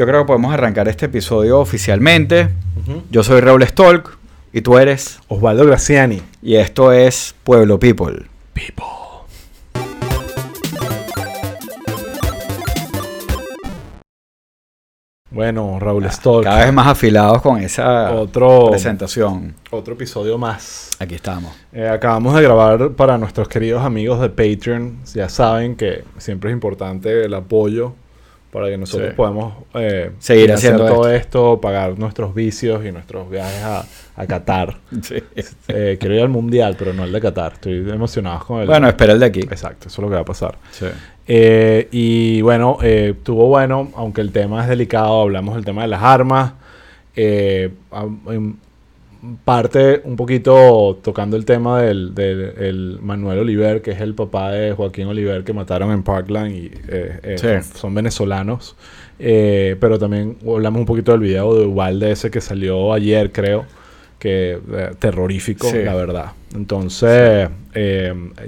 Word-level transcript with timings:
yo 0.00 0.06
creo 0.06 0.22
que 0.22 0.28
podemos 0.28 0.54
arrancar 0.54 0.88
este 0.88 1.04
episodio 1.04 1.60
oficialmente. 1.60 2.48
Yo 3.10 3.22
soy 3.22 3.42
Raúl 3.42 3.66
Stolk 3.66 4.16
y 4.50 4.62
tú 4.62 4.78
eres 4.78 5.20
Osvaldo 5.28 5.66
Graciani. 5.66 6.22
y 6.40 6.54
esto 6.54 6.90
es 6.90 7.34
Pueblo 7.44 7.78
People. 7.78 8.24
People. 8.54 8.86
Bueno, 15.30 15.78
Raúl 15.78 16.10
Stolk. 16.10 16.44
Cada 16.44 16.64
vez 16.64 16.72
más 16.72 16.86
afilados 16.86 17.42
con 17.42 17.60
esa 17.60 18.14
Otro, 18.14 18.70
presentación. 18.70 19.54
otro 19.70 19.92
episodio 19.92 20.38
más. 20.38 20.88
Aquí 20.98 21.14
estamos. 21.14 21.52
Eh, 21.74 21.86
acabamos 21.86 22.34
de 22.36 22.40
grabar 22.42 22.92
para 22.92 23.18
nuestros 23.18 23.48
queridos 23.48 23.84
amigos 23.84 24.18
de 24.18 24.30
Patreon. 24.30 25.00
Ya 25.12 25.28
saben 25.28 25.76
que 25.76 26.04
siempre 26.16 26.48
es 26.48 26.54
importante 26.54 27.22
el 27.26 27.34
apoyo 27.34 27.92
para 28.50 28.68
que 28.68 28.76
nosotros 28.76 29.10
Sí. 29.10 29.14
podamos 29.16 29.54
eh, 29.74 30.10
Seguir 30.18 30.52
hacer 30.52 30.74
haciendo 30.74 30.92
todo 30.92 31.10
esto, 31.10 31.60
pagar 31.60 31.98
nuestros 31.98 32.34
vicios 32.34 32.84
y 32.84 32.90
nuestros 32.92 33.30
viajes 33.30 33.62
a, 33.62 33.84
a 34.16 34.26
Qatar. 34.26 34.76
Sí. 35.02 35.16
Eh, 35.68 35.96
quiero 36.00 36.14
ir 36.16 36.22
al 36.22 36.28
mundial, 36.28 36.74
pero 36.78 36.92
no 36.92 37.04
al 37.04 37.12
de 37.12 37.20
Qatar. 37.20 37.52
Estoy 37.54 37.78
emocionado 37.90 38.40
con 38.44 38.60
el. 38.60 38.66
Bueno, 38.66 38.88
espera 38.88 39.12
el 39.12 39.20
de 39.20 39.26
aquí. 39.26 39.40
Exacto, 39.40 39.88
eso 39.88 40.00
es 40.00 40.02
lo 40.02 40.08
que 40.08 40.14
va 40.16 40.22
a 40.22 40.24
pasar. 40.24 40.56
Sí. 40.72 40.86
Eh, 41.32 41.86
y 41.92 42.40
bueno, 42.42 42.78
eh, 42.82 43.14
estuvo 43.16 43.46
bueno, 43.46 43.90
aunque 43.94 44.20
el 44.20 44.32
tema 44.32 44.62
es 44.62 44.68
delicado, 44.68 45.22
hablamos 45.22 45.54
del 45.54 45.64
tema 45.64 45.82
de 45.82 45.88
las 45.88 46.02
armas. 46.02 46.54
Parte 49.44 50.00
un 50.04 50.16
poquito 50.16 50.98
tocando 51.02 51.36
el 51.36 51.44
tema 51.44 51.82
del, 51.82 52.14
del- 52.14 52.54
el 52.58 52.98
Manuel 53.02 53.40
Oliver, 53.40 53.82
que 53.82 53.90
es 53.90 54.00
el 54.00 54.14
papá 54.14 54.50
de 54.52 54.72
Joaquín 54.72 55.08
Oliver 55.08 55.44
que 55.44 55.52
mataron 55.52 55.92
en 55.92 56.02
Parkland 56.02 56.50
y 56.54 56.70
eh, 56.88 57.18
eh, 57.22 57.36
Sí. 57.62 57.78
son, 57.78 57.94
venezolanos. 57.94 58.76
Eh, 59.18 59.76
pero 59.78 59.98
también 59.98 60.38
hablamos 60.48 60.80
un 60.80 60.86
poquito 60.86 61.12
del 61.12 61.20
video 61.20 61.54
de 61.54 61.66
Ubalde 61.66 62.12
ese 62.12 62.30
que 62.30 62.40
salió 62.40 62.94
ayer, 62.94 63.30
creo. 63.30 63.66
Que 64.18 64.58
terrorífico, 64.98 65.66
Sí. 65.68 65.82
la 65.82 65.94
verdad. 65.94 66.32
Entonces, 66.54 67.48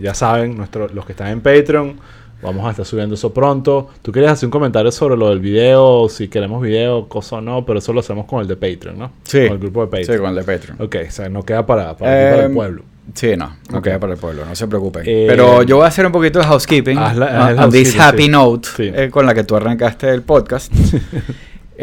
ya 0.00 0.14
saben, 0.14 0.56
nuestro, 0.56 0.88
los 0.88 1.04
que 1.06 1.12
están 1.12 1.28
en 1.28 1.40
Patreon, 1.40 1.96
vamos 2.42 2.66
a 2.66 2.70
estar 2.70 2.84
subiendo 2.84 3.14
eso 3.14 3.32
pronto. 3.32 3.88
Tú 4.02 4.12
querías 4.12 4.32
hacer 4.32 4.46
un 4.48 4.50
comentario 4.50 4.90
sobre 4.92 5.16
lo 5.16 5.28
del 5.30 5.40
video, 5.40 6.08
si 6.08 6.28
queremos 6.28 6.60
video, 6.62 7.08
cosa 7.08 7.36
o 7.36 7.40
no, 7.40 7.64
pero 7.64 7.78
eso 7.78 7.92
lo 7.92 8.00
hacemos 8.00 8.26
con 8.26 8.40
el 8.40 8.48
de 8.48 8.56
Patreon, 8.56 8.98
¿no? 8.98 9.12
Sí. 9.24 9.44
Con 9.46 9.52
el 9.52 9.58
grupo 9.58 9.86
de 9.86 9.96
Sí, 9.98 10.02
Patreon. 10.02 10.20
con 10.20 10.30
el 10.38 10.44
de 10.46 10.52
Patreon. 10.52 10.82
Ok, 10.82 10.96
o 11.08 11.10
sea, 11.10 11.28
no 11.28 11.42
queda 11.44 11.64
para, 11.64 11.96
para, 11.96 12.38
el 12.40 12.44
Em, 12.46 12.54
pueblo. 12.54 12.82
Sí, 13.14 13.36
no, 13.36 13.56
no 13.70 13.82
queda 13.82 13.98
para 13.98 14.12
el 14.14 14.18
pueblo, 14.18 14.44
no 14.44 14.54
se 14.54 14.66
preocupen. 14.68 15.02
Eh, 15.06 15.26
Pero 15.28 15.62
yo 15.64 15.76
voy 15.76 15.84
a 15.84 15.88
hacer 15.88 16.06
un 16.06 16.12
poquito 16.12 16.38
de 16.38 16.44
housekeeping 16.46 16.96
haz 16.98 17.16
la- 17.16 17.48
haz 17.48 17.58
on 17.58 17.70
this 17.70 17.98
happy 17.98 18.22
sí. 18.24 18.28
note 18.28 18.68
Sí. 18.76 18.92
eh, 18.94 19.08
con 19.10 19.26
la 19.26 19.34
que 19.34 19.42
tú 19.44 19.56
arrancaste 19.56 20.08
el 20.10 20.22
podcast. 20.22 20.72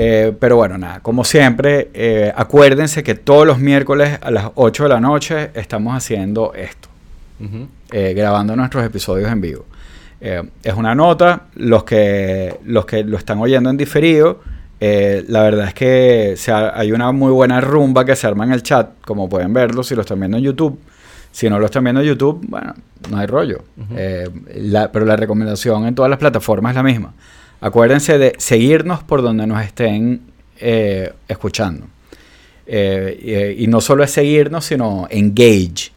Eh, 0.02 0.34
pero 0.40 0.56
bueno, 0.56 0.78
nada, 0.78 1.02
como 1.02 1.26
siempre, 1.26 2.32
acuérdense 2.36 3.04
que 3.04 3.16
todos 3.16 3.46
los 3.46 3.60
miércoles 3.60 4.18
a 4.22 4.32
las 4.32 4.46
8 4.56 4.84
de 4.84 4.90
la 4.90 5.02
noche 5.02 5.50
estamos 5.56 5.94
haciendo 5.98 6.54
esto, 6.54 6.88
grabando 7.92 8.56
nuestros 8.56 8.86
episodios 8.86 9.30
en 9.30 9.42
vivo. 9.42 9.66
Eh, 10.22 10.44
es 10.64 10.74
una 10.74 10.94
nota, 10.96 11.44
los 11.56 11.84
que, 11.84 12.58
los 12.66 12.86
que 12.86 13.04
lo 13.04 13.18
están 13.18 13.40
oyendo 13.40 13.70
en 13.70 13.78
diferido, 13.78 14.42
eh, 14.82 15.24
la 15.28 15.44
verdad 15.44 15.68
es 15.68 15.74
que 15.74 16.34
se 16.38 16.52
ha- 16.52 16.78
hay 16.78 16.92
una 16.92 17.12
muy 17.12 17.32
buena 17.32 17.62
rumba 17.62 18.04
que 18.06 18.16
se 18.16 18.28
arma 18.28 18.44
en 18.46 18.52
el 18.54 18.64
chat, 18.64 18.92
como 19.06 19.30
pueden 19.30 19.54
verlo 19.54 19.84
si 19.84 19.96
lo 19.96 20.02
están 20.02 20.20
viendo 20.20 20.38
en 20.38 20.44
YouTube. 20.44 20.80
Si 21.32 21.50
no 21.50 21.60
lo 21.60 21.66
están 21.66 21.84
viendo 21.84 22.02
en 22.02 22.08
YouTube, 22.08 22.44
bueno, 22.48 22.74
no 23.10 23.18
hay 23.18 23.28
rollo. 23.28 23.62
Eh, 23.96 24.28
la- 24.56 24.92
pero 24.92 25.06
la 25.06 25.16
recomendación 25.16 25.86
en 25.86 25.96
todas 25.96 26.10
las 26.10 26.18
plataformas 26.20 26.72
es 26.72 26.76
la 26.78 26.84
misma. 26.84 27.14
Acuérdense 27.62 28.18
de 28.18 28.34
seguirnos 28.38 29.04
por 29.04 29.22
donde 29.22 29.46
nos 29.48 29.62
estén 29.64 30.22
escuchando. 31.28 31.86
Y, 32.68 33.64
y 33.64 33.68
no 33.68 33.82
solo 33.82 34.04
es 34.04 34.12
seguirnos, 34.12 34.66
sino 34.66 35.08
engage. 35.10 35.92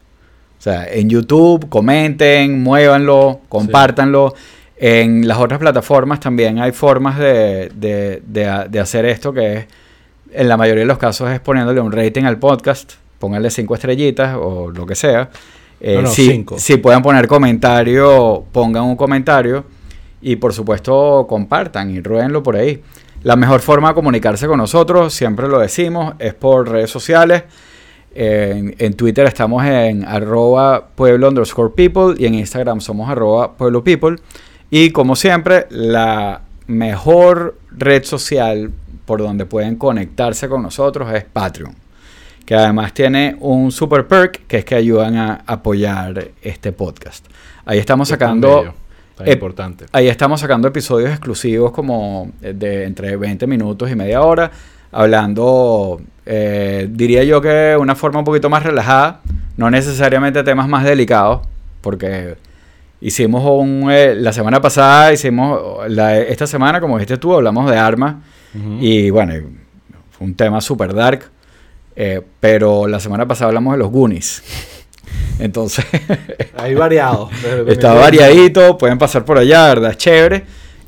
O 0.62 0.64
sea, 0.64 0.86
en 0.88 1.10
YouTube, 1.10 1.68
comenten, 1.68 2.62
muévanlo, 2.62 3.40
compártanlo. 3.48 4.33
En 4.77 5.27
las 5.27 5.39
otras 5.39 5.58
plataformas 5.58 6.20
también 6.20 6.61
hay 6.61 6.70
formas 6.70 7.18
de, 7.18 7.68
de- 7.74 8.23
de- 8.24 8.67
de 8.70 8.78
hacer 8.80 9.05
esto, 9.06 9.33
que 9.33 9.55
es, 9.55 9.67
en 10.33 10.48
la 10.48 10.56
mayoría 10.56 10.83
de 10.83 10.86
los 10.86 10.98
casos 10.98 11.28
es 11.33 11.40
poniéndole 11.40 11.80
un 11.80 11.90
rating 11.90 12.23
al 12.23 12.39
podcast, 12.39 12.92
pónganle 13.18 13.50
cinco 13.50 13.74
estrellitas 13.74 14.36
o 14.40 14.70
lo 14.70 14.86
que 14.86 14.95
sea. 14.95 15.30
Eh, 15.80 15.96
No, 15.96 16.02
no, 16.02 16.08
si, 16.08 16.28
cinco. 16.30 16.56
si 16.61 16.77
pueden 16.77 17.02
poner 17.02 17.27
comentario, 17.27 18.44
pongan 18.52 18.84
un 18.84 18.94
comentario 18.94 19.64
y 20.20 20.36
por 20.36 20.52
supuesto 20.55 21.27
compartan 21.29 21.90
y 21.90 22.00
ruédenlo 22.00 22.40
por 22.44 22.55
ahí. 22.55 22.80
La 23.24 23.34
mejor 23.34 23.62
forma 23.62 23.89
de 23.89 23.94
comunicarse 23.94 24.46
con 24.46 24.58
nosotros, 24.58 25.12
siempre 25.12 25.48
lo 25.48 25.58
decimos, 25.58 26.14
es 26.20 26.34
por 26.34 26.68
redes 26.70 26.90
sociales. 26.90 27.42
En, 28.14 28.74
en 28.78 28.95
Twitter 28.95 29.27
estamos 29.27 29.64
en 29.64 30.05
arroba 30.05 30.89
pueblo 30.95 31.28
underscore 31.28 31.73
people 31.74 32.14
y 32.18 32.27
en 32.27 32.34
Instagram 32.34 32.80
somos 32.80 33.08
arroba 33.11 33.52
pueblo 33.52 33.83
people. 33.83 34.17
Y 34.70 34.90
como 34.90 35.17
siempre, 35.17 35.67
la 35.70 36.42
mejor 36.67 37.58
red 37.70 38.05
social 38.05 38.73
por 39.05 39.20
donde 39.20 39.46
pueden 39.46 39.77
conectarse 39.77 40.48
con 40.48 40.62
nosotros 40.62 41.12
es 41.12 41.24
Patreon. 41.24 41.74
Que 42.46 42.55
además 42.55 42.92
tiene 42.92 43.36
un 43.40 43.70
super 43.70 44.06
perk 44.06 44.46
que 44.46 44.58
es 44.58 44.64
que 44.64 44.74
ayudan 44.74 45.17
a 45.17 45.42
apoyar 45.46 46.30
este 46.42 46.73
podcast. 46.73 47.27
Ahí 47.64 47.79
estamos 47.79 48.08
sacando 48.08 48.61
bello, 48.61 48.74
tan 49.17 49.29
eh, 49.29 49.33
importante. 49.33 49.84
Ahí 49.92 50.08
estamos 50.08 50.40
sacando 50.40 50.67
episodios 50.67 51.11
exclusivos 51.11 51.70
como 51.73 52.33
de 52.40 52.84
entre 52.84 53.17
20 53.17 53.46
minutos 53.46 53.90
y 53.90 53.94
media 53.94 54.23
hora, 54.23 54.50
hablando, 54.92 56.01
eh, 56.27 56.86
diría 56.91 57.25
yo 57.25 57.41
que 57.41 57.77
una 57.79 57.95
forma 57.97 58.20
un 58.20 58.25
poquito 58.25 58.48
más 58.51 58.63
relajada, 58.63 59.20
no 59.57 59.70
necesariamente 59.70 60.42
temas 60.45 60.69
más 60.69 60.85
delicados, 60.85 61.41
porque 61.80 62.36
hicimos 63.01 63.42
un, 63.45 63.91
eh, 63.91 64.14
la 64.14 64.33
semana 64.33 64.61
pasada, 64.61 65.13
hicimos, 65.13 65.61
la- 65.89 66.19
esta 66.19 66.47
semana, 66.47 66.80
como 66.80 66.97
dijiste 66.98 67.17
tú, 67.19 67.35
hablamos 67.35 67.69
de 67.70 67.77
armas, 67.77 68.17
y 68.80 69.08
bueno, 69.11 69.33
fue 70.11 70.27
un 70.27 70.35
tema 70.35 70.61
super 70.61 70.95
dark, 70.95 71.24
eh, 71.97 72.20
pero 72.39 72.86
la 72.86 73.01
semana 73.01 73.27
pasada 73.27 73.48
hablamos 73.48 73.73
de 73.73 73.79
los 73.79 73.91
Goonies. 73.91 74.42
Entonces... 75.39 75.85
Ahí 76.57 76.74
variado. 76.74 77.30
Está 77.67 77.95
2020. 77.95 77.98
variadito, 77.98 78.79
pueden 78.79 78.98
pasar 78.98 79.24
por 79.24 79.39
allá, 79.39 79.69
¿verdad? 79.69 79.91
Es 79.92 79.97
chévere. 79.97 80.45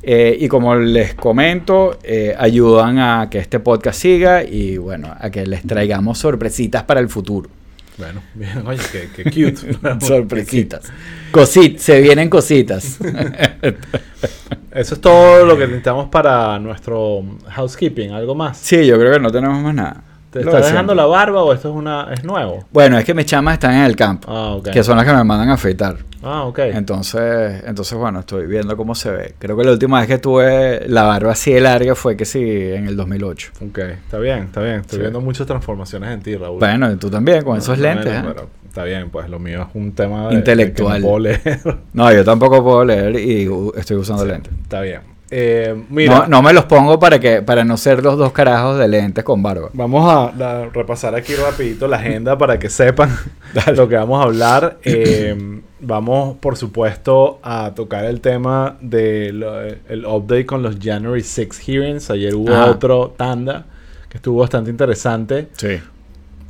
Eh, 0.07 0.37
y 0.39 0.47
como 0.47 0.75
les 0.75 1.15
comento, 1.15 1.97
eh, 2.03 2.35
ayudan 2.37 2.99
a 2.99 3.27
que 3.27 3.39
este 3.39 3.59
podcast 3.59 3.99
siga 3.99 4.43
y 4.43 4.77
bueno, 4.77 5.11
a 5.19 5.31
que 5.31 5.47
les 5.47 5.63
traigamos 5.63 6.19
sorpresitas 6.19 6.83
para 6.83 6.99
el 6.99 7.09
futuro. 7.09 7.49
Bueno, 7.97 8.21
bien, 8.35 8.67
oye, 8.67 8.79
qué, 8.91 9.09
qué 9.15 9.23
cute. 9.23 9.79
sorpresitas. 10.05 10.91
Cosit, 11.31 11.79
se 11.79 12.01
vienen 12.01 12.29
cositas. 12.29 12.99
Eso 14.71 14.93
es 14.93 15.01
todo 15.01 15.43
lo 15.43 15.57
que 15.57 15.65
necesitamos 15.65 16.09
para 16.09 16.59
nuestro 16.59 17.23
housekeeping. 17.47 18.11
¿Algo 18.11 18.35
más? 18.35 18.59
sí, 18.59 18.85
yo 18.85 18.99
creo 18.99 19.13
que 19.13 19.19
no 19.19 19.31
tenemos 19.31 19.59
más 19.59 19.73
nada. 19.73 20.03
¿Te 20.43 20.49
de 20.49 20.57
dejando 20.61 20.93
la 20.95 21.05
barba 21.05 21.43
o 21.43 21.53
esto 21.53 21.69
es 21.69 21.75
una 21.75 22.07
es 22.13 22.23
nuevo? 22.23 22.65
Bueno, 22.71 22.97
es 22.97 23.05
que 23.05 23.13
mis 23.13 23.25
chamas 23.25 23.53
están 23.53 23.73
en 23.75 23.81
el 23.83 23.95
campo, 23.95 24.27
Ah, 24.31 24.55
ok. 24.55 24.69
que 24.71 24.83
son 24.83 24.97
las 24.97 25.05
que 25.05 25.13
me 25.13 25.23
mandan 25.23 25.49
a 25.49 25.53
afeitar. 25.53 25.97
Ah, 26.23 26.43
ok. 26.45 26.57
Entonces, 26.59 27.63
entonces, 27.67 27.97
bueno, 27.97 28.21
estoy 28.21 28.47
viendo 28.47 28.75
cómo 28.75 28.95
se 28.95 29.11
ve. 29.11 29.35
Creo 29.37 29.55
que 29.55 29.63
la 29.63 29.71
última 29.71 29.99
vez 29.99 30.07
que 30.07 30.17
tuve 30.17 30.87
la 30.87 31.03
barba 31.03 31.33
así 31.33 31.53
de 31.53 31.61
larga 31.61 31.93
fue 31.95 32.17
que 32.17 32.25
sí, 32.25 32.41
en 32.41 32.87
el 32.87 32.95
2008. 32.97 33.51
Ok, 33.69 33.77
está 33.77 34.17
bien, 34.17 34.39
está 34.45 34.61
bien. 34.61 34.77
Estoy 34.77 34.97
Sí. 34.97 35.01
viendo 35.01 35.21
muchas 35.21 35.45
transformaciones 35.45 36.09
en 36.11 36.21
ti, 36.21 36.35
Raúl. 36.35 36.59
Bueno, 36.59 36.91
y 36.91 36.95
tú 36.95 37.09
también, 37.11 37.43
con 37.43 37.57
esos 37.57 37.77
lentes. 37.77 38.07
¿eh? 38.11 38.23
pero 38.25 38.49
está 38.65 38.83
bien, 38.83 39.09
pues 39.11 39.29
lo 39.29 39.37
mío 39.39 39.67
es 39.69 39.75
un 39.75 39.91
tema 39.91 40.29
de, 40.29 40.35
Intelectual. 40.35 40.93
de 40.93 40.99
que 40.99 41.01
no 41.01 41.07
puedo 41.07 41.19
leer. 41.19 41.77
No, 41.93 42.11
yo 42.11 42.25
tampoco 42.25 42.63
puedo 42.63 42.83
leer 42.85 43.15
y 43.19 43.47
estoy 43.77 43.97
usando 43.97 44.25
lentes. 44.25 44.51
está 44.63 44.81
bien. 44.81 45.01
Eh, 45.31 45.75
mira, 45.89 46.19
No, 46.19 46.27
no 46.27 46.41
me 46.43 46.53
los 46.53 46.65
pongo 46.65 46.99
para 46.99 47.19
que 47.19 47.41
para 47.41 47.63
no 47.63 47.77
ser 47.77 48.03
los 48.03 48.17
dos 48.17 48.31
carajos 48.31 48.77
de 48.77 48.87
lentes 48.87 49.23
con 49.23 49.41
barba. 49.41 49.69
Vamos 49.73 50.07
a, 50.07 50.25
a 50.63 50.69
repasar 50.69 51.15
aquí 51.15 51.33
rapidito 51.35 51.87
la 51.87 51.97
agenda 51.97 52.37
para 52.37 52.59
que 52.59 52.69
sepan 52.69 53.09
lo 53.75 53.87
que 53.89 53.95
vamos 53.95 54.19
a 54.21 54.23
hablar. 54.23 54.77
Eh, 54.85 55.61
vamos, 55.79 56.37
por 56.37 56.57
supuesto, 56.57 57.39
a 57.43 57.71
tocar 57.75 58.05
el 58.05 58.21
tema 58.21 58.77
del 58.81 59.43
el 59.89 60.05
update 60.05 60.45
con 60.45 60.61
los 60.63 60.77
January 60.81 61.21
6 61.23 61.59
hearings. 61.59 62.09
Ayer 62.11 62.33
hubo 62.35 62.51
Ajá. 62.53 62.71
otro 62.71 63.13
tanda 63.17 63.65
que 64.09 64.17
estuvo 64.17 64.39
bastante 64.41 64.69
interesante. 64.69 65.47
Sí. 65.57 65.79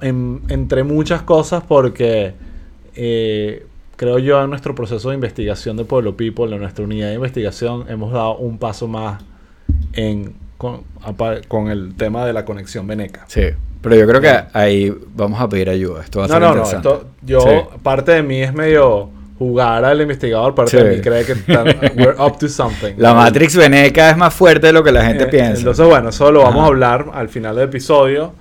En- 0.01 0.41
entre 0.49 0.83
muchas 0.83 1.21
cosas 1.23 1.63
porque 1.67 2.33
eh, 2.95 3.65
creo 3.95 4.19
yo 4.19 4.41
en 4.43 4.49
nuestro 4.49 4.75
proceso 4.75 5.09
de 5.09 5.15
investigación 5.15 5.77
de 5.77 5.85
Pueblo 5.85 6.15
People, 6.17 6.53
en 6.53 6.61
nuestra 6.61 6.83
unidad 6.85 7.09
de 7.09 7.15
investigación, 7.15 7.85
hemos 7.89 8.11
dado 8.13 8.37
un 8.37 8.57
paso 8.57 8.87
más 8.87 9.21
en, 9.93 10.33
con, 10.57 10.81
con 11.47 11.69
el 11.69 11.95
tema 11.95 12.25
de 12.25 12.33
la 12.33 12.45
conexión 12.45 12.87
veneca. 12.87 13.25
Sí. 13.27 13.43
Pero 13.81 13.95
yo 13.95 14.07
creo 14.07 14.19
que 14.21 14.33
ahí 14.53 14.91
vamos 15.15 15.39
a 15.39 15.47
pedir 15.47 15.69
ayuda. 15.69 16.01
Esto 16.01 16.19
va 16.19 16.25
a 16.25 16.27
No, 16.27 16.33
ser 16.33 16.41
no, 16.41 16.47
no. 16.47 16.53
interesante. 16.55 16.87
esto- 16.89 17.07
yo, 17.23 17.39
Sí. 17.41 17.77
parte 17.83 18.11
de 18.13 18.23
mí 18.23 18.41
es 18.41 18.51
medio 18.53 19.09
jugar 19.37 19.83
al 19.85 20.01
investigador 20.01 20.55
parte 20.55 20.71
Sí. 20.71 20.83
de 20.83 20.95
mí 20.95 21.01
cree 21.01 21.25
que 21.25 21.33
están- 21.33 21.67
we're 21.97 22.15
up 22.19 22.37
to 22.39 22.47
something. 22.47 22.93
La 22.97 23.13
Matrix 23.13 23.55
Veneca 23.55 24.09
es 24.09 24.17
más 24.17 24.33
fuerte 24.33 24.67
de 24.67 24.73
lo 24.73 24.83
que 24.83 24.91
la 24.91 25.03
gente 25.05 25.25
Eh, 25.25 25.27
piensa. 25.27 25.59
Entonces, 25.59 25.85
bueno, 25.85 26.09
eso 26.09 26.31
lo 26.31 26.39
vamos 26.39 26.55
Ajá. 26.55 26.63
a 26.63 26.67
hablar 26.67 27.05
al 27.13 27.29
final 27.29 27.55
del 27.55 27.65
episodio. 27.65 28.33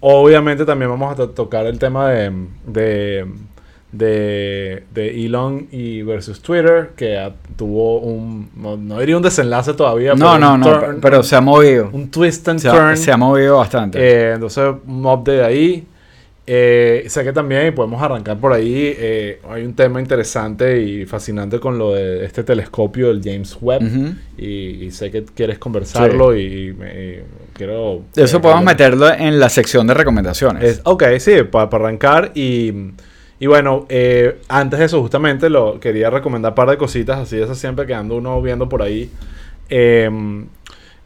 Obviamente 0.00 0.64
también 0.64 0.90
vamos 0.90 1.12
a 1.12 1.16
to- 1.16 1.30
tocar 1.30 1.66
el 1.66 1.78
tema 1.78 2.08
de, 2.08 2.32
de, 2.66 3.26
de, 3.92 4.84
de 4.92 5.24
Elon 5.24 5.66
y 5.72 6.02
versus 6.02 6.40
Twitter, 6.42 6.90
que 6.96 7.16
ah, 7.18 7.32
tuvo 7.56 8.00
un, 8.00 8.50
no, 8.56 8.76
no 8.76 9.00
diría 9.00 9.16
un 9.16 9.22
desenlace 9.22 9.72
todavía, 9.74 10.14
no, 10.14 10.32
pero 10.34 10.38
no, 10.38 10.58
no, 10.58 10.66
turn- 10.66 10.98
pero, 11.00 11.22
se 11.22 11.36
ha 11.36 11.40
movido. 11.40 11.88
un 11.92 12.10
twist 12.10 12.46
and 12.48 12.58
Se 12.60 12.68
ha, 12.68 12.72
turn. 12.72 12.96
se 12.96 13.10
ha 13.12 13.16
movido 13.16 13.56
bastante. 13.58 13.98
Eh, 14.00 14.32
entonces, 14.34 14.64
un 14.86 15.06
update 15.06 15.42
ahí. 15.42 15.86
Eh, 16.50 17.04
sé 17.08 17.24
que 17.24 17.32
también 17.34 17.74
podemos 17.74 18.00
arrancar 18.02 18.38
por 18.38 18.54
ahí. 18.54 18.94
eh, 18.96 19.38
hay 19.50 19.64
un 19.64 19.74
tema 19.74 20.00
interesante 20.00 20.80
y 20.82 21.04
fascinante 21.04 21.60
con 21.60 21.76
lo 21.76 21.92
de 21.92 22.24
este 22.24 22.42
telescopio, 22.42 23.10
el 23.10 23.20
James 23.22 23.56
Webb. 23.60 23.82
Ujú. 23.82 24.14
y, 24.38 24.84
y 24.86 24.90
sé 24.90 25.10
que 25.10 25.24
quieres 25.24 25.58
conversarlo 25.58 26.34
y, 26.36 26.72
me- 26.72 26.94
y 27.16 27.18
quiero... 27.52 28.02
Eso 28.16 28.40
podemos 28.40 28.64
meterlo 28.64 29.12
en 29.12 29.38
la 29.38 29.50
sección 29.50 29.86
de 29.86 29.92
recomendaciones. 29.94 30.62
Es, 30.64 30.80
ok, 30.84 31.04
sí, 31.18 31.32
para 31.50 31.68
arrancar. 31.70 32.32
Y, 32.34 32.72
y 33.40 33.46
bueno, 33.46 33.86
eh, 33.88 34.38
antes 34.48 34.78
de 34.78 34.86
eso, 34.86 35.00
justamente, 35.00 35.48
lo 35.50 35.78
quería 35.80 36.10
recomendar 36.10 36.52
un 36.52 36.56
par 36.56 36.70
de 36.70 36.76
cositas, 36.76 37.18
así 37.18 37.38
esas 37.40 37.58
siempre 37.58 37.86
que 37.86 37.94
ando 37.94 38.16
uno 38.16 38.40
viendo 38.42 38.68
por 38.68 38.82
ahí. 38.82 39.10
Eh, 39.68 40.10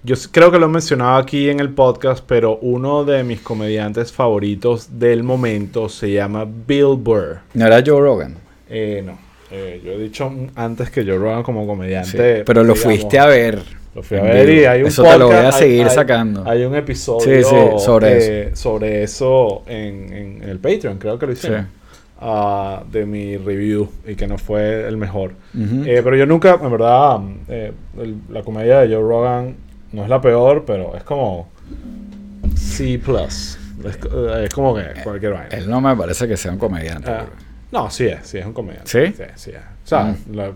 yo 0.04 0.16
creo 0.32 0.50
que 0.50 0.58
lo 0.58 0.66
he 0.66 0.68
mencionado 0.68 1.16
aquí 1.16 1.48
en 1.48 1.60
el 1.60 1.70
podcast, 1.70 2.24
pero 2.26 2.56
uno 2.60 3.04
de 3.04 3.22
mis 3.22 3.40
comediantes 3.40 4.10
favoritos 4.12 4.98
del 4.98 5.22
momento 5.22 5.88
se 5.88 6.10
llama 6.10 6.44
Bill 6.66 6.96
Burr. 6.98 7.38
no 7.54 7.66
era 7.66 7.82
Joe 7.86 8.00
Rogan. 8.00 8.34
Eh, 8.68 9.02
no, 9.06 9.16
eh, 9.52 9.80
yo 9.84 9.92
he 9.92 9.98
dicho 9.98 10.32
antes 10.56 10.90
que 10.90 11.04
yo 11.04 11.18
Rogan 11.18 11.42
como 11.44 11.60
Sí, 11.62 11.66
comediante. 11.68 12.42
pero 12.44 12.64
lo 12.64 12.72
digamos, 12.74 12.82
fuiste 12.82 13.18
a 13.20 13.26
ver. 13.26 13.60
Lo 13.94 14.02
fui 14.02 14.16
a 14.16 14.22
ver 14.22 14.48
y 14.48 14.64
hay 14.64 14.80
un 14.80 14.88
Eso 14.88 15.02
te 15.04 15.18
lo 15.18 15.26
voy 15.26 15.34
a 15.34 15.38
podcast, 15.40 15.60
hay- 15.62 15.68
seguir 15.68 15.86
hay- 15.86 15.94
sacando. 15.94 16.44
Hay 16.50 16.64
un 16.64 16.74
episodio 16.74 17.20
Sí, 17.20 17.44
sí, 17.44 17.84
sobre 17.84 18.08
eh, 18.48 18.56
sobre 18.56 19.02
eso 19.02 19.62
en, 19.66 20.12
en 20.12 20.42
el 20.48 20.58
Patreon, 20.58 20.96
creo 20.98 21.18
que 21.18 21.26
lo 21.26 21.32
hicimos. 21.32 21.66
Ah, 22.24 22.84
de 22.92 23.04
mi 23.04 23.36
review 23.36 23.88
y 24.06 24.14
que 24.14 24.28
no 24.28 24.38
fue 24.38 24.86
el 24.86 24.96
mejor. 24.96 25.32
Ujú. 25.54 25.82
Eh, 25.84 26.00
pero 26.04 26.14
yo 26.14 26.24
nunca, 26.24 26.56
en 26.62 26.70
verdad, 26.70 27.18
eh, 27.48 27.72
el- 27.98 28.16
la 28.30 28.42
comedia 28.44 28.78
de 28.80 28.94
Joe 28.94 29.02
Rogan 29.02 29.56
no 29.90 30.04
es 30.04 30.08
la 30.08 30.20
peor, 30.20 30.62
pero 30.64 30.94
es 30.96 31.02
como 31.02 31.48
C+. 32.56 32.94
Es, 32.94 33.96
co- 33.96 34.34
es 34.36 34.50
como 34.54 34.74
que 34.74 34.84
cualquier 35.02 35.32
vaina. 35.32 35.48
Él 35.50 35.68
no 35.68 35.80
me 35.80 35.96
parece 35.96 36.28
que 36.28 36.36
sea 36.36 36.52
un 36.52 36.58
comediante. 36.58 37.10
Ah, 37.10 37.24
no, 37.72 37.90
sí 37.90 38.04
es, 38.06 38.24
sí 38.26 38.38
es 38.38 38.46
un 38.46 38.52
comediante. 38.52 38.88
¿Sí? 38.88 39.12
Sí, 39.16 39.24
sí 39.34 39.50
es. 39.50 39.56
O 39.56 39.86
sea, 39.88 40.04
Mm. 40.04 40.34
la- 40.36 40.52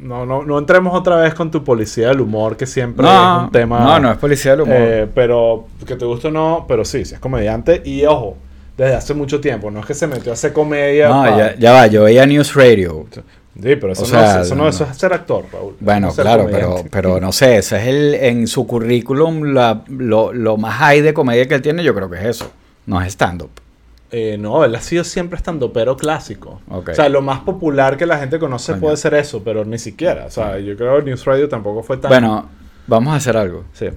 no, 0.00 0.24
no, 0.24 0.42
no 0.44 0.58
entremos 0.58 0.94
otra 0.98 1.16
vez 1.16 1.34
con 1.34 1.50
tu 1.50 1.62
policía 1.62 2.08
del 2.08 2.22
humor, 2.22 2.56
que 2.56 2.64
siempre 2.64 3.04
no, 3.04 3.36
es 3.40 3.44
un 3.44 3.50
tema... 3.52 3.80
no, 3.80 4.00
no 4.00 4.10
es 4.12 4.16
policía 4.16 4.52
del 4.52 4.62
humor. 4.62 4.76
eh, 4.78 5.06
pero 5.14 5.66
que 5.86 5.96
te 5.96 6.06
guste 6.06 6.28
o 6.28 6.30
no, 6.30 6.64
pero 6.66 6.86
sí, 6.86 7.04
sí 7.04 7.12
es 7.14 7.20
comediante. 7.20 7.82
Y 7.84 8.06
ojo, 8.06 8.38
desde 8.80 8.94
hace 8.96 9.14
mucho 9.14 9.40
tiempo, 9.40 9.70
no 9.70 9.80
es 9.80 9.86
que 9.86 9.94
se 9.94 10.06
metió 10.06 10.32
a 10.32 10.34
hacer 10.34 10.52
comedia. 10.52 11.08
no, 11.08 11.36
ya, 11.38 11.54
ya 11.56 11.72
va, 11.72 11.86
yo 11.86 12.04
veía 12.04 12.24
News 12.26 12.54
Radio. 12.54 13.06
Sí, 13.12 13.76
pero 13.76 13.92
eso, 13.92 14.04
O 14.04 14.08
no, 14.08 14.24
es, 14.24 14.46
eso, 14.46 14.54
no, 14.54 14.62
no. 14.62 14.68
eso 14.70 14.84
es 14.90 14.96
ser 14.96 15.12
actor, 15.12 15.44
Raúl. 15.52 15.74
Bueno, 15.80 16.06
No 16.06 16.14
claro, 16.14 16.46
pero, 16.50 16.62
comediante. 16.68 16.90
pero 16.90 17.20
no 17.20 17.30
sé, 17.32 17.58
ese 17.58 17.76
es 17.76 17.86
el, 17.88 18.14
en 18.14 18.46
su 18.46 18.66
currículum, 18.66 19.52
la- 19.52 19.82
lo, 19.88 20.32
lo 20.32 20.56
más 20.56 20.76
high 20.78 21.02
de 21.02 21.12
comedia 21.12 21.46
que 21.46 21.56
él 21.56 21.62
tiene, 21.62 21.82
yo 21.84 21.94
creo 21.94 22.08
que 22.08 22.16
es 22.18 22.24
eso. 22.24 22.50
No 22.86 23.02
es 23.02 23.08
stand-up. 23.12 23.50
Eh, 24.12 24.36
no, 24.38 24.64
él 24.64 24.74
ha 24.74 24.80
sido 24.80 25.04
siempre 25.04 25.36
estando 25.36 25.72
pero 25.72 25.96
clásico. 25.96 26.60
O 26.68 26.82
sea, 26.94 27.08
lo 27.10 27.20
más 27.20 27.40
popular 27.40 27.96
que 27.98 28.06
la 28.06 28.18
gente 28.18 28.38
conoce 28.38 28.74
puede 28.74 28.96
ser 28.96 29.14
eso, 29.14 29.42
pero 29.44 29.64
ni 29.64 29.78
siquiera. 29.78 30.24
O 30.26 30.30
sea, 30.30 30.58
yo 30.58 30.74
creo 30.76 30.96
que 30.98 31.04
News 31.10 31.24
Radio 31.26 31.48
tampoco 31.48 31.82
fue 31.82 31.96
tan... 31.98 32.08
Bueno, 32.08 32.48
vamos 32.86 33.12
a 33.12 33.16
hacer 33.16 33.36
algo. 33.36 33.64
Sí. 33.74 33.88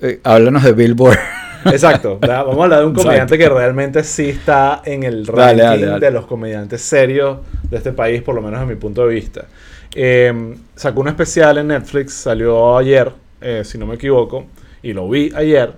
Eh, 0.00 0.20
háblanos 0.24 0.64
de 0.64 0.72
Billboard. 0.72 1.18
Exacto. 1.66 2.18
Vamos 2.26 2.58
a 2.58 2.62
hablar 2.64 2.78
de 2.80 2.84
un 2.86 2.90
Exacto. 2.92 3.02
comediante 3.04 3.38
que 3.38 3.48
realmente 3.48 4.04
sí 4.04 4.28
está 4.30 4.82
en 4.84 5.02
el 5.02 5.26
ranking 5.26 5.36
Dale, 5.58 5.62
dale, 5.62 5.86
dale. 5.86 6.06
de 6.06 6.12
los 6.12 6.26
comediantes 6.26 6.80
serios 6.82 7.38
de 7.70 7.76
este 7.76 7.92
país, 7.92 8.22
por 8.22 8.34
lo 8.34 8.42
menos 8.42 8.60
desde 8.60 8.74
mi 8.74 8.80
punto 8.80 9.06
de 9.06 9.14
vista. 9.14 9.44
Eh, 9.94 10.54
sacó 10.74 11.00
un 11.02 11.08
especial 11.08 11.58
en 11.58 11.68
Netflix, 11.68 12.14
salió 12.14 12.76
ayer, 12.78 13.10
eh, 13.40 13.62
si 13.64 13.76
no 13.78 13.86
me 13.86 13.96
equivoco, 13.96 14.46
y 14.82 14.92
lo 14.94 15.08
vi 15.08 15.30
ayer. 15.34 15.74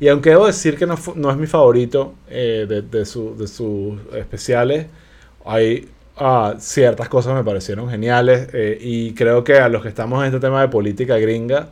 Y 0.00 0.08
aunque 0.08 0.30
debo 0.30 0.46
decir 0.46 0.76
que 0.78 0.86
no, 0.86 0.94
es 1.30 1.36
mi 1.36 1.46
favorito 1.46 2.14
eh, 2.30 2.64
de, 2.68 2.82
de 2.82 3.04
su- 3.04 3.36
de 3.36 3.46
sus 3.48 3.98
especiales, 4.14 4.86
hay 5.44 5.88
ah, 6.16 6.54
ciertas 6.58 7.08
cosas 7.08 7.32
que 7.32 7.38
me 7.38 7.44
parecieron 7.44 7.90
geniales 7.90 8.48
eh, 8.54 8.78
y 8.80 9.12
creo 9.12 9.44
que 9.44 9.54
a 9.58 9.68
los 9.68 9.82
que 9.82 9.88
estamos 9.88 10.20
en 10.20 10.26
este 10.28 10.40
tema 10.40 10.62
de 10.62 10.68
política 10.68 11.18
gringa, 11.18 11.68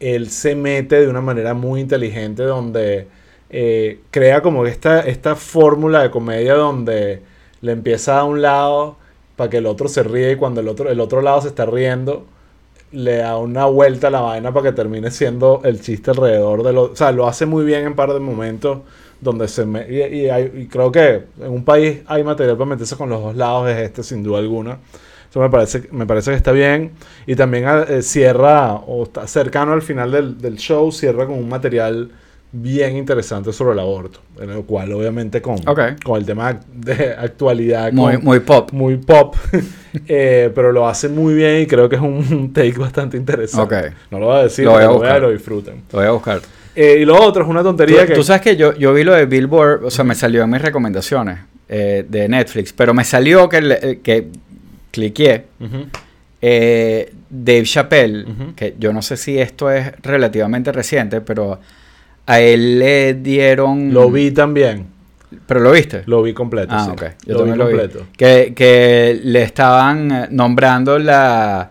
él 0.00 0.30
se 0.30 0.54
mete 0.54 1.00
de 1.00 1.08
una 1.08 1.20
manera 1.20 1.54
muy 1.54 1.80
inteligente 1.80 2.42
donde 2.42 3.08
eh, 3.50 4.00
crea 4.10 4.42
como 4.42 4.66
esta, 4.66 5.00
esta 5.00 5.36
fórmula 5.36 6.02
de 6.02 6.10
comedia 6.10 6.54
donde 6.54 7.22
le 7.60 7.72
empieza 7.72 8.18
a 8.18 8.24
un 8.24 8.42
lado 8.42 8.96
para 9.36 9.50
que 9.50 9.58
el 9.58 9.66
otro 9.66 9.88
se 9.88 10.02
ríe 10.02 10.32
y 10.32 10.36
cuando 10.36 10.60
el 10.60 10.68
otro, 10.68 10.90
el 10.90 11.00
otro 11.00 11.22
lado 11.22 11.40
se 11.40 11.48
está 11.48 11.66
riendo, 11.66 12.26
le 12.92 13.16
da 13.18 13.36
una 13.38 13.66
vuelta 13.66 14.08
a 14.08 14.10
la 14.10 14.20
vaina 14.20 14.52
para 14.52 14.70
que 14.70 14.76
termine 14.76 15.10
siendo 15.10 15.60
el 15.64 15.80
chiste 15.80 16.10
alrededor 16.10 16.62
de 16.62 16.72
lo... 16.72 16.82
O 16.92 16.96
sea, 16.96 17.12
lo 17.12 17.26
hace 17.26 17.46
muy 17.46 17.64
bien 17.64 17.84
en 17.84 17.94
par 17.96 18.12
de 18.12 18.20
momentos 18.20 18.80
donde 19.20 19.48
se... 19.48 19.64
Y, 19.88 20.30
y 20.60 20.66
creo 20.68 20.92
que 20.92 21.24
en 21.40 21.50
un 21.50 21.64
país 21.64 22.02
hay 22.06 22.22
material 22.22 22.56
para 22.56 22.70
meterse 22.70 22.96
con 22.96 23.08
los 23.08 23.22
dos 23.22 23.36
lados, 23.36 23.68
es 23.70 23.78
este 23.78 24.02
sin 24.02 24.22
duda 24.22 24.38
alguna. 24.38 24.78
Eso 25.34 25.40
me 25.40 25.50
parece, 25.50 25.88
me 25.90 26.06
parece 26.06 26.30
que 26.30 26.36
está 26.36 26.52
bien. 26.52 26.92
Y 27.26 27.34
también 27.34 27.64
eh, 27.88 28.02
cierra, 28.02 28.74
o 28.74 29.02
está 29.02 29.26
cercano 29.26 29.72
al 29.72 29.82
final 29.82 30.12
del, 30.12 30.38
del 30.38 30.54
show, 30.58 30.92
cierra 30.92 31.26
con 31.26 31.36
un 31.36 31.48
material 31.48 32.08
bien 32.52 32.96
interesante 32.96 33.52
sobre 33.52 33.72
el 33.72 33.80
aborto. 33.80 34.20
En 34.40 34.50
el 34.50 34.62
cual 34.62 34.92
obviamente 34.92 35.42
con, 35.42 35.56
Ok. 35.66 35.80
con 36.04 36.18
el 36.20 36.24
tema 36.24 36.60
de 36.72 37.14
actualidad. 37.18 37.90
Muy, 37.92 38.14
con- 38.14 38.24
muy 38.24 38.38
pop. 38.38 38.70
muy 38.70 38.96
pop, 38.98 39.34
eh, 40.06 40.52
pero 40.54 40.70
lo 40.70 40.86
hace 40.86 41.08
muy 41.08 41.34
bien 41.34 41.62
y 41.62 41.66
creo 41.66 41.88
que 41.88 41.96
es 41.96 42.02
un, 42.02 42.52
take 42.52 42.78
bastante 42.78 43.16
interesante. 43.16 43.74
Ok. 43.76 43.84
No 44.12 44.20
lo 44.20 44.26
voy 44.26 44.36
a 44.38 44.42
decir, 44.44 44.66
Lo 44.66 44.70
voy 44.70 45.08
a 45.08 45.18
lo 45.18 45.32
disfruten. 45.32 45.82
Lo 45.92 45.98
voy 45.98 46.06
a 46.06 46.10
buscar. 46.12 46.40
Eh, 46.76 46.98
y 47.00 47.04
lo 47.04 47.20
otro 47.20 47.42
es 47.42 47.48
una 47.50 47.62
Tú, 47.62 47.66
tontería 47.70 48.06
que... 48.06 48.14
tú 48.14 48.22
sabes 48.22 48.40
que 48.40 48.54
yo, 48.54 48.72
yo 48.76 48.94
vi 48.94 49.02
lo 49.02 49.14
de 49.14 49.26
Billboard, 49.26 49.84
o 49.84 49.90
sea, 49.90 50.04
me 50.04 50.14
salió 50.14 50.44
en 50.44 50.50
mis 50.50 50.62
recomendaciones 50.62 51.40
eh, 51.68 52.06
de 52.08 52.28
Netflix, 52.28 52.72
pero 52.72 52.94
me 52.94 53.02
salió 53.02 53.48
que, 53.48 53.58
eh, 53.58 54.00
que 54.00 54.28
cliqué 54.94 55.46
Ujú. 55.60 55.86
eh, 56.40 57.12
Dave 57.28 57.64
Chappelle, 57.64 58.24
que 58.54 58.76
yo 58.78 58.92
no 58.92 59.02
sé 59.02 59.16
si 59.16 59.38
esto 59.38 59.70
es 59.70 59.92
relativamente 60.02 60.70
reciente, 60.70 61.20
pero 61.20 61.58
a 62.26 62.40
él 62.40 62.78
le 62.78 63.14
dieron... 63.14 63.92
Lo 63.92 64.08
vi 64.10 64.30
también. 64.30 64.86
¿Pero 65.46 65.60
lo 65.60 65.72
viste? 65.72 66.04
Lo 66.06 66.22
vi 66.22 66.32
completo. 66.32 66.72
Ah, 66.72 66.84
sí. 66.84 66.90
ok. 66.92 67.02
Yo 67.26 67.34
lo 67.34 67.44
vi 67.44 67.50
también 67.50 67.58
lo 67.58 67.66
vi. 67.66 67.72
completo. 67.72 68.06
Que, 68.16 68.52
que 68.54 69.20
le 69.24 69.42
estaban 69.42 70.12
eh, 70.12 70.26
nombrando 70.30 70.98
la, 70.98 71.70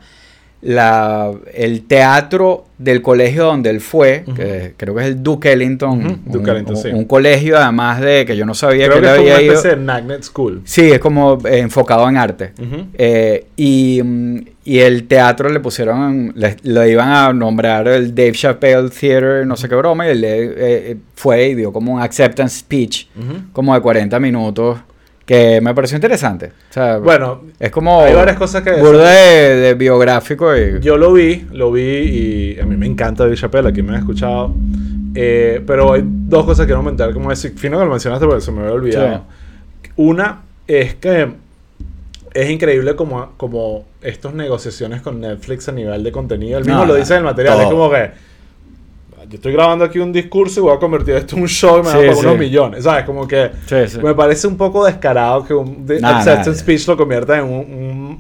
la, 0.66 1.32
el 1.54 1.84
teatro 1.84 2.66
del 2.78 3.02
colegio 3.02 3.44
donde 3.46 3.70
él 3.70 3.82
fue, 3.82 4.24
que 4.36 4.74
creo 4.78 4.96
que 4.96 5.02
es 5.02 5.08
el 5.08 5.22
Duke 5.24 5.52
Ellington. 5.52 6.22
Duke 6.26 6.50
un, 6.52 6.56
Ellington, 6.56 6.76
un- 6.76 6.82
sí. 6.82 6.90
un 6.90 7.06
colegio 7.06 7.58
además 7.58 8.00
de 8.02 8.26
que 8.26 8.36
yo 8.38 8.46
no 8.46 8.54
sabía 8.54 8.86
Creo 8.88 8.98
que 8.98 9.02
que 9.02 9.08
él 9.08 9.14
es 9.14 9.18
como 9.18 9.22
había 9.30 9.34
una 9.36 9.44
ido. 9.44 9.54
especie 9.54 9.78
de 9.78 9.84
Magnet 9.86 10.24
School. 10.24 10.62
Sí, 10.66 10.92
es 10.92 11.00
como 11.00 11.38
eh, 11.46 11.60
enfocado 11.60 12.08
en 12.10 12.18
arte. 12.18 12.54
Eh, 12.98 13.46
y, 13.58 14.02
mm, 14.04 14.38
y 14.66 14.80
el 14.80 15.06
teatro 15.08 15.50
le 15.50 15.60
pusieron, 15.60 16.32
le, 16.36 16.56
lo 16.64 16.86
iban 16.88 17.10
a 17.10 17.34
nombrar 17.34 17.88
el 17.90 18.16
Dave 18.16 18.32
Chappelle 18.32 18.90
Theater, 18.90 19.46
no 19.46 19.58
sé 19.58 19.68
qué 19.68 19.76
broma, 19.76 20.08
y 20.08 20.12
él 20.12 20.24
eh, 20.24 20.54
eh, 20.58 20.98
fue 21.16 21.50
y 21.50 21.56
dio 21.56 21.74
como 21.74 21.94
un 21.94 22.02
acceptance 22.02 22.60
speech, 22.60 23.08
como 23.52 23.74
de 23.76 23.82
40 23.82 24.20
minutos, 24.20 24.80
que 25.26 25.62
me 25.62 25.74
pareció 25.74 25.96
interesante. 25.96 26.48
O 26.70 26.74
sea, 26.74 26.98
Bueno, 26.98 27.44
es 27.60 27.72
como 27.72 28.02
hay 28.02 28.14
varias 28.14 28.38
cosas 28.38 28.62
que... 28.62 28.74
burda 28.74 29.10
de, 29.10 29.56
de 29.56 29.74
biográfico 29.76 30.56
y... 30.56 30.80
Yo 30.82 30.98
lo 30.98 31.14
vi, 31.14 31.48
lo 31.52 31.72
vi 31.72 31.82
y 31.82 32.60
a 32.60 32.66
mí 32.66 32.76
me 32.76 32.86
encanta 32.88 33.24
Dave 33.24 33.36
Chappelle, 33.38 33.70
aquí 33.70 33.82
me 33.82 33.94
han 33.94 34.00
escuchado. 34.00 34.54
Eh, 35.16 35.62
pero 35.66 35.94
hay 35.94 36.02
dos 36.06 36.44
cosas 36.46 36.64
que 36.66 36.68
quiero 36.68 36.80
comentar, 36.82 37.14
como 37.14 37.30
decir, 37.30 37.54
fino 37.56 37.78
que 37.80 37.86
lo 37.86 37.92
mencionaste 37.92 38.26
porque 38.26 38.42
se 38.42 38.52
me 38.52 38.62
había 38.62 38.74
olvidado. 38.74 39.24
Una 39.96 40.42
es 40.68 40.96
que 40.96 41.30
es 42.34 42.50
increíble 42.50 42.96
como, 42.96 43.32
como 43.38 43.86
estas 44.02 44.34
negociaciones 44.34 45.02
con 45.02 45.22
Netflix 45.22 45.70
a 45.70 45.72
nivel 45.72 46.04
de 46.04 46.12
contenido. 46.12 46.58
Él 46.58 46.66
mismo 46.66 46.80
No, 46.80 46.86
lo 46.88 46.96
dice 46.96 47.14
en 47.14 47.20
el 47.20 47.26
material, 47.26 47.54
todo. 47.56 47.64
es 47.64 47.70
como 47.72 47.90
que 47.92 48.12
yo 49.34 49.38
estoy 49.38 49.52
grabando 49.52 49.84
aquí 49.84 49.98
un 49.98 50.14
discurso 50.14 50.60
y 50.60 50.64
voy 50.64 50.76
a 50.76 50.80
convertir 50.80 51.16
esto 51.16 51.36
en 51.36 51.42
un 51.42 51.48
show 51.48 51.80
y 51.80 51.82
me 51.82 51.90
Sí, 51.90 51.96
van 51.98 52.06
a 52.06 52.10
pagar 52.12 52.26
unos 52.28 52.38
millones, 52.38 52.84
¿sabes? 52.84 53.04
Como 53.04 53.28
que 53.28 53.50
Sí, 53.66 53.76
sí. 53.88 53.98
me 53.98 54.14
parece 54.14 54.46
un 54.46 54.56
poco 54.58 54.86
descarado 54.86 55.44
que 55.44 55.56
un 55.56 55.88
de- 55.88 56.00
Nah, 56.00 56.18
acceptance 56.20 56.52
nah, 56.52 56.56
speech 56.58 56.88
lo 56.88 56.96
convierta 56.96 57.40
en 57.40 57.46
un- 57.46 57.52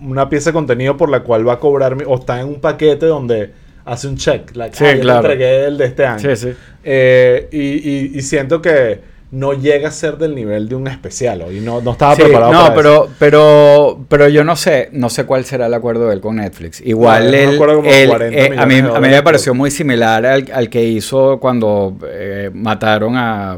un- 0.01 0.09
una 0.09 0.27
pieza 0.27 0.49
de 0.49 0.53
contenido 0.55 0.97
por 0.97 1.09
la 1.11 1.19
cual 1.21 1.47
va 1.47 1.53
a 1.53 1.59
cobrar 1.59 1.95
o 2.07 2.15
está 2.15 2.39
en 2.41 2.47
un 2.47 2.59
paquete 2.59 3.05
donde 3.05 3.51
hace 3.85 4.07
un 4.07 4.17
check. 4.17 4.55
Like, 4.55 4.75
Sí, 4.75 4.85
ah, 4.85 4.91
yo 4.91 4.95
te 4.97 5.01
claro. 5.03 5.19
entregué 5.19 5.65
el 5.65 5.77
de 5.77 5.85
este 5.85 6.03
año. 6.03 6.19
Sí, 6.19 6.35
sí. 6.35 6.53
Eh, 6.83 7.47
y, 7.51 7.59
y- 7.59 8.11
y 8.17 8.21
siento 8.23 8.59
que 8.59 8.99
no 9.33 9.53
llega 9.53 9.87
a 9.87 9.91
ser 9.91 10.17
del 10.19 10.35
nivel 10.35 10.69
de 10.69 10.75
un 10.75 10.87
especial. 10.87 11.43
Y 11.51 11.59
no, 11.59 11.81
no 11.81 11.93
estaba 11.93 12.15
Sí, 12.15 12.21
preparado 12.21 12.53
no, 12.53 12.59
para 12.61 12.75
pero, 12.75 13.07
pero, 13.17 13.99
pero 14.07 14.27
yo 14.29 14.43
no 14.43 14.55
sé, 14.55 14.89
no 14.91 15.09
sé 15.09 15.25
cuál 15.25 15.43
será 15.43 15.65
el 15.65 15.73
acuerdo 15.73 16.07
de 16.07 16.13
él 16.13 16.21
con 16.21 16.35
Netflix. 16.35 16.79
Igual 16.85 17.23
No, 17.23 17.29
él, 17.29 17.35
él, 17.35 17.57
40 17.57 17.89
eh, 17.89 18.55
a 18.57 18.65
mí, 18.67 18.77
a 18.77 18.99
mí 18.99 19.07
me 19.09 19.23
pareció 19.23 19.53
muy 19.55 19.71
similar 19.71 20.23
al, 20.25 20.45
al 20.53 20.69
que 20.69 20.83
hizo 20.83 21.39
cuando 21.39 21.97
eh, 22.07 22.51
mataron 22.53 23.15
a, 23.17 23.57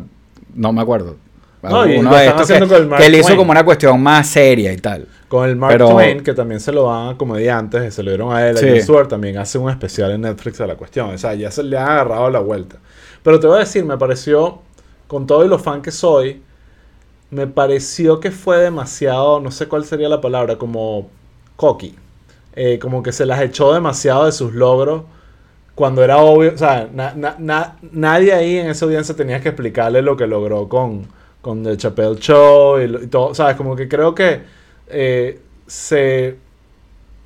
no 0.53 0.71
me 0.71 0.81
acuerdo. 0.81 1.17
No, 1.61 1.85
y 1.87 1.99
lo 1.99 2.15
de 2.15 2.27
estos 2.27 2.47
que, 2.47 2.59
con 2.59 2.71
el 2.73 2.87
Mark 2.87 3.01
que 3.01 3.07
él 3.07 3.15
hizo 3.15 3.23
Twain. 3.25 3.37
como 3.39 3.51
una 3.51 3.65
cuestión 3.65 3.99
más 4.01 4.27
seria 4.29 4.71
y 4.71 4.77
tal. 4.77 5.07
Con 5.27 5.49
el 5.49 5.55
Mark 5.55 5.73
Pero- 5.73 5.89
Twain, 5.89 6.21
que 6.21 6.33
también 6.35 6.59
se 6.61 6.71
lo 6.71 6.87
dan 6.89 7.09
a 7.15 7.17
comediantes, 7.17 7.91
se 7.93 8.03
lo 8.03 8.11
dieron 8.11 8.31
a 8.33 8.47
él, 8.47 8.55
a 8.55 8.59
Sí. 8.59 8.81
Stewart, 8.81 9.07
también 9.09 9.37
hace 9.39 9.57
un 9.57 9.69
especial 9.71 10.11
en 10.11 10.21
Netflix 10.21 10.61
a 10.61 10.67
la 10.67 10.75
cuestión. 10.75 11.09
O 11.09 11.17
sea, 11.17 11.33
ya 11.33 11.49
se 11.51 11.63
le 11.63 11.75
ha 11.77 11.85
agarrado 11.85 12.29
la 12.29 12.39
vuelta. 12.39 12.77
Pero 13.23 13.39
te 13.39 13.47
voy 13.47 13.55
a 13.57 13.59
decir, 13.61 13.83
me 13.83 13.97
pareció, 13.97 14.61
con 15.07 15.27
todo 15.27 15.45
y 15.45 15.47
lo 15.47 15.59
fan 15.59 15.81
que 15.81 15.91
soy, 15.91 16.41
me 17.31 17.47
pareció 17.47 18.19
que 18.19 18.31
fue 18.31 18.57
demasiado, 18.59 19.39
no 19.39 19.51
sé 19.51 19.67
cuál 19.67 19.85
sería 19.85 20.09
la 20.09 20.21
palabra, 20.21 20.57
como 20.57 21.09
cocky. 21.55 21.95
Eh, 22.55 22.79
como 22.79 23.03
que 23.03 23.11
se 23.11 23.25
las 23.25 23.41
echó 23.41 23.73
demasiado 23.73 24.25
de 24.25 24.31
sus 24.31 24.53
logros 24.53 25.03
cuando 25.75 26.03
era 26.03 26.17
obvio, 26.19 26.53
o 26.53 26.57
sea, 26.57 26.89
na- 26.93 27.13
na- 27.15 27.35
na- 27.39 27.77
nadie 27.91 28.33
ahí 28.33 28.57
en 28.59 28.67
esa 28.69 28.85
audiencia 28.85 29.15
tenía 29.15 29.41
que 29.41 29.49
explicarle 29.49 30.01
lo 30.01 30.15
que 30.17 30.27
logró 30.27 30.69
con, 30.69 31.07
con 31.41 31.63
The 31.63 31.77
Chappelle 31.77 32.15
Show 32.17 32.79
y 32.81 33.07
todo, 33.07 33.35
¿sabes? 33.35 33.55
Como 33.57 33.75
que 33.75 33.87
creo 33.89 34.15
que 34.15 34.41
eh, 34.87 35.41
se, 35.67 36.37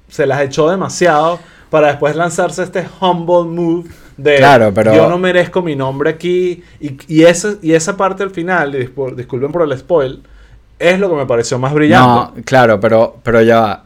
se 0.10 0.26
las 0.26 0.42
echó 0.42 0.70
demasiado 0.70 1.40
para 1.70 1.88
después 1.90 2.16
lanzarse 2.16 2.64
este 2.64 2.88
humble 3.02 3.44
move 3.44 3.90
de 4.24 4.38
Claro, 4.38 4.74
pero- 4.74 4.94
yo 4.94 5.10
no 5.10 5.18
merezco 5.18 5.62
mi 5.62 5.76
nombre 5.76 6.10
aquí 6.12 6.64
y, 6.80 6.98
y, 7.08 7.24
ese, 7.24 7.58
y 7.62 7.74
esa 7.74 7.96
parte 7.98 8.24
al 8.24 8.32
final, 8.32 8.76
y 8.76 8.80
disculpen 9.16 9.52
por 9.52 9.62
el 9.64 9.78
spoil, 9.78 10.22
es 10.78 11.00
lo 11.00 11.10
que 11.10 11.16
me 11.16 11.26
pareció 11.26 11.60
más 11.60 11.74
brillante. 11.74 12.40
No, 12.40 12.44
claro, 12.46 12.80
pero, 12.80 13.18
pero 13.24 13.42
ya 13.42 13.60
va. 13.60 13.86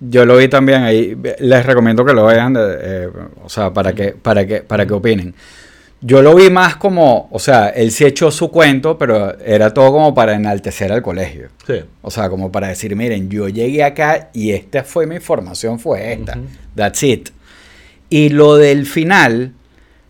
Yo 0.00 0.24
lo 0.24 0.36
vi 0.38 0.48
también 0.48 0.82
ahí. 0.82 1.16
Les 1.40 1.66
recomiendo 1.66 2.04
que 2.04 2.12
lo 2.14 2.24
vean, 2.26 2.54
de- 2.54 2.78
eh, 2.80 3.08
o 3.44 3.48
sea, 3.48 3.72
para 3.72 3.92
que, 3.92 4.12
para 4.12 4.46
que, 4.46 4.62
para 4.62 4.86
que 4.86 4.94
opinen. 4.94 5.34
Yo 6.02 6.22
lo 6.22 6.34
vi 6.34 6.48
más 6.48 6.76
como, 6.76 7.28
o 7.30 7.38
sea, 7.38 7.68
él 7.68 7.90
sí 7.90 8.06
echó 8.06 8.30
su 8.30 8.50
cuento, 8.50 8.96
pero 8.96 9.38
era 9.40 9.74
todo 9.74 9.92
como 9.92 10.14
para 10.14 10.32
enaltecer 10.34 10.90
al 10.90 11.02
colegio. 11.02 11.48
Sí. 11.66 11.74
O 12.00 12.10
sea, 12.10 12.30
como 12.30 12.50
para 12.50 12.68
decir, 12.68 12.96
miren, 12.96 13.28
yo 13.28 13.48
llegué 13.48 13.84
acá 13.84 14.30
y 14.32 14.52
esta 14.52 14.82
fue 14.82 15.06
mi 15.06 15.20
formación, 15.20 15.78
fue 15.78 16.14
esta. 16.14 16.38
Ujú. 16.38 16.46
That's 16.74 17.02
it. 17.02 17.28
Y 18.08 18.30
lo 18.30 18.56
del 18.56 18.86
final 18.86 19.52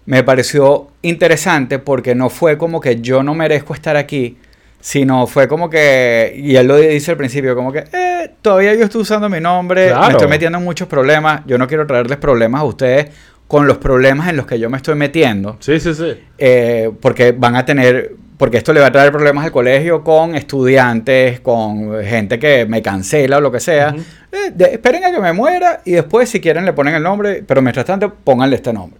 me 0.07 0.23
pareció 0.25 0.89
interesante 1.03 1.79
porque 1.79 2.15
no 2.15 2.31
fue 2.31 2.59
como 2.59 2.81
que 2.81 3.01
yo 3.01 3.23
no 3.23 3.35
merezco 3.35 3.75
estar 3.75 3.97
aquí, 3.97 4.39
sino 4.81 5.27
fue 5.27 5.47
como 5.47 5.69
que, 5.69 6.35
y 6.37 6.57
él 6.57 6.67
lo 6.67 6.77
dice 6.77 7.11
al 7.13 7.17
principio, 7.17 7.55
como 7.55 7.71
que, 7.73 7.85
eh, 7.93 8.31
todavía 8.43 8.75
yo 8.75 8.85
estoy 8.85 9.03
usando 9.03 9.29
mi 9.29 9.41
nombre, 9.41 9.89
Claro. 9.89 10.07
me 10.07 10.11
estoy 10.13 10.29
metiendo 10.29 10.59
en 10.59 10.65
muchos 10.65 10.89
problemas, 10.89 11.43
yo 11.47 11.59
no 11.59 11.67
quiero 11.69 11.87
traerles 11.87 12.17
problemas 12.19 12.63
a 12.63 12.65
ustedes 12.65 13.07
con 13.47 13.67
los 13.67 13.79
problemas 13.79 14.29
en 14.29 14.37
los 14.37 14.47
que 14.47 14.59
yo 14.59 14.71
me 14.71 14.77
estoy 14.79 14.95
metiendo. 14.95 15.57
Sí, 15.61 15.79
sí, 15.81 15.93
sí. 15.95 16.15
Eh, 16.39 16.91
porque 17.01 17.33
van 17.33 17.57
a 17.57 17.65
tener, 17.67 18.13
porque 18.39 18.57
esto 18.57 18.73
le 18.73 18.81
va 18.81 18.87
a 18.87 18.93
traer 18.93 19.11
problemas 19.13 19.45
al 19.45 19.53
colegio 19.53 20.03
con 20.05 20.35
estudiantes, 20.35 21.41
con 21.41 22.03
gente 22.03 22.39
que 22.39 22.65
me 22.67 22.81
cancela 22.81 23.39
o 23.39 23.41
lo 23.41 23.51
que 23.53 23.61
sea. 23.61 23.89
Ujú. 23.91 24.01
Eh, 24.33 24.53
de- 24.55 24.73
esperen 24.75 25.05
a 25.05 25.11
que 25.11 25.21
me 25.21 25.33
muera 25.33 25.83
y 25.85 25.93
después 25.93 26.29
si 26.31 26.41
quieren 26.41 26.65
le 26.65 26.73
ponen 26.73 26.95
el 26.95 27.03
nombre, 27.03 27.43
pero 27.47 27.61
mientras 27.61 27.85
tanto 27.85 28.15
pónganle 28.15 28.57
este 28.57 28.73
nombre. 28.73 28.99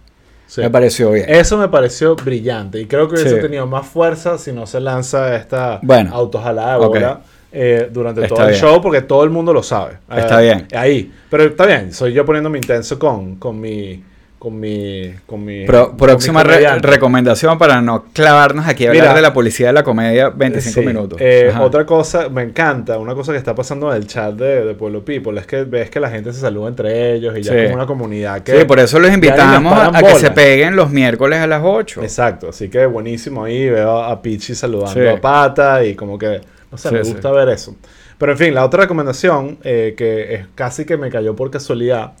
Sí. 0.51 0.59
Me 0.59 0.69
pareció 0.69 1.11
bien. 1.11 1.27
Eso 1.29 1.57
me 1.57 1.69
pareció 1.69 2.13
brillante 2.17 2.77
y 2.81 2.85
creo 2.85 3.07
que 3.07 3.13
hubiese 3.15 3.35
Sí. 3.35 3.41
tenido 3.41 3.65
más 3.67 3.87
fuerza 3.87 4.37
si 4.37 4.51
no 4.51 4.67
se 4.67 4.81
lanza 4.81 5.33
esta 5.37 5.79
Bueno. 5.81 6.09
autojalada 6.13 6.77
de 6.89 7.15
eh, 7.53 7.89
durante 7.89 8.23
Está 8.23 8.35
todo 8.35 8.47
el 8.49 8.55
show 8.55 8.81
porque 8.81 9.01
todo 9.01 9.23
el 9.23 9.29
mundo 9.29 9.53
lo 9.53 9.63
sabe. 9.63 9.93
Está 10.13 10.41
Eh, 10.41 10.43
bien. 10.43 10.67
Ahí. 10.75 11.09
Pero 11.29 11.43
está 11.45 11.65
bien, 11.65 11.93
soy 11.93 12.11
yo 12.11 12.25
poniéndome 12.25 12.57
intenso 12.57 12.99
con, 12.99 13.37
con 13.37 13.61
mi... 13.61 14.03
Con 14.41 14.59
mi, 14.59 15.13
con 15.27 15.45
mi, 15.45 15.65
Pro- 15.67 15.89
con 15.89 15.97
próxima 15.97 16.43
mi 16.43 16.49
re- 16.49 16.79
recomendación 16.79 17.59
para 17.59 17.79
no 17.79 18.05
clavarnos 18.11 18.67
aquí 18.67 18.87
a 18.87 18.89
hablar 18.89 19.03
Mira. 19.03 19.13
de 19.13 19.21
la 19.21 19.33
policía 19.33 19.67
de 19.67 19.73
la 19.73 19.83
comedia 19.83 20.29
25 20.29 20.81
Sí. 20.81 20.87
minutos. 20.87 21.19
Eh, 21.21 21.53
otra 21.61 21.85
cosa, 21.85 22.27
me 22.27 22.41
encanta, 22.41 22.97
una 22.97 23.13
cosa 23.13 23.33
que 23.33 23.37
está 23.37 23.53
pasando 23.53 23.91
en 23.91 23.97
el 24.01 24.07
chat 24.07 24.33
de, 24.33 24.65
de 24.65 24.73
Pueblo 24.73 25.05
People 25.05 25.39
es 25.39 25.45
que 25.45 25.63
ves 25.65 25.91
que 25.91 25.99
la 25.99 26.09
gente 26.09 26.33
se 26.33 26.39
saluda 26.39 26.69
entre 26.69 27.13
ellos 27.13 27.37
y 27.37 27.43
ya 27.43 27.51
Sí. 27.51 27.57
es 27.59 27.63
como 27.65 27.75
una 27.75 27.85
comunidad 27.85 28.41
que... 28.41 28.57
Sí, 28.57 28.65
por 28.65 28.79
eso 28.79 28.97
los 28.99 29.13
invitamos 29.13 29.73
a, 29.77 29.95
a 29.95 30.01
que 30.01 30.15
se 30.15 30.31
peguen 30.31 30.75
los 30.75 30.89
miércoles 30.89 31.37
a 31.37 31.45
las 31.45 31.61
8. 31.63 32.01
Exacto, 32.01 32.49
así 32.49 32.67
que 32.67 32.87
buenísimo 32.87 33.43
ahí, 33.43 33.69
veo 33.69 33.99
a 34.01 34.19
Pichi 34.23 34.55
saludando 34.55 34.99
Sí. 34.99 35.05
a 35.07 35.21
Pata 35.21 35.83
y 35.85 35.93
como 35.93 36.17
que, 36.17 36.41
no 36.71 36.79
sé, 36.79 36.89
me 36.89 37.03
gusta 37.03 37.29
ver 37.29 37.49
eso. 37.49 37.75
Pero 38.17 38.31
en 38.31 38.37
fin, 38.39 38.55
la 38.55 38.65
otra 38.65 38.81
recomendación, 38.81 39.59
eh, 39.63 39.93
que 39.95 40.33
es 40.33 40.45
casi 40.55 40.83
que 40.85 40.97
me 40.97 41.11
cayó 41.11 41.35
por 41.35 41.51
casualidad, 41.51 42.13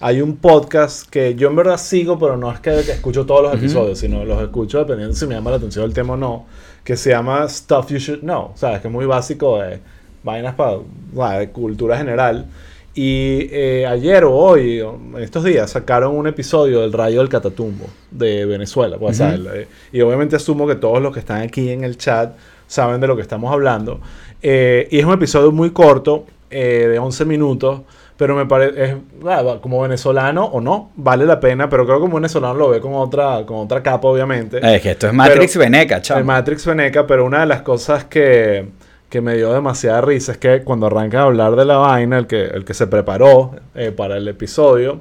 hay 0.00 0.20
un 0.20 0.36
podcast 0.36 1.08
que 1.08 1.34
yo 1.34 1.48
en 1.48 1.56
verdad 1.56 1.76
sigo, 1.76 2.18
pero 2.18 2.36
no 2.36 2.52
es 2.52 2.60
que, 2.60 2.78
escucho 2.78 3.26
todos 3.26 3.42
los 3.42 3.54
episodios, 3.54 3.98
sino 3.98 4.24
los 4.24 4.40
escucho 4.42 4.78
dependiendo 4.78 5.14
si 5.14 5.26
me 5.26 5.34
llama 5.34 5.50
la 5.50 5.56
atención 5.56 5.84
el 5.84 5.92
tema 5.92 6.14
o 6.14 6.16
no, 6.16 6.46
que 6.84 6.96
se 6.96 7.10
llama 7.10 7.48
Stuff 7.48 7.90
You 7.90 7.98
Should 7.98 8.20
Know, 8.20 8.52
¿sabes? 8.54 8.80
Que 8.80 8.88
es 8.88 8.94
muy 8.94 9.06
básico 9.06 9.58
de 9.58 9.80
vainas 10.22 10.54
para 10.54 11.38
de 11.38 11.50
cultura 11.50 11.96
general. 11.96 12.46
Y 12.94 13.48
eh, 13.52 13.86
ayer 13.86 14.24
o 14.24 14.34
hoy, 14.34 14.80
o 14.80 14.98
en 15.14 15.22
estos 15.22 15.44
días, 15.44 15.70
sacaron 15.70 16.16
un 16.16 16.26
episodio 16.26 16.80
del 16.80 16.92
Rayo 16.92 17.20
del 17.20 17.28
Catatumbo 17.28 17.86
de 18.10 18.44
Venezuela. 18.44 18.96
¿sabes? 19.12 19.40
Eh, 19.54 19.68
Y 19.92 20.00
obviamente 20.00 20.36
asumo 20.36 20.66
que 20.66 20.74
todos 20.74 21.00
los 21.00 21.12
que 21.12 21.20
están 21.20 21.42
aquí 21.42 21.70
en 21.70 21.84
el 21.84 21.96
chat 21.96 22.34
saben 22.66 23.00
de 23.00 23.06
lo 23.06 23.16
que 23.16 23.22
estamos 23.22 23.52
hablando. 23.52 24.00
Eh, 24.42 24.86
y 24.90 24.98
es 24.98 25.04
un 25.04 25.12
episodio 25.12 25.50
muy 25.50 25.70
corto, 25.70 26.26
eh, 26.50 26.86
de 26.90 26.98
11 26.98 27.24
minutos, 27.24 27.80
pero 28.18 28.34
me 28.34 28.44
parece, 28.46 28.96
como 29.62 29.80
venezolano 29.80 30.44
o 30.44 30.60
no, 30.60 30.90
vale 30.96 31.24
la 31.24 31.38
pena, 31.38 31.70
pero 31.70 31.86
creo 31.86 31.98
que 31.98 32.02
como 32.02 32.16
venezolano 32.16 32.54
lo 32.54 32.68
ve 32.70 32.80
con 32.80 32.92
otra, 32.94 33.46
con 33.46 33.58
otra 33.58 33.80
capa, 33.82 34.08
obviamente. 34.08 34.58
Eh, 34.58 34.74
Es 34.76 34.82
que 34.82 34.90
esto 34.90 35.06
es 35.06 35.12
Matrix 35.14 35.52
Pero- 35.52 35.64
Veneca, 35.64 36.02
chamo. 36.02 36.18
El 36.18 36.24
Matrix 36.26 36.66
Veneca, 36.66 37.06
pero 37.06 37.24
una 37.24 37.40
de 37.40 37.46
las 37.46 37.62
cosas 37.62 38.04
que, 38.04 38.66
que 39.08 39.20
me 39.20 39.36
dio 39.36 39.52
demasiada 39.52 40.00
risa 40.00 40.32
es 40.32 40.38
que 40.38 40.62
cuando 40.64 40.86
arranca 40.88 41.20
a 41.20 41.22
hablar 41.22 41.54
de 41.54 41.64
la 41.64 41.76
vaina, 41.76 42.18
el 42.18 42.26
que, 42.26 42.42
el 42.42 42.64
que 42.64 42.74
se 42.74 42.88
preparó 42.88 43.52
eh, 43.76 43.92
para 43.92 44.16
el 44.16 44.26
episodio, 44.26 45.00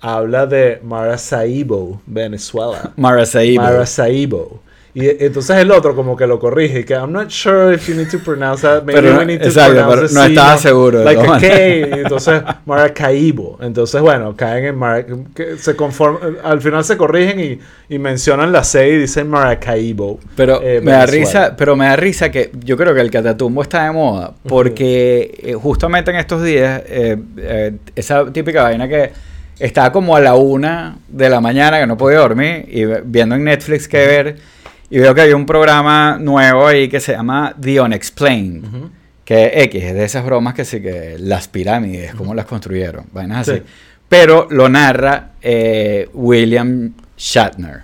habla 0.00 0.46
de 0.46 0.80
Maracaibo, 0.82 2.02
Venezuela. 2.06 2.90
Maracaibo. 2.96 3.62
Maracaibo. 3.62 4.60
Y 4.98 5.22
entonces 5.22 5.58
el 5.58 5.70
otro 5.72 5.94
como 5.94 6.16
que 6.16 6.26
lo 6.26 6.38
corrige, 6.38 6.82
que 6.86 6.94
I'm 6.94 7.12
not 7.12 7.28
sure 7.28 7.74
if 7.74 7.86
you 7.86 7.94
need 7.94 8.08
to 8.08 8.18
pronounce 8.18 8.62
that, 8.62 8.82
maybe 8.82 9.02
Pero 9.02 9.18
we 9.18 9.26
need 9.26 9.40
to 9.40 9.48
exacto, 9.48 9.74
pronounce 9.74 10.14
pero 10.14 10.22
no 10.22 10.26
estaba 10.26 10.56
seguro 10.56 11.04
Like 11.04 11.20
a 11.20 11.38
K, 11.38 11.68
y 11.68 12.00
entonces 12.00 12.42
Maracaibo. 12.64 13.58
Entonces 13.60 14.00
bueno, 14.00 14.34
caen 14.34 14.64
en 14.64 14.74
Mara- 14.78 15.04
que 15.34 15.58
se 15.58 15.76
conforman, 15.76 16.38
al 16.42 16.62
final 16.62 16.82
se 16.82 16.96
corrigen 16.96 17.40
y, 17.40 17.58
y 17.94 17.98
mencionan 17.98 18.52
la 18.52 18.64
C 18.64 18.88
y 18.88 18.96
dicen 18.96 19.28
Maracaibo. 19.28 20.18
Pero 20.34 20.62
eh, 20.62 20.80
me 20.82 20.92
da 20.92 21.04
risa, 21.04 21.54
pero 21.58 21.76
me 21.76 21.84
da 21.84 21.96
risa 21.96 22.30
que 22.30 22.50
yo 22.64 22.78
creo 22.78 22.94
que 22.94 23.02
el 23.02 23.10
catatumbo 23.10 23.60
está 23.60 23.84
de 23.84 23.90
moda 23.90 24.32
porque 24.48 25.38
eh, 25.42 25.52
justamente 25.52 26.10
en 26.10 26.16
estos 26.16 26.42
días 26.42 26.82
eh, 26.86 27.18
eh, 27.36 27.72
esa 27.94 28.32
típica 28.32 28.62
vaina 28.62 28.88
que 28.88 29.12
estaba 29.58 29.92
como 29.92 30.16
a 30.16 30.20
la 30.20 30.36
una 30.36 30.96
de 31.06 31.28
la 31.28 31.42
mañana 31.42 31.80
que 31.80 31.86
no 31.86 31.98
podía 31.98 32.20
dormir 32.20 32.64
y 32.66 32.86
viendo 33.04 33.34
en 33.34 33.44
Netflix 33.44 33.86
qué 33.86 33.98
ver 33.98 34.55
y 34.90 34.98
veo 34.98 35.14
que 35.14 35.20
hay 35.22 35.32
un 35.32 35.46
programa 35.46 36.18
nuevo 36.20 36.66
ahí 36.66 36.88
que 36.88 37.00
se 37.00 37.12
llama 37.12 37.54
The 37.60 37.80
Unexplained 37.80 38.64
Ujú. 38.66 38.90
que 39.24 39.62
X 39.64 39.82
es 39.84 39.94
de 39.94 40.04
esas 40.04 40.24
bromas 40.24 40.54
que 40.54 40.64
sí 40.64 40.80
que 40.80 41.16
las 41.18 41.48
pirámides 41.48 42.14
cómo 42.14 42.34
las 42.34 42.46
construyeron 42.46 43.06
vainas 43.12 43.48
así 43.48 43.58
Sí. 43.58 43.64
pero 44.08 44.46
lo 44.50 44.68
narra 44.68 45.30
eh, 45.42 46.08
William 46.14 46.92
Shatner 47.16 47.82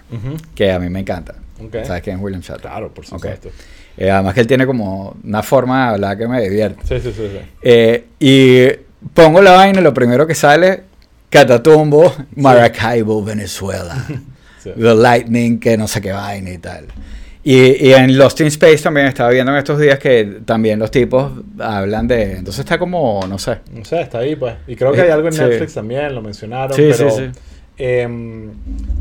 que 0.54 0.70
a 0.70 0.78
mí 0.78 0.88
me 0.90 1.00
encanta. 1.00 1.34
¿Sabes 1.84 2.02
quién 2.02 2.16
es 2.16 2.22
William 2.22 2.42
Shatner? 2.42 2.60
Claro, 2.60 2.92
por 2.92 3.06
supuesto. 3.06 3.48
Eh, 3.96 4.10
además 4.10 4.34
que 4.34 4.40
él 4.40 4.46
tiene 4.46 4.66
como 4.66 5.16
una 5.24 5.42
forma 5.42 5.86
de 5.88 5.94
hablar 5.94 6.18
que 6.18 6.26
me 6.28 6.40
divierte. 6.42 6.80
Sí, 6.86 7.00
sí, 7.00 7.12
sí. 7.16 7.28
sí. 7.32 7.38
Eh, 7.62 8.04
y 8.18 8.66
pongo 9.14 9.40
la 9.40 9.52
vaina 9.52 9.80
y 9.80 9.82
lo 9.82 9.94
primero 9.94 10.26
que 10.26 10.34
sale, 10.34 10.82
Catatumbo, 11.30 12.12
Maracaibo, 12.36 13.22
Venezuela. 13.24 13.96
Sí. 14.62 14.70
The 14.76 14.94
Lightning, 14.94 15.58
que 15.58 15.76
no 15.76 15.88
sé 15.88 16.00
qué 16.00 16.12
vaina 16.12 16.50
y 16.50 16.58
tal. 16.58 16.86
Y, 17.44 17.88
y 17.88 17.92
en 17.92 18.16
Lost 18.16 18.40
in 18.40 18.46
Space 18.46 18.78
también 18.78 19.06
estaba 19.06 19.30
viendo 19.30 19.50
en 19.50 19.58
estos 19.58 19.78
días 19.80 19.98
que 19.98 20.38
también 20.44 20.78
los 20.78 20.92
tipos 20.92 21.32
hablan 21.58 22.06
de... 22.06 22.34
Entonces 22.34 22.60
está 22.60 22.78
como, 22.78 23.20
no 23.28 23.36
sé. 23.38 23.58
No 23.72 23.84
sé, 23.84 24.00
está 24.02 24.18
ahí 24.18 24.36
pues. 24.36 24.54
Y 24.68 24.76
creo 24.76 24.92
que 24.92 25.00
Eh, 25.00 25.04
hay 25.04 25.10
algo 25.10 25.26
en 25.26 25.32
sí. 25.34 25.40
Netflix 25.40 25.74
también, 25.74 26.14
lo 26.14 26.22
mencionaron. 26.22 26.76
Sí, 26.76 26.90
pero, 26.96 27.10
sí, 27.10 27.16
sí. 27.16 27.40
em, 27.78 28.50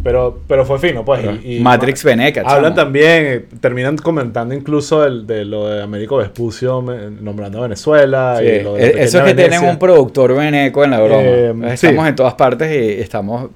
pero, 0.03 0.39
pero 0.47 0.65
fue 0.65 0.79
fino, 0.79 1.05
pues. 1.05 1.21
y- 1.43 1.57
y 1.57 1.59
Matrix 1.59 2.03
Veneca, 2.03 2.41
Hablan 2.41 2.71
chamo. 2.73 2.75
también, 2.75 3.25
eh, 3.27 3.45
terminan 3.59 3.95
comentando 3.97 4.55
incluso 4.55 5.05
el, 5.05 5.27
de 5.27 5.45
lo 5.45 5.67
de 5.67 5.83
Américo 5.83 6.17
Vespucio 6.17 6.81
nombrando 7.21 7.59
a 7.59 7.61
Venezuela. 7.63 8.37
Sí, 8.39 8.45
y 8.45 8.63
lo 8.63 8.73
de 8.73 8.87
e- 8.87 9.03
Eso 9.03 9.19
es 9.19 9.23
que 9.25 9.33
tienen 9.35 9.51
Venecia. 9.51 9.69
un 9.69 9.77
productor 9.77 10.35
veneco 10.35 10.83
en 10.83 10.89
la 10.89 10.99
broma. 10.99 11.21
Eh, 11.21 11.53
Estamos 11.73 12.07
en 12.07 12.15
todas 12.15 12.33
partes 12.33 12.71
y 12.75 12.99
estamos 13.01 13.51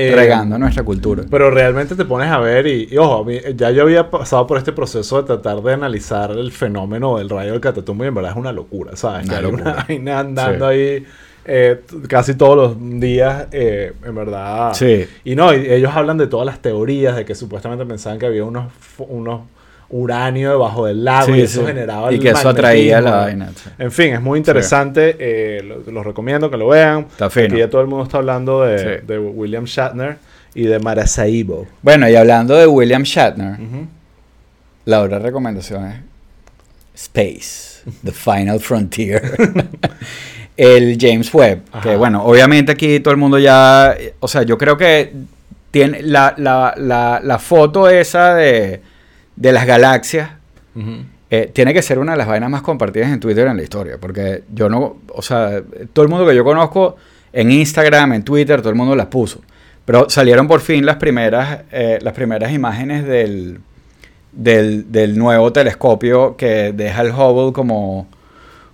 Eh, 0.00 0.14
regando 0.14 0.58
nuestra 0.58 0.82
cultura. 0.84 1.24
Pero 1.28 1.50
realmente 1.50 1.94
te 1.96 2.04
pones 2.04 2.30
a 2.30 2.38
ver 2.38 2.66
y, 2.66 2.88
y, 2.90 2.96
ojo, 2.98 3.24
mí- 3.24 3.40
ya 3.56 3.70
yo 3.72 3.82
había 3.82 4.10
pasado 4.10 4.46
por 4.46 4.56
este 4.58 4.72
proceso 4.72 5.20
de 5.20 5.26
tratar 5.26 5.60
de 5.62 5.72
analizar 5.72 6.30
el 6.30 6.52
fenómeno 6.52 7.18
del 7.18 7.28
rayo 7.28 7.52
del 7.52 7.60
catatumbo 7.60 8.04
y 8.04 8.08
en 8.08 8.14
verdad 8.14 8.30
es 8.32 8.36
una 8.36 8.52
locura, 8.52 8.94
¿sabes? 8.96 9.26
Una 9.28 9.40
locura. 9.40 9.62
una 9.62 9.84
vaina 9.88 10.20
andando 10.20 10.68
Sí. 10.70 10.74
ahí 10.74 11.06
eh, 11.50 11.80
casi 12.08 12.34
todos 12.34 12.56
los 12.56 13.00
días, 13.00 13.46
eh, 13.52 13.92
en 14.04 14.14
verdad. 14.14 14.72
Sí. 14.74 15.06
Y 15.24 15.34
no, 15.34 15.54
y 15.54 15.66
ellos 15.70 15.90
hablan 15.94 16.18
de 16.18 16.26
todas 16.26 16.44
las 16.46 16.60
teorías, 16.60 17.16
de 17.16 17.24
que 17.24 17.34
supuestamente 17.34 17.86
pensaban 17.86 18.18
que 18.18 18.26
había 18.26 18.44
unos 18.44 18.66
uranio 19.90 20.50
debajo 20.50 20.84
del 20.86 21.02
lago 21.04 21.26
Sí, 21.32 21.32
y 21.32 21.40
eso 21.42 21.60
sí. 21.60 21.66
generaba 21.66 22.12
Y 22.12 22.16
el 22.16 22.20
que 22.20 22.28
eso 22.30 22.48
atraía 22.50 23.00
la 23.00 23.10
vaina. 23.12 23.50
En 23.78 23.90
fin, 23.90 24.12
es 24.14 24.20
muy 24.20 24.38
interesante. 24.38 25.16
eh, 25.18 25.62
lo- 25.62 25.90
los 25.90 26.04
recomiendo 26.04 26.50
que 26.50 26.56
lo 26.58 26.68
vean. 26.68 27.06
Está 27.10 27.30
fino. 27.30 27.46
Aquí 27.46 27.58
ya 27.58 27.70
todo 27.70 27.80
el 27.80 27.86
mundo 27.86 28.04
está 28.04 28.18
hablando 28.18 28.62
de, 28.62 29.02
William 29.18 29.64
Shatner 29.64 30.18
y 30.54 30.64
de 30.64 30.78
Maracaibo. 30.78 31.66
Bueno, 31.82 32.08
y 32.08 32.16
hablando 32.16 32.54
de 32.56 32.66
William 32.66 33.02
Shatner, 33.02 33.56
la 34.84 35.00
otra 35.02 35.18
recomendación 35.20 35.86
es 35.86 35.96
Space, 36.94 37.82
The 38.04 38.12
Final 38.12 38.60
Frontier. 38.60 39.22
el 40.56 40.98
James 41.00 41.32
Webb, 41.32 41.62
que 41.82 41.96
bueno, 41.96 42.24
obviamente 42.24 42.72
aquí 42.72 42.98
todo 43.00 43.12
el 43.12 43.18
mundo 43.18 43.38
ya, 43.38 43.96
o 44.20 44.26
sea, 44.28 44.42
yo 44.42 44.58
creo 44.58 44.76
que 44.76 45.12
tiene 45.70 46.02
la, 46.02 46.34
la, 46.36 46.74
la, 46.76 47.20
la 47.22 47.38
foto 47.38 47.88
esa 47.88 48.34
de, 48.34 48.80
de 49.38 49.52
las 49.52 49.66
galaxias, 49.66 50.30
eh, 51.30 51.50
tiene 51.52 51.72
que 51.72 51.82
ser 51.82 51.98
una 51.98 52.12
de 52.12 52.18
las 52.18 52.26
vainas 52.26 52.50
más 52.50 52.62
compartidas 52.62 53.12
en 53.12 53.20
Twitter 53.20 53.46
en 53.46 53.56
la 53.56 53.62
historia, 53.62 53.98
porque 54.00 54.42
yo 54.52 54.68
no, 54.68 54.96
o 55.12 55.22
sea, 55.22 55.62
todo 55.92 56.04
el 56.04 56.08
mundo 56.08 56.26
que 56.26 56.34
yo 56.34 56.42
conozco 56.42 56.96
en 57.32 57.52
Instagram, 57.52 58.14
en 58.14 58.24
Twitter, 58.24 58.60
todo 58.60 58.70
el 58.70 58.74
mundo 58.74 58.96
las 58.96 59.06
puso. 59.06 59.40
Pero 59.84 60.10
salieron 60.10 60.48
por 60.48 60.60
fin 60.60 60.84
las 60.84 60.96
primeras, 60.96 61.60
eh, 61.70 61.98
las 62.02 62.14
primeras 62.14 62.52
imágenes 62.52 63.06
del, 63.06 63.60
del, 64.32 64.90
del 64.90 65.16
nuevo 65.16 65.52
telescopio 65.52 66.36
que 66.36 66.72
deja 66.72 67.02
el 67.02 67.12
Hubble 67.12 67.52
como, 67.52 68.08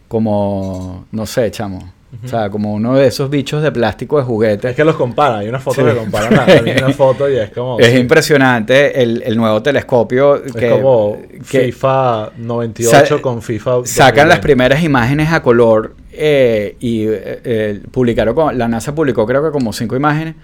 como 0.09 1.07
no 1.13 1.27
sé, 1.27 1.51
chamo. 1.51 1.93
O 2.23 2.29
sea, 2.29 2.51
como 2.51 2.73
uno 2.75 2.95
de 2.97 3.07
esos 3.07 3.31
bichos 3.31 3.63
de 3.63 3.73
plástico 3.73 4.19
de 4.19 4.25
juguete. 4.25 4.71
Es 4.71 4.77
que 4.77 4.85
los 4.85 4.97
comparan, 4.97 5.41
hay 5.41 5.49
una 5.49 5.59
foto 5.59 5.81
Sí. 5.81 5.87
que 5.87 5.97
comparan 5.97 6.35
la, 6.35 6.47
la 6.87 6.89
foto 6.95 7.29
y 7.31 7.37
es 7.37 7.51
como... 7.51 7.79
Es 7.81 7.89
sí, 7.93 7.97
impresionante 7.99 9.03
el, 9.03 9.23
el 9.25 9.37
nuevo 9.37 9.63
telescopio 9.63 10.37
es 10.45 10.53
que, 10.53 10.71
como 10.71 11.17
que 11.51 11.61
FIFA 11.65 12.31
98 12.37 13.17
Sa- 13.17 13.23
con 13.23 13.43
FIFA... 13.43 13.71
sacan 13.85 14.29
las 14.29 14.39
2020. 14.39 14.41
primeras 14.43 14.83
imágenes 14.85 15.33
a 15.33 15.43
color 15.43 15.95
eh, 16.13 16.77
y 16.81 17.05
eh, 17.09 17.81
publicaron, 17.91 18.35
con- 18.35 18.57
la 18.57 18.69
NASA 18.69 18.95
publicó 18.95 19.27
creo 19.27 19.43
que 19.43 19.51
como 19.51 19.73
cinco 19.73 19.97
imágenes, 19.97 20.35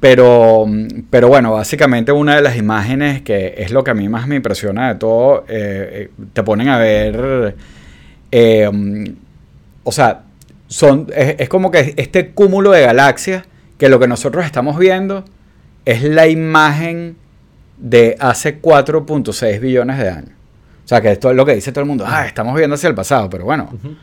pero, 0.00 0.66
pero 1.10 1.28
bueno, 1.28 1.52
básicamente 1.52 2.12
una 2.12 2.36
de 2.36 2.42
las 2.42 2.56
imágenes 2.56 3.22
que 3.22 3.54
es 3.58 3.70
lo 3.70 3.82
que 3.84 3.90
a 3.90 3.94
mí 3.94 4.08
más 4.08 4.26
me 4.26 4.36
impresiona 4.36 4.88
de 4.92 4.98
todo, 4.98 5.44
eh, 5.48 6.10
te 6.32 6.42
ponen 6.42 6.68
a 6.68 6.78
ver, 6.78 7.54
eh, 8.30 8.70
o 9.82 9.92
sea, 9.92 10.22
son, 10.68 11.06
es, 11.14 11.36
es 11.38 11.48
como 11.48 11.70
que 11.70 11.94
este 11.96 12.30
cúmulo 12.30 12.70
de 12.72 12.82
galaxias 12.82 13.44
que 13.78 13.88
lo 13.88 13.98
que 13.98 14.08
nosotros 14.08 14.44
estamos 14.44 14.78
viendo 14.78 15.24
es 15.84 16.02
la 16.02 16.26
imagen 16.28 17.16
de 17.76 18.16
hace 18.20 18.60
4.6 18.60 19.60
billones 19.60 19.98
de 19.98 20.08
años. 20.08 20.30
O 20.84 20.88
sea, 20.88 21.00
que 21.00 21.10
esto 21.12 21.30
es 21.30 21.36
lo 21.36 21.44
que 21.46 21.54
dice 21.54 21.72
todo 21.72 21.80
el 21.82 21.88
mundo. 21.88 22.04
Ah, 22.06 22.26
estamos 22.26 22.54
viendo 22.56 22.74
hacia 22.74 22.88
el 22.88 22.94
pasado, 22.94 23.28
pero 23.30 23.44
bueno. 23.44 23.70
Ujú. 23.72 23.94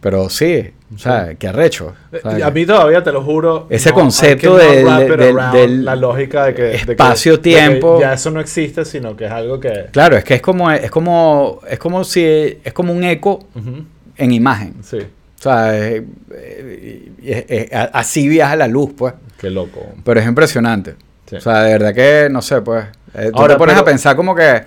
Pero 0.00 0.28
sí, 0.28 0.68
o 0.92 0.98
sea, 0.98 1.34
qué 1.38 1.46
arrecho. 1.46 1.94
O 2.12 2.18
sea, 2.18 2.38
Eh, 2.38 2.42
a 2.42 2.50
mí 2.50 2.66
todavía, 2.66 3.04
te 3.04 3.12
lo 3.12 3.22
juro... 3.22 3.68
Ese 3.70 3.90
no, 3.90 3.94
concepto 3.94 4.56
del 4.56 5.84
La 5.84 5.94
lógica 5.94 6.46
de 6.46 6.54
que... 6.54 6.62
de 6.62 6.74
espacio-tiempo. 6.74 7.94
de 7.94 8.00
Ya 8.00 8.14
eso 8.14 8.32
no 8.32 8.40
existe, 8.40 8.84
sino 8.84 9.14
que 9.14 9.26
es 9.26 9.30
algo 9.30 9.60
que... 9.60 9.86
Claro, 9.92 10.16
es 10.16 10.24
que 10.24 10.34
es 10.34 10.42
como, 10.42 10.70
es 10.72 10.90
como, 10.90 11.60
es 11.68 11.78
como 11.78 12.02
si, 12.02 12.24
es 12.24 12.72
como 12.72 12.92
un 12.92 13.04
eco 13.04 13.46
Ujú, 13.54 13.84
en 14.16 14.32
imagen. 14.32 14.74
Sí, 14.82 14.98
O 15.42 15.44
sea, 15.44 15.76
eh, 15.76 16.04
eh, 16.30 17.12
eh, 17.20 17.46
eh, 17.72 17.88
así 17.92 18.28
viaja 18.28 18.54
la 18.54 18.68
luz, 18.68 18.92
pues. 18.96 19.12
qué 19.38 19.50
loco. 19.50 19.80
Pero 20.04 20.20
es 20.20 20.26
impresionante. 20.26 20.94
Sí. 21.28 21.34
O 21.36 21.40
sea, 21.40 21.62
de 21.62 21.72
verdad 21.72 21.92
que, 21.94 22.28
no 22.30 22.40
sé, 22.42 22.62
pues. 22.62 22.84
eh, 23.14 23.30
tú 23.32 23.40
Ahora, 23.40 23.54
te 23.54 23.58
pones 23.58 23.74
pero- 23.74 23.82
a 23.82 23.84
pensar 23.84 24.14
como 24.16 24.34
que. 24.36 24.62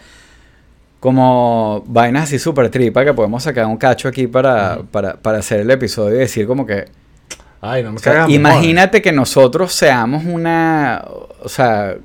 Como 1.00 1.84
vainas 1.88 2.24
así 2.24 2.40
súper 2.40 2.70
tripa 2.70 3.06
que 3.06 3.14
podemos 3.14 3.44
sacar 3.44 3.66
un 3.68 3.78
cacho 3.78 4.08
aquí 4.08 4.26
para, 4.28 4.80
para, 4.92 5.14
para 5.16 5.38
hacer 5.38 5.60
el 5.60 5.70
episodio 5.70 6.16
y 6.16 6.20
decir 6.20 6.48
como 6.48 6.66
que. 6.66 6.86
Ay, 7.62 7.84
no 7.84 7.92
me 7.92 7.98
o 7.98 8.00
sea, 8.00 8.26
imagínate 8.28 9.02
que 9.02 9.12
nosotros 9.12 9.74
seamos 9.74 10.24
una. 10.26 11.04
O 11.44 11.50
sea. 11.50 11.96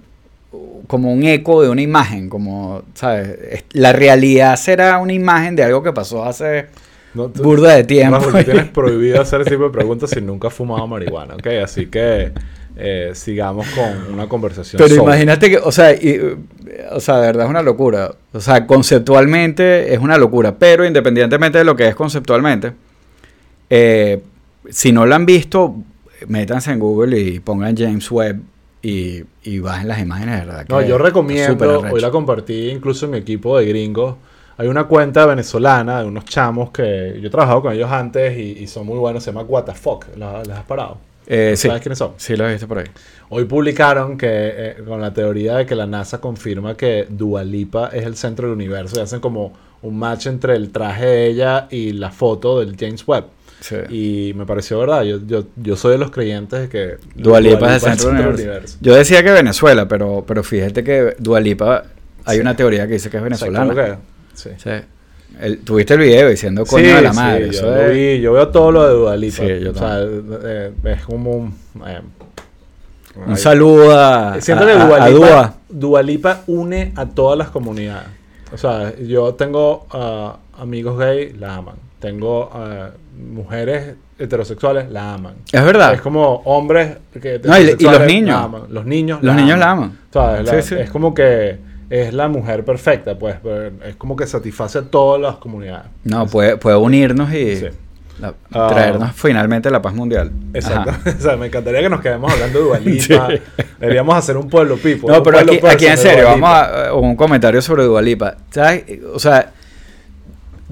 Como 0.89 1.13
un 1.13 1.23
eco 1.23 1.63
de 1.63 1.69
una 1.69 1.83
imagen, 1.83 2.29
como, 2.29 2.83
¿sabes? 2.95 3.29
Es- 3.51 3.65
La 3.73 3.93
realidad 3.93 4.57
será 4.57 4.99
una 4.99 5.13
imagen 5.13 5.55
de 5.55 5.63
algo 5.63 5.83
que 5.85 5.93
pasó 5.93 6.25
hace 6.25 6.67
No, 7.15 7.29
tú- 7.29 7.43
burda 7.43 7.75
de 7.75 7.85
tiempo. 7.85 8.19
Tienes 8.45 8.69
prohibido 8.69 9.21
hacer 9.21 9.41
ese 9.41 9.51
tipo 9.51 9.65
de 9.65 9.71
preguntas 9.71 10.11
si 10.11 10.21
nunca 10.21 10.49
has 10.49 10.55
fumado 10.55 10.87
marihuana, 10.87 11.35
¿ok? 11.35 11.47
Así 11.65 11.87
que 11.87 12.33
eh, 12.77 13.11
sigamos 13.15 13.67
con 13.71 14.15
una 14.15 14.29
conversación 14.29 14.79
Pero 14.79 14.91
sobre- 14.95 15.03
imagínate 15.03 15.51
que, 15.51 15.59
o 15.59 15.73
sea, 15.73 15.93
y, 15.93 15.99
eh, 16.11 16.37
o 16.93 17.01
sea, 17.01 17.17
de 17.17 17.27
verdad 17.27 17.45
es 17.47 17.51
una 17.51 17.63
locura. 17.63 18.13
O 18.33 18.41
sea, 18.41 18.67
conceptualmente 18.67 19.93
es 19.93 19.99
una 20.01 20.17
locura. 20.19 20.55
Pero 20.57 20.85
independientemente 20.87 21.59
de 21.59 21.65
lo 21.65 21.75
que 21.77 21.89
es 21.89 21.95
conceptualmente, 21.95 22.73
eh, 23.69 24.21
si 24.69 24.93
no 24.93 25.07
lo 25.07 25.15
han 25.15 25.27
visto, 25.27 25.75
métanse 26.29 26.71
en 26.73 26.79
Google 26.79 27.19
y 27.19 27.41
pongan 27.41 27.77
James 27.77 28.11
Webb 28.11 28.41
y, 28.83 29.23
y 29.43 29.59
bajen 29.59 29.89
las 29.89 30.01
imágenes, 30.01 30.41
de 30.41 30.47
verdad. 30.47 30.67
No, 30.69 30.81
yo 30.83 30.97
recomiendo, 30.99 31.81
hoy 31.93 32.01
la 32.01 32.11
compartí 32.11 32.69
incluso 32.71 33.07
en 33.07 33.13
mi 33.13 33.19
equipo 33.19 33.59
de 33.59 33.67
gringos. 33.67 34.17
Hay 34.61 34.69
una 34.69 34.85
cuenta 34.85 35.25
venezolana 35.25 36.01
de 36.03 36.07
unos 36.07 36.27
chamos 36.27 36.71
que 36.71 37.17
yo 37.19 37.29
he 37.29 37.31
trabajado 37.31 37.63
con 37.63 37.73
ellos 37.73 37.91
antes 37.91 38.37
y, 38.37 38.59
y 38.63 38.67
son 38.67 38.85
muy 38.85 38.99
buenos. 38.99 39.25
Se 39.25 39.33
llama 39.33 39.43
What 39.45 39.65
the 39.65 39.73
Fuck. 39.73 40.05
¿La- 40.19 40.43
¿Les 40.43 40.51
has 40.55 40.65
parado? 40.65 40.99
Eh, 41.27 41.55
sí, 41.57 41.69
¿Sabes 41.69 41.81
quiénes 41.81 41.97
son? 41.99 42.13
sí 42.19 42.37
lo 42.37 42.47
he 42.47 42.53
visto 42.53 42.69
por 42.69 42.79
ahí. 42.81 42.85
Hoy 43.31 43.45
publicaron 43.47 44.19
que 44.19 44.27
eh, 44.29 44.77
con 44.87 45.01
la 45.01 45.15
teoría 45.15 45.57
de 45.57 45.65
que 45.65 45.75
la 45.75 45.87
NASA 45.87 46.21
confirma 46.21 46.77
que 46.77 47.07
Dua 47.09 47.43
Lipa 47.43 47.89
es 47.93 48.05
el 48.05 48.17
centro 48.17 48.49
del 48.49 48.55
universo 48.57 48.99
y 48.99 49.03
hacen 49.03 49.21
como 49.21 49.55
un 49.81 49.99
match 49.99 50.27
entre 50.27 50.57
el 50.57 50.71
traje 50.71 51.07
de 51.07 51.27
ella 51.29 51.67
y 51.71 51.93
la 51.95 52.11
foto 52.11 52.61
del 52.61 52.77
James 52.79 53.03
Webb. 53.09 53.25
Sí. 53.61 53.77
Y 53.89 54.35
me 54.35 54.45
pareció 54.45 54.79
verdad. 54.81 55.05
Yo, 55.05 55.21
yo, 55.27 55.45
yo 55.57 55.75
soy 55.77 55.93
de 55.93 55.99
los 55.99 56.11
creyentes 56.11 56.61
de 56.61 56.69
que 56.69 56.97
Dua 57.15 57.41
Lipa 57.41 57.75
es 57.77 57.83
el 57.85 57.97
centro 57.99 58.11
del 58.13 58.35
universo. 58.35 58.77
Yo 58.83 58.95
decía 58.95 59.23
que 59.23 59.31
Venezuela, 59.31 59.89
pero, 59.89 60.23
pero 60.27 60.43
fíjate 60.43 60.85
que 60.85 61.15
Dua 61.19 61.41
Lipa, 61.41 61.85
hay 62.27 62.37
Sí. 62.37 62.41
una 62.43 62.55
teoría 62.57 62.87
que 62.87 62.93
dice 62.95 63.09
que 63.09 63.17
es 63.17 63.23
O 63.23 63.27
sea, 63.35 63.49
venezolana. 63.49 63.73
creo 63.73 63.87
que- 63.97 64.20
sí. 64.43 64.51
Sí. 64.57 64.71
El- 65.41 65.59
Tuviste 65.61 65.95
el 65.95 66.01
video 66.01 66.29
diciendo 66.29 66.65
coño 66.67 66.85
Sí, 66.87 66.91
de 66.93 67.03
la 67.03 67.13
sí, 67.13 67.17
madre. 67.19 67.51
yo, 67.51 67.77
es- 67.77 67.93
vi, 67.93 68.21
yo 68.21 68.33
veo 68.33 68.49
todo 68.49 68.73
lo 68.73 68.87
de 68.89 68.95
Dua 68.95 69.17
Lipa. 69.17 69.37
Sí, 69.37 69.61
yo 69.61 69.71
o 69.71 69.75
sea, 69.75 69.99
eh, 70.03 70.73
es 70.85 71.03
como 71.05 71.31
un... 71.37 71.55
eh, 71.87 72.01
Un 73.27 73.37
saludo 73.37 73.97
a, 73.99 74.41
Siento 74.41 74.65
a- 74.65 74.67
que 74.67 74.73
a- 74.73 74.85
Dua 74.87 74.97
a 75.05 75.09
Lipa, 75.09 75.27
Dua. 75.27 75.55
Dua 75.69 76.03
Lipa 76.03 76.41
une 76.47 76.93
a 76.97 77.07
todas 77.07 77.39
las 77.39 77.49
comunidades. 77.51 78.09
O 78.53 78.59
sea, 78.59 78.93
yo 78.99 79.35
tengo 79.35 79.87
ah, 79.91 80.37
amigos 80.59 80.99
gay, 80.99 81.33
la 81.39 81.57
aman. 81.57 81.77
Tengo 82.01 82.51
ah, 82.53 82.91
mujeres 83.17 83.95
heterosexuales, 84.19 84.91
la 84.91 85.15
aman. 85.15 85.35
Es 85.53 85.65
verdad. 85.65 85.95
Es 85.95 86.01
como 86.01 86.43
hombres 86.45 86.97
que 87.21 87.41
No, 87.45 87.59
y- 87.59 87.77
y 87.79 87.85
los 87.85 88.01
niños. 88.07 88.29
la 88.37 88.43
aman. 88.45 88.63
Los 88.71 88.85
niños 88.87 89.21
Los 89.23 89.37
niños 89.37 89.59
la 89.59 89.71
aman. 89.71 89.99
¿Sabes? 90.13 90.45
La- 90.47 90.61
Sí, 90.63 90.69
sí. 90.69 90.81
Es 90.81 90.91
como 90.91 91.15
que 91.15 91.59
es 91.91 92.15
la 92.15 92.29
mujer 92.29 92.65
perfecta, 92.65 93.19
pues. 93.19 93.37
pero 93.43 93.73
Es 93.87 93.97
como 93.97 94.17
que 94.17 94.27
satisface 94.27 94.79
a 94.79 94.83
todas 94.83 95.21
las 95.21 95.37
comunidades. 95.37 95.87
No, 96.05 96.27
puede, 96.27 96.57
puede 96.57 96.77
unirnos 96.77 97.33
y 97.35 97.57
Sí. 97.57 97.67
la- 98.21 98.35
Ah. 98.53 98.69
traernos 98.71 99.13
finalmente 99.15 99.71
la 99.71 99.83
paz 99.83 99.93
mundial. 99.95 100.31
Exacto. 100.55 100.93
O 101.19 101.21
sea, 101.21 101.37
me 101.37 101.47
encantaría 101.47 101.81
que 101.83 101.89
nos 101.91 102.01
quedemos 102.01 102.33
hablando 102.33 102.59
de 102.61 102.65
Dua 102.65 102.79
Lipa. 102.85 103.29
Sí. 103.29 103.43
Deberíamos 103.81 104.15
hacer 104.15 104.37
un 104.37 104.49
pueblo 104.49 104.77
pipo. 104.77 105.11
No, 105.11 105.23
pero 105.23 105.39
aquí, 105.41 105.59
aquí 105.67 105.87
en 105.87 105.99
serio, 105.99 106.25
vamos 106.27 106.49
a 106.49 106.89
a 106.89 106.95
un 106.95 107.17
comentario 107.17 107.61
sobre 107.61 107.83
Dualipa. 107.85 108.37
¿Sabes? 108.51 108.85
O 109.13 109.19
sea, 109.19 109.53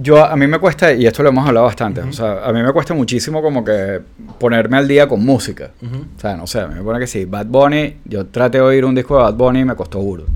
yo 0.00 0.24
a 0.24 0.37
mí 0.37 0.46
me 0.46 0.61
cuesta, 0.61 0.92
y 0.92 1.07
esto 1.07 1.24
lo 1.24 1.31
hemos 1.31 1.44
hablado 1.48 1.66
bastante, 1.66 2.00
o 2.02 2.12
sea, 2.12 2.44
a 2.44 2.52
mí 2.52 2.62
me 2.62 2.72
cuesta 2.72 2.94
muchísimo 2.94 3.42
como 3.42 3.64
que 3.64 4.00
ponerme 4.38 4.76
al 4.76 4.87
día 4.87 5.09
con 5.09 5.24
música. 5.24 5.70
O 6.16 6.20
sea, 6.20 6.37
no 6.37 6.46
sé, 6.46 6.61
a 6.61 6.68
mí 6.68 6.76
me 6.76 6.83
pone 6.83 7.00
que 7.00 7.09
sí, 7.09 7.24
Bad 7.24 7.46
Bunny, 7.46 7.96
yo 8.04 8.26
traté 8.26 8.59
de 8.59 8.62
oír 8.64 8.85
un 8.85 8.94
disco 8.94 9.16
de 9.16 9.24
Bad 9.24 9.35
Bunny 9.35 9.61
y 9.61 9.64
me 9.64 9.74
costó 9.74 9.98
burdo. 9.98 10.26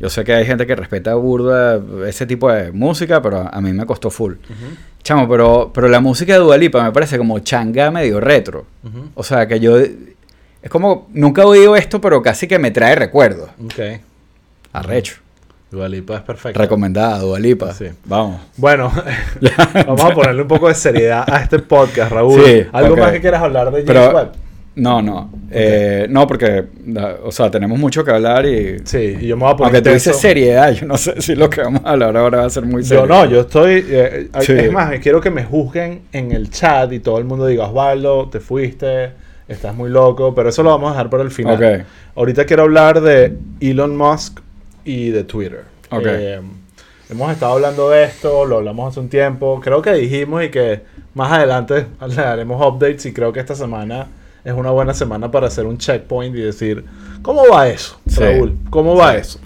Yo 0.00 0.08
sé 0.08 0.22
que 0.24 0.32
hay 0.32 0.46
gente 0.46 0.64
que 0.66 0.76
respeta 0.76 1.14
burda 1.14 1.80
ese 2.06 2.24
tipo 2.26 2.50
de 2.52 2.70
música, 2.70 3.20
pero 3.20 3.48
a 3.52 3.60
mí 3.60 3.72
me 3.72 3.84
costó 3.84 4.10
full. 4.10 4.34
Chamo, 5.02 5.28
pero, 5.28 5.70
pero 5.74 5.88
la 5.88 6.00
música 6.00 6.34
de 6.34 6.38
Dualipa 6.38 6.82
me 6.84 6.92
parece 6.92 7.18
como 7.18 7.38
changa 7.40 7.90
medio 7.90 8.20
retro. 8.20 8.64
O 9.14 9.22
sea, 9.24 9.46
que 9.48 9.58
yo... 9.58 9.76
Es 9.78 10.70
como, 10.70 11.08
nunca 11.12 11.42
he 11.42 11.44
oído 11.44 11.76
esto, 11.76 12.00
pero 12.00 12.20
casi 12.22 12.46
que 12.46 12.58
me 12.58 12.70
trae 12.70 12.94
recuerdos. 12.94 13.48
Ok. 13.64 14.00
Arrecho. 14.72 15.16
Dua 15.70 15.88
Lipa 15.88 16.16
es 16.16 16.22
perfecta. 16.22 16.58
Recomendada, 16.60 17.18
Dualipa. 17.18 17.74
Sí. 17.74 17.86
Vamos. 18.04 18.40
Bueno, 18.56 18.90
vamos 19.86 20.00
a 20.04 20.14
ponerle 20.14 20.42
un 20.42 20.48
poco 20.48 20.68
de 20.68 20.74
seriedad 20.74 21.24
a 21.26 21.40
este 21.40 21.58
podcast, 21.58 22.10
Raúl. 22.12 22.42
Sí, 22.44 22.62
¿Algo 22.72 22.96
más 22.96 23.12
que 23.12 23.20
quieras 23.20 23.42
hablar 23.42 23.66
de 23.66 23.84
James 23.84 23.86
Pero- 23.86 24.16
Webb? 24.16 24.32
No, 24.78 25.02
no. 25.02 25.28
Eh, 25.50 26.06
no, 26.08 26.26
porque, 26.26 26.64
o 27.24 27.32
sea, 27.32 27.50
tenemos 27.50 27.78
mucho 27.78 28.04
que 28.04 28.12
hablar 28.12 28.46
y... 28.46 28.78
Sí, 28.84 29.16
y 29.20 29.26
yo 29.26 29.36
me 29.36 29.42
voy 29.42 29.52
a 29.52 29.56
poner 29.56 29.74
Aunque 29.74 29.90
tú 29.90 29.94
dices 29.94 30.16
seriedad, 30.16 30.70
yo 30.72 30.86
no 30.86 30.96
sé 30.96 31.20
si 31.20 31.34
lo 31.34 31.50
que 31.50 31.62
vamos 31.62 31.82
a 31.84 31.90
hablar 31.90 32.16
ahora 32.16 32.38
va 32.38 32.44
a 32.44 32.50
ser 32.50 32.64
muy 32.64 32.84
serio. 32.84 33.02
Yo 33.02 33.08
no, 33.08 33.24
yo 33.26 33.40
estoy. 33.40 33.84
eh, 33.88 34.28
Sí. 34.40 34.52
Es 34.52 34.72
más, 34.72 34.96
quiero 35.00 35.20
que 35.20 35.30
me 35.30 35.42
juzguen 35.42 36.02
en 36.12 36.30
el 36.30 36.50
chat 36.50 36.92
y 36.92 37.00
todo 37.00 37.18
el 37.18 37.24
mundo 37.24 37.46
diga, 37.46 37.66
Osvaldo, 37.66 38.28
te 38.28 38.38
fuiste, 38.38 39.10
estás 39.48 39.74
muy 39.74 39.90
loco, 39.90 40.32
pero 40.32 40.50
eso 40.50 40.62
lo 40.62 40.70
vamos 40.70 40.90
a 40.90 40.92
dejar 40.92 41.10
para 41.10 41.24
el 41.24 41.32
final. 41.32 41.56
Ok. 41.80 41.86
Ahorita 42.14 42.44
quiero 42.44 42.62
hablar 42.62 43.00
de 43.00 43.36
Elon 43.60 43.96
Musk 43.96 44.38
y 44.84 45.10
de 45.10 45.24
Twitter. 45.24 45.64
Ok. 45.90 46.06
Eh, 46.06 46.40
hemos 47.10 47.32
estado 47.32 47.54
hablando 47.54 47.90
de 47.90 48.04
esto, 48.04 48.44
lo 48.44 48.58
hablamos 48.58 48.92
hace 48.92 49.00
un 49.00 49.08
tiempo. 49.08 49.60
Creo 49.60 49.82
que 49.82 49.92
dijimos 49.94 50.44
y 50.44 50.50
que 50.50 50.82
más 51.14 51.32
adelante 51.32 51.86
le 52.06 52.14
daremos 52.14 52.64
updates 52.64 53.06
y 53.06 53.12
creo 53.12 53.32
que 53.32 53.40
esta 53.40 53.56
semana 53.56 54.06
es 54.48 54.54
una 54.54 54.70
buena 54.70 54.94
semana 54.94 55.30
para 55.30 55.46
hacer 55.48 55.66
un 55.66 55.78
checkpoint 55.78 56.34
y 56.36 56.40
decir, 56.40 56.84
¿cómo 57.22 57.42
va 57.52 57.68
eso, 57.68 58.00
Sí. 58.08 58.20
Raúl? 58.20 58.56
¿Cómo 58.70 58.96
va 58.96 59.12
Sí. 59.12 59.18
eso? 59.20 59.40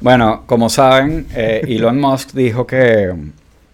Bueno, 0.00 0.44
como 0.46 0.68
saben, 0.68 1.26
eh, 1.34 1.62
Elon 1.66 2.00
Musk 2.00 2.32
dijo 2.32 2.66
que, 2.66 3.12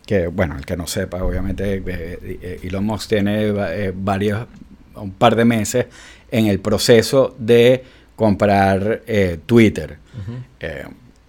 que, 0.07 0.29
bueno, 0.29 0.57
el 0.57 0.65
que 0.65 0.77
no 0.77 0.87
sepa, 0.87 1.23
obviamente, 1.23 1.75
eh, 1.75 2.39
eh, 2.43 2.61
Elon 2.63 2.85
Musk 2.85 3.09
tiene 3.11 3.51
va- 3.53 3.75
eh, 3.75 3.93
varios, 3.95 4.47
un 4.95 5.11
par 5.13 5.37
de 5.37 5.45
meses 5.45 5.87
en 6.31 6.47
el 6.47 6.61
proceso 6.61 7.35
de 7.39 7.85
comprar 8.17 9.03
Twitter. 9.47 9.97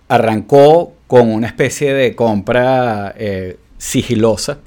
Arrancó 0.07 0.93
con 1.07 1.29
una 1.31 1.47
especie 1.47 1.93
de 1.93 2.15
compra 2.15 3.15
sigilosa 3.77 4.59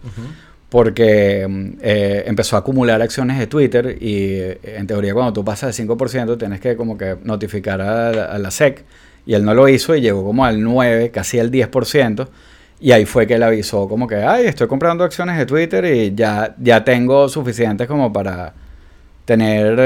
porque 0.75 1.47
mm, 1.49 1.69
eh, 1.83 2.25
empezó 2.27 2.57
a 2.57 2.59
acumular 2.59 3.01
acciones 3.01 3.39
de 3.39 3.47
Twitter 3.47 3.97
y 4.01 4.25
eh, 4.33 4.59
en 4.77 4.89
teoría 4.89 5.15
cuando 5.15 5.33
tú 5.33 5.45
pasas 5.45 5.69
del 5.77 5.87
5% 5.87 6.37
tienes 6.37 6.59
que 6.61 6.75
como 6.75 6.99
que 6.99 7.17
notificar 7.23 7.81
a, 7.81 8.37
la- 8.41 8.51
SEC 8.51 8.85
y 9.25 9.35
él 9.35 9.45
no 9.45 9.55
lo 9.55 9.69
hizo 9.69 9.95
y 9.95 10.01
llegó 10.01 10.25
como 10.25 10.45
al 10.45 10.61
9, 10.61 11.13
casi 11.13 11.39
al 11.39 11.53
10% 11.53 12.27
y 12.81 12.91
ahí 12.91 13.05
fue 13.07 13.25
que 13.29 13.35
él 13.35 13.45
avisó 13.45 13.89
como 13.89 14.09
que, 14.09 14.17
ay, 14.17 14.47
estoy 14.47 14.67
comprando 14.67 15.05
acciones 15.05 15.39
de 15.39 15.47
Twitter 15.47 15.85
y 15.85 16.13
ya, 16.13 16.57
ya 16.59 16.83
tengo 16.83 17.29
suficientes 17.29 17.87
como 17.87 18.13
para 18.13 18.53
tener 19.27 19.77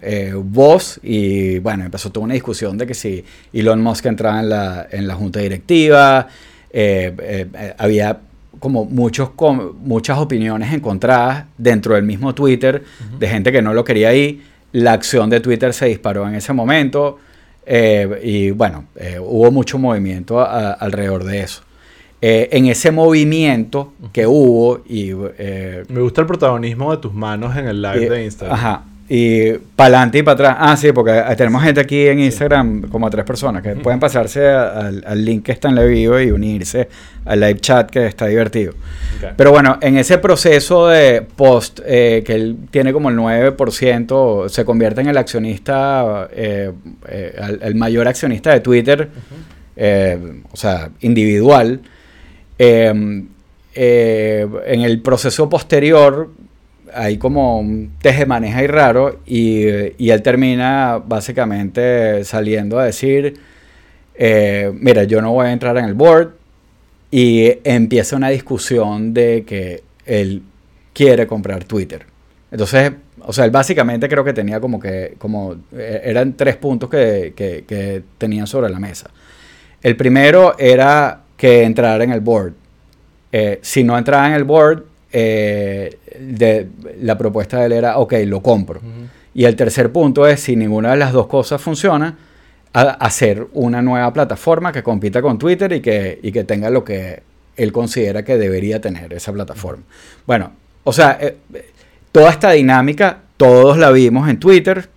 eh, 0.00 0.32
voz 0.36 1.00
y 1.02 1.58
bueno, 1.58 1.84
empezó 1.86 2.12
toda 2.12 2.22
una 2.26 2.34
discusión 2.34 2.78
de 2.78 2.86
que 2.86 2.94
si 2.94 3.24
Elon 3.52 3.82
Musk 3.82 4.06
entraba 4.06 4.38
en 4.38 4.48
la, 4.48 4.86
en 4.92 5.08
la 5.08 5.16
junta 5.16 5.40
directiva, 5.40 6.28
había 7.78 8.20
como 8.60 8.84
muchos 8.84 9.30
muchas 9.82 10.18
opiniones 10.18 10.72
encontradas 10.72 11.46
dentro 11.58 11.96
del 11.96 12.04
mismo 12.04 12.34
Twitter 12.34 12.84
de 13.18 13.28
gente 13.28 13.50
que 13.50 13.60
no 13.62 13.74
lo 13.74 13.82
quería 13.84 14.10
ahí. 14.10 14.42
La 14.72 14.92
acción 14.92 15.28
de 15.30 15.40
Twitter 15.40 15.72
se 15.74 15.86
disparó 15.86 16.28
en 16.28 16.36
ese 16.36 16.52
momento 16.52 17.18
eh, 17.66 18.20
y 18.22 18.50
bueno, 18.52 18.84
eh, 18.96 19.18
hubo 19.20 19.50
mucho 19.50 19.78
movimiento 19.78 20.38
a- 20.40 20.72
alrededor 20.74 21.24
de 21.24 21.40
eso. 21.40 21.62
Eh, 22.22 22.48
en 22.52 22.66
ese 22.66 22.90
movimiento 22.90 23.94
que 24.12 24.26
hubo 24.26 24.82
y 24.86 25.12
Me 25.88 26.00
gusta 26.02 26.20
el 26.20 26.26
protagonismo 26.26 26.90
de 26.90 26.98
tus 26.98 27.14
manos 27.14 27.56
en 27.56 27.66
el 27.66 27.80
live 27.82 28.10
de 28.10 28.24
Instagram. 28.24 28.54
Ajá. 28.58 28.84
Y 29.12 29.54
para 29.74 29.96
adelante 29.96 30.18
y 30.18 30.22
para 30.22 30.34
atrás. 30.34 30.56
Ah, 30.60 30.76
sí, 30.76 30.92
porque 30.92 31.20
tenemos 31.36 31.60
gente 31.64 31.80
aquí 31.80 32.06
en 32.06 32.20
Instagram, 32.20 32.82
como 32.82 33.10
tres 33.10 33.24
personas, 33.24 33.60
que 33.60 33.70
pueden 33.74 33.98
pasarse 33.98 34.46
a- 34.46 34.86
al, 34.86 35.02
al 35.04 35.24
link 35.24 35.42
que 35.46 35.50
está 35.50 35.68
en 35.68 35.74
la 35.74 35.82
bio 35.82 36.20
y 36.22 36.30
unirse 36.30 36.88
al 37.24 37.40
live 37.40 37.58
chat 37.58 37.90
que 37.90 38.06
está 38.06 38.26
divertido. 38.26 38.72
Pero 39.36 39.50
bueno, 39.50 39.78
en 39.80 39.96
ese 39.98 40.18
proceso 40.18 40.86
de 40.86 41.22
post, 41.22 41.80
eh, 41.84 42.22
que 42.24 42.34
él 42.34 42.56
tiene 42.70 42.92
como 42.92 43.10
el 43.10 43.16
9%, 43.16 44.48
se 44.48 44.64
convierte 44.64 45.00
en 45.00 45.08
el 45.08 45.16
accionista, 45.18 46.28
eh, 46.32 46.70
eh, 47.08 47.34
el, 47.36 47.58
el 47.62 47.74
mayor 47.74 48.06
accionista 48.06 48.52
de 48.52 48.60
Twitter, 48.60 49.08
o 50.52 50.56
sea, 50.56 50.90
individual. 51.00 51.80
En 52.58 53.28
el 54.84 55.00
proceso 55.00 55.48
posterior 55.48 56.30
hay 56.94 57.18
como 57.18 57.60
un 57.60 57.92
tejemaneja 58.00 58.60
ahí 58.60 58.66
raro 58.66 59.20
y, 59.26 59.64
y 59.98 60.10
él 60.10 60.22
termina 60.22 61.02
básicamente 61.04 62.24
saliendo 62.24 62.78
a 62.78 62.84
decir, 62.84 63.34
eh, 64.14 64.70
mira, 64.74 65.04
yo 65.04 65.22
no 65.22 65.32
voy 65.32 65.46
a 65.46 65.52
entrar 65.52 65.76
en 65.78 65.84
el 65.84 65.94
board 65.94 66.34
y 67.10 67.58
empieza 67.64 68.16
una 68.16 68.28
discusión 68.28 69.12
de 69.14 69.44
que 69.46 69.82
él 70.06 70.42
quiere 70.92 71.26
comprar 71.26 71.64
Twitter. 71.64 72.06
Entonces, 72.50 72.92
o 73.20 73.32
sea, 73.32 73.44
él 73.44 73.50
básicamente 73.50 74.08
creo 74.08 74.24
que 74.24 74.32
tenía 74.32 74.60
como 74.60 74.80
que, 74.80 75.14
como, 75.18 75.56
eh, 75.72 76.02
eran 76.04 76.34
tres 76.34 76.56
puntos 76.56 76.90
que, 76.90 77.32
que, 77.36 77.64
que 77.66 78.02
tenían 78.18 78.46
sobre 78.46 78.70
la 78.70 78.78
mesa. 78.78 79.10
El 79.82 79.96
primero 79.96 80.56
era 80.58 81.22
que 81.36 81.62
entrara 81.62 82.04
en 82.04 82.10
el 82.10 82.20
board. 82.20 82.52
Eh, 83.32 83.60
si 83.62 83.84
no 83.84 83.96
entraba 83.96 84.26
en 84.26 84.34
el 84.34 84.44
board, 84.44 84.84
eh, 85.12 85.98
de, 86.18 86.68
la 87.00 87.16
propuesta 87.18 87.58
de 87.60 87.66
él 87.66 87.72
era, 87.72 87.98
ok, 87.98 88.14
lo 88.26 88.42
compro. 88.42 88.80
Y 89.34 89.44
el 89.44 89.56
tercer 89.56 89.90
punto 89.92 90.26
es, 90.26 90.40
si 90.40 90.56
ninguna 90.56 90.90
de 90.92 90.96
las 90.96 91.12
dos 91.12 91.26
cosas 91.26 91.60
funciona, 91.60 92.16
a- 92.72 92.80
hacer 92.82 93.46
una 93.52 93.82
nueva 93.82 94.12
plataforma 94.12 94.72
que 94.72 94.82
compita 94.82 95.20
con 95.22 95.38
Twitter 95.38 95.72
y 95.72 95.80
que, 95.80 96.18
y 96.22 96.32
que 96.32 96.44
tenga 96.44 96.70
lo 96.70 96.84
que 96.84 97.22
él 97.56 97.72
considera 97.72 98.24
que 98.24 98.36
debería 98.38 98.80
tener 98.80 99.12
esa 99.12 99.32
plataforma. 99.32 99.82
Bueno, 100.26 100.52
o 100.84 100.92
sea, 100.92 101.18
eh, 101.20 101.36
eh, 101.54 101.70
toda 102.12 102.30
esta 102.30 102.52
dinámica, 102.52 103.18
todos 103.36 103.76
la 103.78 103.90
vimos 103.90 104.28
en 104.28 104.38
Twitter, 104.38 104.88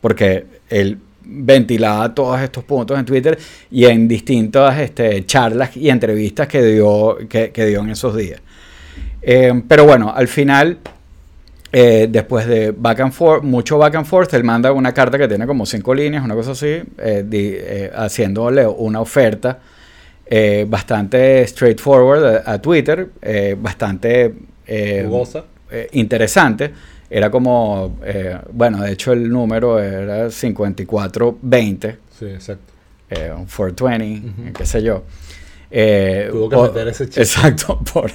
porque 0.00 0.44
él 0.68 0.98
ventilaba 1.30 2.14
todos 2.14 2.40
estos 2.40 2.64
puntos 2.64 2.98
en 2.98 3.04
Twitter 3.04 3.38
y 3.70 3.84
en 3.84 4.08
distintas 4.08 4.78
este, 4.80 5.24
charlas 5.26 5.76
y 5.76 5.90
entrevistas 5.90 6.48
que 6.48 6.62
dio, 6.62 7.18
que, 7.28 7.50
que 7.50 7.66
dio 7.66 7.80
en 7.80 7.90
esos 7.90 8.16
días. 8.16 8.40
Eh, 9.30 9.62
pero 9.68 9.84
bueno, 9.84 10.10
al 10.14 10.26
final, 10.26 10.78
eh, 11.70 12.08
después 12.10 12.46
de 12.46 12.70
back 12.70 13.00
and 13.00 13.12
forth, 13.12 13.42
mucho 13.44 13.76
back 13.76 13.94
and 13.96 14.06
forth, 14.06 14.32
él 14.32 14.42
manda 14.42 14.72
una 14.72 14.94
carta 14.94 15.18
que 15.18 15.28
tiene 15.28 15.46
como 15.46 15.66
cinco 15.66 15.92
líneas, 15.94 16.24
una 16.24 16.34
cosa 16.34 16.52
así, 16.52 16.80
eh, 16.96 17.24
di- 17.26 17.52
eh, 17.54 17.90
haciéndole 17.94 18.66
una 18.66 19.02
oferta 19.02 19.58
eh, 20.30 20.64
bastante 20.66 21.46
straightforward 21.46 22.24
a, 22.46 22.52
a 22.54 22.58
Twitter, 22.62 23.08
bastante 23.60 24.34
interesante. 25.92 26.72
Era 27.10 27.30
como, 27.30 27.98
bueno, 28.52 28.82
de 28.82 28.92
hecho 28.92 29.12
el 29.12 29.28
número 29.28 29.78
era 29.78 30.30
5420, 30.30 31.98
Sí, 32.18 32.24
exacto. 32.26 32.72
eh, 33.10 33.30
un 33.36 33.44
420, 33.46 34.26
Ujú. 34.28 34.52
qué 34.54 34.64
sé 34.66 34.82
yo. 34.82 35.04
Eh, 35.70 36.28
Tuvo 36.30 36.48
que 36.48 36.56
o- 36.56 36.62
meter 36.64 36.88
ese 36.88 37.08
chip. 37.08 37.18
Exacto, 37.18 37.78
por- 37.92 38.10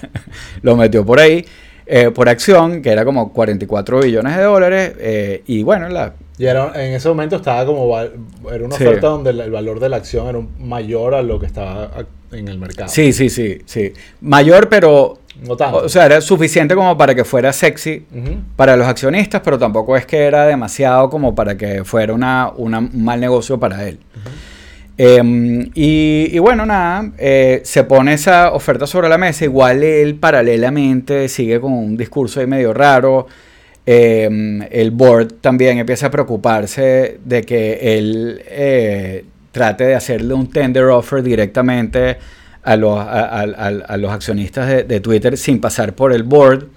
lo 0.61 0.75
metió 0.75 1.05
por 1.05 1.19
ahí, 1.19 1.45
eh, 1.85 2.11
por 2.11 2.29
acción, 2.29 2.81
que 2.81 2.89
era 2.89 3.05
como 3.05 3.31
44 3.33 3.99
billones 4.01 4.35
de 4.37 4.43
dólares. 4.43 4.93
eh, 4.99 5.43
y 5.47 5.63
bueno, 5.63 5.87
la, 5.89 6.13
Y 6.37 6.45
era, 6.45 6.71
en 6.83 6.93
ese 6.93 7.07
momento 7.09 7.35
estaba 7.35 7.65
como, 7.65 7.95
era 7.99 8.65
una 8.65 8.75
Sí. 8.75 8.83
oferta 8.85 9.07
donde 9.07 9.29
el, 9.31 9.51
valor 9.51 9.79
de 9.79 9.89
la 9.89 9.97
acción 9.97 10.27
era 10.27 10.39
mayor 10.59 11.13
a 11.13 11.21
lo 11.21 11.39
que 11.39 11.45
estaba 11.45 11.91
en 12.31 12.47
el 12.47 12.57
mercado. 12.57 12.89
sí, 12.89 13.13
sí, 13.13 13.29
sí, 13.29 13.59
sí. 13.65 13.93
Mayor, 14.21 14.67
pero, 14.67 15.19
No 15.43 15.55
tanto. 15.55 15.77
o 15.79 15.89
sea, 15.89 16.07
era 16.07 16.19
suficiente 16.21 16.73
como 16.73 16.97
para 16.97 17.13
que 17.13 17.23
fuera 17.23 17.53
sexy 17.53 18.05
Ujú. 18.11 18.37
para 18.55 18.75
los 18.75 18.87
accionistas, 18.87 19.41
pero 19.45 19.59
tampoco 19.59 19.95
es 19.95 20.07
que 20.07 20.17
era 20.23 20.47
demasiado 20.47 21.07
como 21.11 21.35
para 21.35 21.55
que 21.55 21.83
fuera 21.83 22.13
una, 22.13 22.51
una- 22.57 22.79
un 22.79 23.03
mal 23.03 23.19
negocio 23.19 23.59
para 23.59 23.87
él. 23.87 23.99
Em, 24.97 25.71
y, 25.73 26.37
bueno, 26.39 26.65
nada, 26.65 27.11
eh, 27.17 27.61
se 27.63 27.83
pone 27.83 28.13
esa 28.13 28.53
oferta 28.53 28.85
sobre 28.85 29.09
la 29.09 29.17
mesa. 29.17 29.45
Igual 29.45 29.83
él 29.83 30.15
paralelamente 30.15 31.27
sigue 31.29 31.59
con 31.59 31.73
un 31.73 31.97
discurso 31.97 32.39
ahí 32.39 32.47
medio 32.47 32.73
raro. 32.73 33.27
Em, 33.85 34.61
el 34.71 34.91
board 34.91 35.33
también 35.41 35.77
empieza 35.77 36.07
a 36.07 36.11
preocuparse 36.11 37.19
de 37.25 37.41
que 37.41 37.97
él 37.97 38.41
eh, 38.47 39.25
trate 39.51 39.85
de 39.85 39.95
hacerle 39.95 40.33
un 40.33 40.49
tender 40.49 40.85
offer 40.85 41.21
directamente 41.21 42.17
a 42.63 42.77
los, 42.77 42.97
a, 42.97 43.97
los 43.97 44.11
accionistas 44.11 44.87
de 44.87 44.99
Twitter 45.01 45.37
sin 45.37 45.59
pasar 45.59 45.93
por 45.93 46.13
el 46.13 46.23
board. 46.23 46.67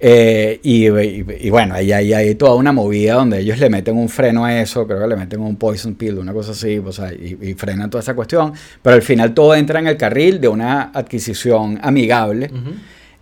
Eh, 0.00 0.60
y, 0.62 0.86
y- 0.88 1.26
y 1.40 1.50
bueno, 1.50 1.74
ahí 1.74 1.90
hay, 1.90 2.12
hay 2.12 2.34
toda 2.36 2.54
una 2.54 2.70
movida 2.72 3.14
donde 3.14 3.40
ellos 3.40 3.58
le 3.58 3.68
meten 3.68 3.96
un 3.96 4.08
freno 4.08 4.44
a 4.44 4.60
eso, 4.60 4.86
creo 4.86 5.00
que 5.00 5.08
le 5.08 5.16
meten 5.16 5.40
un 5.40 5.56
poison 5.56 5.94
pill, 5.96 6.18
una 6.18 6.32
cosa 6.32 6.52
así, 6.52 6.78
o 6.78 6.92
sea, 6.92 7.12
y, 7.12 7.36
y 7.42 7.54
frenan 7.54 7.90
toda 7.90 8.02
esa 8.02 8.14
cuestión, 8.14 8.52
pero 8.80 8.94
al 8.94 9.02
final 9.02 9.34
todo 9.34 9.56
entra 9.56 9.80
en 9.80 9.88
el 9.88 9.96
carril 9.96 10.40
de 10.40 10.46
una 10.46 10.92
adquisición 10.94 11.80
amigable, 11.82 12.48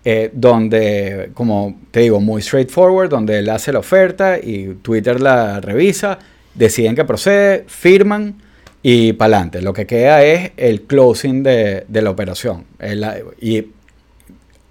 eh, 0.04 0.30
donde, 0.34 1.30
como 1.32 1.80
te 1.90 2.00
digo, 2.00 2.20
muy 2.20 2.42
straightforward, 2.42 3.08
donde 3.08 3.38
él 3.38 3.48
hace 3.48 3.72
la 3.72 3.78
oferta 3.78 4.38
y 4.38 4.76
Twitter 4.82 5.18
la 5.20 5.60
revisa, 5.62 6.18
deciden 6.54 6.94
que 6.94 7.04
procede, 7.06 7.64
firman 7.68 8.34
y 8.82 9.14
para 9.14 9.36
adelante. 9.38 9.62
Lo 9.62 9.72
que 9.72 9.86
queda 9.86 10.22
es 10.22 10.52
el 10.58 10.82
closing 10.82 11.42
de, 11.42 11.86
de 11.88 12.02
la 12.02 12.10
operación. 12.10 12.64
El- 12.78 13.04
y 13.40 13.66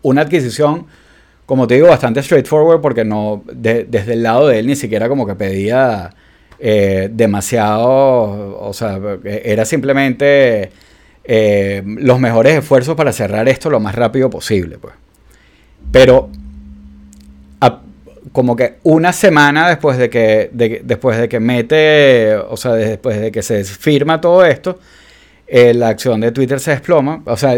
una 0.04 0.22
adquisición 0.22 0.86
como 1.46 1.68
te 1.68 1.76
digo, 1.76 1.88
bastante 1.88 2.22
straightforward 2.24 2.82
porque 2.82 3.06
no, 3.06 3.44
desde 3.54 4.14
el 4.14 4.24
lado 4.24 4.48
de 4.48 4.60
él 4.60 4.68
ni 4.68 4.76
siquiera 4.76 5.08
como 5.08 5.28
que 5.28 5.36
pedía 5.36 6.10
eh, 6.60 7.10
demasiado, 7.12 8.60
o 8.60 8.74
sea, 8.74 9.00
era 9.24 9.66
simplemente 9.66 10.72
eh, 11.24 11.84
los 11.86 12.20
mejores 12.20 12.58
esfuerzos 12.58 12.96
para 12.96 13.12
cerrar 13.12 13.48
esto 13.48 13.70
lo 13.70 13.80
más 13.80 13.96
rápido 13.96 14.30
posible, 14.30 14.78
pues. 14.78 14.94
Pero 15.92 16.30
como 18.32 18.56
que 18.56 18.80
una 18.84 19.14
semana 19.14 19.70
después 19.70 19.98
de 19.98 20.10
que 20.10 20.50
después 20.52 21.18
de 21.18 21.30
que 21.30 21.40
mete, 21.40 22.36
o 22.36 22.58
sea, 22.58 22.74
después 22.74 23.18
de 23.22 23.32
que 23.32 23.42
se 23.42 23.64
firma 23.64 24.20
todo 24.20 24.44
esto, 24.46 24.78
eh, 25.48 25.74
la 25.74 25.88
acción 25.90 26.20
de 26.20 26.34
Twitter 26.34 26.60
se 26.60 26.72
desploma, 26.72 27.22
o 27.26 27.38
sea, 27.38 27.58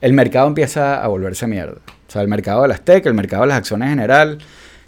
el 0.00 0.12
mercado 0.12 0.48
empieza 0.48 1.02
a 1.02 1.06
volverse 1.06 1.46
mierda. 1.46 1.80
Sea, 2.16 2.22
el 2.22 2.28
mercado 2.28 2.62
de 2.62 2.68
las 2.68 2.80
tech, 2.80 3.04
el 3.06 3.14
mercado 3.14 3.42
de 3.42 3.48
las 3.48 3.58
acciones 3.58 3.86
en 3.86 3.94
general, 3.94 4.38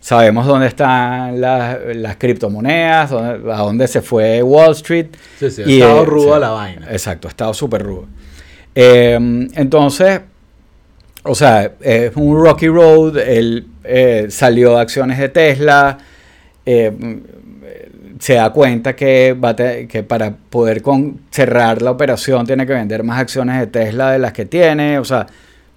sabemos 0.00 0.46
dónde 0.46 0.66
están 0.66 1.40
las, 1.40 1.78
las 1.94 2.16
criptomonedas, 2.16 3.12
a 3.12 3.58
dónde 3.58 3.86
se 3.86 4.00
fue 4.00 4.42
Wall 4.42 4.72
Street. 4.72 5.08
Sí, 5.38 5.50
sí, 5.50 5.62
ha 5.62 5.66
estado 5.66 6.04
rudo 6.04 6.38
la 6.38 6.50
vaina. 6.50 6.88
Exacto, 6.90 7.28
ha 7.28 7.30
estado 7.30 7.52
súper 7.52 7.82
rudo. 7.82 8.06
Eh, 8.74 9.18
entonces, 9.54 10.20
o 11.24 11.34
sea, 11.34 11.72
es 11.80 12.16
un 12.16 12.42
rocky 12.42 12.68
road, 12.68 13.18
él 13.18 13.66
eh, 13.84 14.28
salió 14.30 14.76
de 14.76 14.80
acciones 14.80 15.18
de 15.18 15.28
Tesla, 15.28 15.98
eh, 16.64 17.20
se 18.18 18.34
da 18.34 18.50
cuenta 18.50 18.96
que, 18.96 19.32
va 19.34 19.54
que 19.54 20.02
para 20.02 20.32
poder 20.32 20.82
cerrar 21.30 21.82
la 21.82 21.90
operación 21.90 22.46
tiene 22.46 22.66
que 22.66 22.72
vender 22.72 23.02
más 23.04 23.20
acciones 23.20 23.60
de 23.60 23.66
Tesla 23.66 24.12
de 24.12 24.18
las 24.18 24.32
que 24.32 24.44
tiene, 24.46 24.98
o 24.98 25.04
sea, 25.04 25.26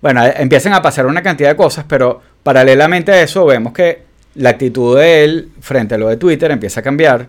bueno, 0.01 0.25
empiezan 0.25 0.73
a 0.73 0.81
pasar 0.81 1.05
una 1.05 1.21
cantidad 1.21 1.49
de 1.49 1.55
cosas, 1.55 1.85
pero 1.87 2.21
paralelamente 2.43 3.11
a 3.11 3.21
eso 3.21 3.45
vemos 3.45 3.73
que 3.73 4.03
la 4.35 4.51
actitud 4.51 4.97
de 4.97 5.23
él 5.23 5.49
frente 5.59 5.95
a 5.95 5.97
lo 5.97 6.07
de 6.07 6.17
Twitter 6.17 6.51
empieza 6.51 6.79
a 6.79 6.83
cambiar. 6.83 7.27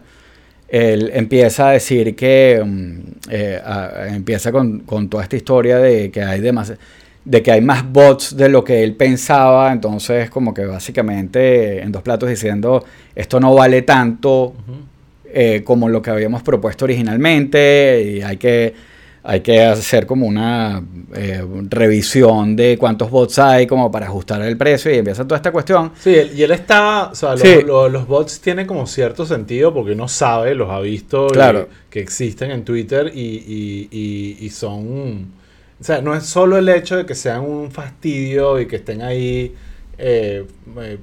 Él 0.69 1.11
empieza 1.13 1.69
a 1.69 1.73
decir 1.73 2.17
que 2.17 2.63
mm, 2.65 2.99
eh, 3.31 3.61
empieza 4.09 4.51
con, 4.51 4.81
con, 4.81 5.11
toda 5.11 5.23
esta 5.23 5.37
historia 5.37 5.79
de 5.79 6.11
que 6.11 6.23
hay 6.23 6.41
demasiado 6.41 6.81
de 7.25 7.43
que 7.43 7.53
hay 7.53 7.61
más 7.61 7.91
bots 7.91 8.37
de 8.37 8.49
lo 8.49 8.65
que 8.65 8.83
él 8.83 8.95
pensaba, 8.95 9.73
entonces 9.73 10.29
como 10.29 10.53
que 10.53 10.67
básicamente 10.67 11.81
en 11.81 11.93
dos 11.93 12.03
platos 12.03 12.29
diciendo 12.29 12.85
esto 13.15 13.39
no 13.39 13.55
vale 13.55 13.83
tanto 13.83 14.55
eh, 15.33 15.63
como 15.65 15.89
lo 15.89 16.03
que 16.03 16.11
habíamos 16.11 16.43
propuesto 16.43 16.85
originalmente 16.85 18.03
y 18.03 18.23
hay 18.23 18.37
que, 18.39 18.75
hay 19.25 19.41
que 19.41 19.63
hacer 19.63 20.07
como 20.07 20.27
una 20.27 20.83
eh, 21.15 21.45
revisión 21.69 22.57
de 22.57 22.77
cuántos 22.79 23.11
bots 23.11 23.39
hay 23.39 23.67
como 23.67 23.91
para 23.91 24.07
ajustar 24.07 24.43
el 24.43 24.57
precio 24.57 24.93
y 24.93 24.99
empieza 24.99 25.25
toda 25.25 25.37
esta 25.37 25.53
cuestión. 25.53 25.93
Sí, 25.99 26.17
y 26.35 26.43
él 26.43 26.51
está, 26.51 27.11
o 27.13 27.15
sea, 27.15 27.35
los, 27.35 28.07
bots 28.07 28.41
tienen 28.41 28.67
como 28.67 28.87
cierto 28.87 29.25
sentido 29.25 29.73
porque 29.73 29.93
uno 29.93 30.09
sabe, 30.09 30.55
los 30.55 30.71
ha 30.71 30.81
visto 30.81 31.29
que 31.89 32.01
existen 32.01 32.51
en 32.51 32.65
Twitter 32.65 33.13
y, 33.15 33.89
y, 33.91 34.39
y 34.41 34.51
son 34.51 35.43
o 35.83 35.85
sea, 35.85 36.01
no 36.01 36.15
es 36.15 36.27
solo 36.27 36.59
el 36.59 36.69
hecho 36.69 36.97
de 36.97 37.05
que 37.05 37.17
sean 37.17 37.41
un 37.41 37.73
fastidio 37.73 38.61
y 38.61 38.69
que 38.69 38.77
estén 38.77 39.03
ahí, 39.03 39.53
eh, 39.99 40.47
eh, 40.79 40.99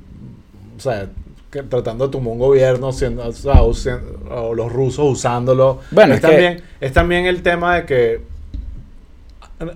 o 0.77 0.79
sea, 0.79 1.09
tratando 1.49 2.07
de 2.07 2.11
tumbar 2.11 2.33
un 2.33 2.39
gobierno, 2.39 2.91
siendo, 2.91 3.23
o, 3.23 4.53
los 4.53 4.71
rusos 4.71 5.05
usándolo. 5.11 5.79
Bueno, 5.91 6.13
es, 6.13 6.21
también, 6.21 6.61
es 6.79 6.93
también 6.93 7.25
el 7.25 7.41
tema 7.41 7.75
de 7.75 7.85
que 7.85 8.21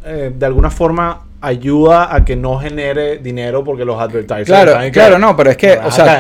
eh, 0.06 0.32
de 0.36 0.46
alguna 0.46 0.70
forma 0.70 1.24
ayuda 1.42 2.16
a 2.16 2.24
que 2.24 2.38
no 2.38 2.58
genere 2.58 3.18
dinero 3.18 3.66
porque 3.66 3.84
los 3.84 4.00
advertisers 4.00 4.46
claro 4.46 4.78
claro 4.94 5.20
no 5.20 5.36
pero 5.36 5.50
es 5.50 5.58
que 5.58 5.74
o 5.74 5.92
sea 5.92 6.18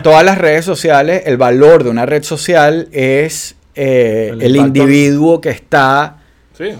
todas 0.00 0.24
las 0.24 0.38
redes 0.38 0.64
sociales 0.64 1.24
el 1.26 1.36
valor 1.36 1.82
de 1.82 1.90
una 1.90 2.06
red 2.06 2.22
social 2.22 2.86
es 2.92 3.56
el 3.74 4.54
individuo 4.54 5.40
que 5.40 5.50
está 5.50 6.18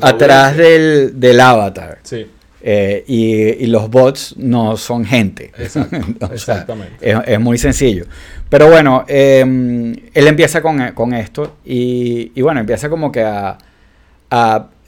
atrás 0.00 0.56
del, 0.56 1.40
avatar. 1.40 1.98
Eh, 2.66 3.04
y, 3.06 3.66
los 3.66 3.90
bots 3.90 4.36
no 4.38 4.78
son 4.78 5.04
gente. 5.04 5.52
exactamente. 6.32 6.96
Es, 7.26 7.38
muy 7.38 7.58
sencillo. 7.58 8.06
Pero 8.48 8.70
bueno, 8.70 9.04
em, 9.06 9.94
él 10.14 10.26
empieza 10.26 10.62
con, 10.62 11.12
esto 11.12 11.58
y, 11.62 12.40
bueno, 12.40 12.60
empieza 12.60 12.88
como 12.88 13.12
que 13.12 13.22
a, 13.22 13.58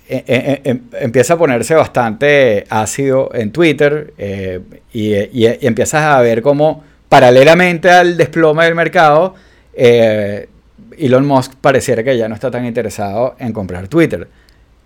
e, 0.08 0.16
e, 0.16 0.24
e, 0.26 0.60
em, 0.64 0.80
empieza 1.00 1.34
a 1.34 1.36
ponerse 1.36 1.74
bastante 1.74 2.64
ácido 2.70 3.28
en 3.34 3.52
Twitter 3.52 4.14
eh, 4.16 4.60
y, 4.94 5.12
y, 5.14 5.46
empiezas 5.60 6.02
a 6.02 6.20
ver 6.22 6.40
como 6.40 6.82
paralelamente 7.10 7.90
al 7.90 8.16
desplome 8.16 8.64
del 8.64 8.74
mercado, 8.74 9.34
eh, 9.74 10.48
Elon 10.96 11.26
Musk 11.26 11.56
pareciera 11.56 12.02
que 12.02 12.16
ya 12.16 12.26
no 12.26 12.34
está 12.34 12.50
tan 12.50 12.64
interesado 12.64 13.36
en 13.38 13.52
comprar 13.52 13.86
Twitter. 13.88 14.26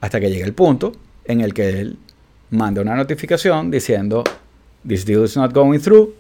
Hasta 0.01 0.19
que 0.19 0.29
llega 0.29 0.45
el 0.45 0.55
punto 0.55 0.93
en 1.25 1.41
el 1.41 1.55
que 1.55 1.69
él 1.69 1.99
manda 2.51 2.81
una 2.83 2.95
notificación 2.95 3.71
diciendo, 3.71 4.25
this 4.87 5.05
deal 5.05 5.25
is 5.25 5.37
not 5.37 5.53
going 5.53 5.79
through. 5.79 6.15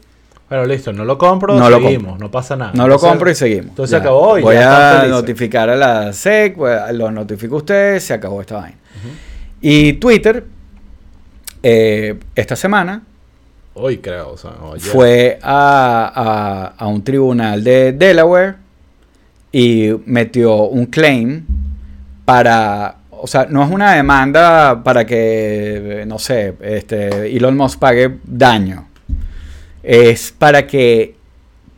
Pero 0.48 0.66
listo, 0.66 0.92
no 0.92 1.04
lo 1.04 1.16
compro, 1.16 1.56
no 1.56 1.68
seguimos, 1.68 2.18
no 2.18 2.28
pasa 2.30 2.56
nada. 2.56 2.72
No 2.74 2.88
lo 2.88 2.98
compro 2.98 3.30
y 3.30 3.36
seguimos. 3.36 3.66
Entonces 3.68 3.90
se 3.90 3.96
acabó 3.96 4.36
y 4.36 4.42
Voy 4.42 4.56
a 4.56 5.06
notificar 5.08 5.70
a 5.70 5.76
la 5.76 6.12
SEC, 6.12 6.56
lo 6.92 7.10
notifico 7.12 7.56
usted, 7.56 8.00
se 8.00 8.14
acabó 8.14 8.40
esta 8.40 8.56
vaina. 8.56 8.76
Y 9.60 9.92
Twitter, 9.94 10.44
eh, 11.62 12.18
esta 12.34 12.56
semana, 12.56 13.02
hoy 13.74 13.98
creo, 13.98 14.34
fue 14.78 15.38
a, 15.40 16.72
a, 16.76 16.84
a 16.84 16.86
un 16.88 17.04
tribunal 17.04 17.62
de 17.62 17.92
Delaware 17.92 18.56
y 19.52 19.90
metió 20.06 20.64
un 20.64 20.86
claim 20.86 21.44
para 22.24 22.96
o 23.22 23.26
sea, 23.26 23.46
no 23.48 23.62
es 23.62 23.70
una 23.70 23.94
demanda 23.94 24.82
para 24.82 25.04
que, 25.04 26.04
no 26.06 26.18
sé, 26.18 26.54
este, 26.60 27.36
Elon 27.36 27.56
Musk 27.56 27.78
pague 27.78 28.18
daño. 28.24 28.88
Es 29.82 30.32
para 30.36 30.66
que, 30.66 31.14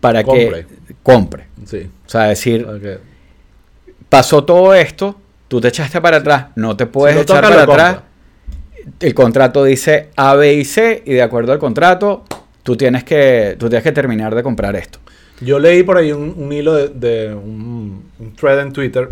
para 0.00 0.22
compre. 0.22 0.66
que 0.66 0.94
compre. 1.02 1.46
Sí. 1.66 1.88
O 2.06 2.08
sea, 2.08 2.24
decir, 2.24 2.66
pasó 4.08 4.44
todo 4.44 4.74
esto, 4.74 5.16
tú 5.48 5.60
te 5.60 5.68
echaste 5.68 6.00
para 6.00 6.18
atrás, 6.18 6.46
no 6.56 6.76
te 6.76 6.86
puedes 6.86 7.16
echar 7.16 7.42
para 7.42 7.62
atrás. 7.62 7.96
El 8.98 9.14
contrato 9.14 9.64
dice 9.64 10.10
A, 10.16 10.34
B 10.34 10.54
y 10.54 10.64
C 10.64 11.02
y 11.06 11.12
de 11.14 11.22
acuerdo 11.22 11.52
al 11.52 11.58
contrato, 11.58 12.24
tú 12.62 12.76
tienes 12.76 13.04
que, 13.04 13.56
tú 13.58 13.68
tienes 13.68 13.84
que 13.84 13.92
terminar 13.92 14.34
de 14.34 14.42
comprar 14.42 14.74
esto. 14.76 14.98
Yo 15.40 15.58
leí 15.58 15.82
por 15.82 15.96
ahí 15.96 16.12
un, 16.12 16.52
hilo 16.52 16.74
de, 16.74 17.34
un, 17.34 18.04
un 18.18 18.32
thread 18.34 18.60
en 18.60 18.72
Twitter 18.72 19.08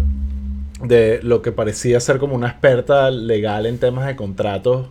de 0.83 1.21
lo 1.23 1.43
que 1.43 1.53
parecía 1.53 2.01
ser 2.01 2.19
como 2.19 2.35
una 2.35 2.49
experta 2.49 3.11
legal 3.11 3.67
en 3.67 3.79
temas 3.79 4.07
de 4.07 4.17
contratos. 4.17 4.89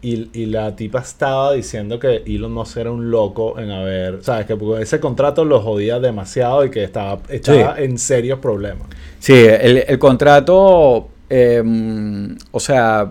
Y, 0.00 0.46
la 0.46 0.76
tipa 0.76 1.00
estaba 1.00 1.54
diciendo 1.54 1.98
que 1.98 2.22
Elon 2.24 2.52
Musk 2.52 2.76
era 2.76 2.92
un 2.92 3.10
loco 3.10 3.58
en 3.58 3.72
haber, 3.72 4.22
sabes, 4.22 4.46
que 4.46 4.56
ese 4.80 5.00
contrato 5.00 5.44
lo 5.44 5.60
jodía 5.60 5.98
demasiado 5.98 6.64
y 6.64 6.70
que 6.70 6.84
estaba, 6.84 7.18
estaba 7.28 7.76
en 7.80 7.98
serios 7.98 8.38
problemas. 8.38 8.86
Sí, 9.18 9.34
el, 9.34 9.98
contrato, 9.98 11.08
em, 11.28 12.36
o 12.52 12.60
sea, 12.60 13.10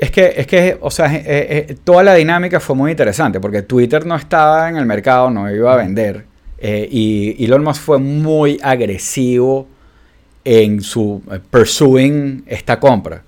es 0.00 0.10
que, 0.10 0.32
es 0.34 0.46
que, 0.46 0.78
o 0.80 0.90
sea, 0.90 1.14
eh, 1.14 1.22
eh, 1.26 1.76
toda 1.84 2.02
la 2.02 2.14
dinámica 2.14 2.58
fue 2.58 2.74
muy 2.74 2.90
interesante 2.90 3.40
porque 3.40 3.62
Twitter 3.62 4.06
no 4.06 4.16
estaba 4.16 4.70
en 4.70 4.76
el 4.78 4.86
mercado, 4.86 5.30
no 5.30 5.50
iba 5.50 5.74
a 5.74 5.76
vender. 5.76 6.24
Eh, 6.58 6.88
y 6.90 7.44
Elon 7.44 7.62
Musk 7.62 7.82
fue 7.82 7.98
muy 7.98 8.58
agresivo 8.62 9.68
en 10.44 10.82
su 10.82 11.22
eh, 11.30 11.40
pursuing 11.50 12.44
esta 12.46 12.78
compra. 12.78 13.22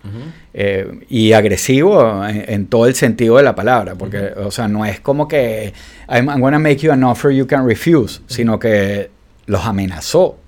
Eh, 0.59 1.01
y 1.11 1.33
agresivo 1.33 2.25
en, 2.27 2.67
todo 2.67 2.87
el 2.87 2.95
sentido 2.95 3.37
de 3.37 3.43
la 3.43 3.55
palabra, 3.55 3.95
porque, 3.95 4.33
o 4.37 4.51
sea, 4.51 4.69
no 4.69 4.87
es 4.87 5.01
como 5.01 5.29
que 5.29 5.75
I'm, 6.09 6.29
I'm 6.29 6.41
gonna 6.41 6.59
make 6.59 6.79
you 6.79 6.93
an 6.93 7.05
offer 7.05 7.31
you 7.31 7.47
can 7.47 7.67
refuse, 7.67 8.21
sino 8.27 8.59
que 8.59 9.11
los 9.47 9.65
amenazó. 9.67 10.39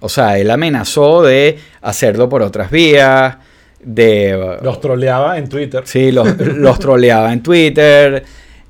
O 0.00 0.08
sea, 0.08 0.38
él 0.38 0.50
amenazó 0.50 1.22
de 1.22 1.58
hacerlo 1.80 2.28
por 2.28 2.42
otras 2.42 2.70
vías, 2.70 3.36
de... 3.82 4.58
Los 4.62 4.80
troleaba 4.80 5.38
en 5.38 5.48
Twitter. 5.48 5.82
Sí, 5.86 6.12
los, 6.12 6.36
los 6.38 6.78
troleaba 6.78 7.32
en 7.32 7.42
Twitter. 7.42 8.24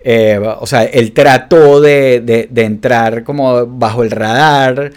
Eh, 0.04 0.40
o 0.60 0.66
sea, 0.66 0.84
él 0.84 1.12
trató 1.12 1.80
de, 1.80 2.20
de, 2.20 2.48
de 2.50 2.64
entrar 2.64 3.24
como 3.24 3.66
bajo 3.66 4.02
el 4.02 4.10
radar. 4.10 4.92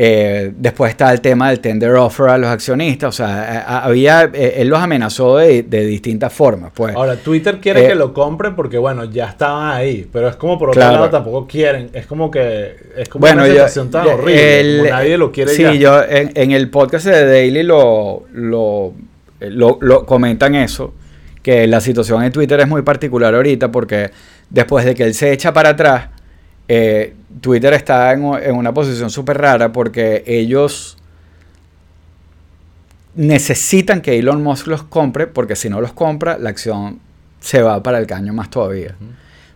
Eh, 0.00 0.52
después 0.56 0.90
está 0.90 1.12
el 1.12 1.20
tema 1.20 1.48
del 1.50 1.58
tender 1.58 1.90
offer 1.96 2.28
a 2.28 2.38
los 2.38 2.48
accionistas. 2.48 3.08
O 3.08 3.12
sea, 3.12 3.82
había, 3.82 4.30
eh, 4.32 4.54
él 4.58 4.68
los 4.68 4.78
amenazó 4.78 5.38
de, 5.38 5.64
distintas 5.64 6.32
formas. 6.32 6.70
Pues. 6.72 6.94
Ahora, 6.94 7.16
Twitter 7.16 7.58
quiere 7.58 7.84
que 7.84 7.92
eh, 7.92 7.96
lo 7.96 8.14
compren 8.14 8.54
porque, 8.54 8.78
bueno, 8.78 9.06
ya 9.06 9.26
estaban 9.26 9.76
ahí. 9.76 10.08
Pero 10.12 10.28
es 10.28 10.36
como 10.36 10.56
por 10.56 10.68
otro 10.68 10.80
lado 10.80 11.10
tampoco 11.10 11.48
quieren. 11.48 11.90
Es 11.92 12.06
como 12.06 12.30
que 12.30 12.76
es 12.96 13.08
como 13.08 13.26
una 13.26 13.44
situación 13.44 13.90
tan 13.90 14.06
horrible. 14.06 14.88
nadie 14.88 15.18
lo 15.18 15.32
quiere 15.32 15.52
sí, 15.52 15.78
yo 15.80 16.00
en, 16.08 16.52
el 16.52 16.70
podcast 16.70 17.06
de 17.06 17.26
Daily 17.26 17.64
lo, 17.64 18.22
lo, 18.32 18.94
lo, 19.40 20.06
comentan 20.06 20.54
eso. 20.54 20.94
que 21.42 21.66
la 21.66 21.80
situación 21.80 22.22
en 22.22 22.30
Twitter 22.30 22.60
es 22.60 22.68
muy 22.68 22.82
particular 22.82 23.34
ahorita 23.34 23.72
porque 23.72 24.12
después 24.48 24.84
de 24.84 24.94
que 24.94 25.02
él 25.02 25.14
se 25.14 25.32
echa 25.32 25.52
para 25.52 25.70
atrás, 25.70 26.10
eh, 26.68 27.14
Twitter 27.40 27.72
está 27.72 28.12
en, 28.12 28.24
en 28.34 28.54
una 28.54 28.72
posición 28.72 29.10
súper 29.10 29.38
rara 29.38 29.72
porque 29.72 30.22
ellos 30.26 30.96
necesitan 33.14 34.00
que 34.00 34.18
Elon 34.18 34.42
Musk 34.42 34.68
los 34.68 34.82
compre 34.84 35.26
porque 35.26 35.56
si 35.56 35.68
no 35.68 35.80
los 35.80 35.92
compra, 35.92 36.38
la 36.38 36.50
acción 36.50 37.00
se 37.40 37.62
va 37.62 37.82
para 37.82 37.98
el 37.98 38.06
caño 38.06 38.32
más 38.32 38.50
todavía. 38.50 38.94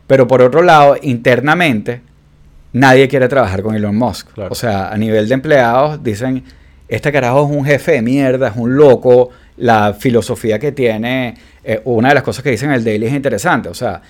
Pero 0.06 0.26
por 0.26 0.42
otro 0.42 0.62
lado, 0.62 0.96
internamente, 1.02 2.00
nadie 2.72 3.08
quiere 3.08 3.28
trabajar 3.28 3.62
con 3.62 3.74
Elon 3.74 3.96
Musk. 3.96 4.28
O 4.36 4.54
sea, 4.54 4.88
a 4.88 4.96
nivel 4.96 5.28
de 5.28 5.34
empleados, 5.34 6.02
dicen, 6.02 6.44
este 6.88 7.12
carajo 7.12 7.44
es 7.44 7.56
un 7.56 7.64
jefe 7.64 7.92
de 7.92 8.02
mierda, 8.02 8.48
es 8.48 8.56
un 8.56 8.76
loco, 8.76 9.30
la 9.56 9.94
filosofía 9.94 10.58
que 10.58 10.72
tiene, 10.72 11.34
eh, 11.64 11.80
una 11.84 12.08
de 12.08 12.14
las 12.14 12.22
cosas 12.22 12.42
que 12.42 12.50
dicen 12.50 12.70
en 12.70 12.76
el 12.76 12.84
Daily 12.84 13.06
es 13.06 13.12
interesante. 13.12 13.68
O 13.68 13.74
sea, 13.74 14.02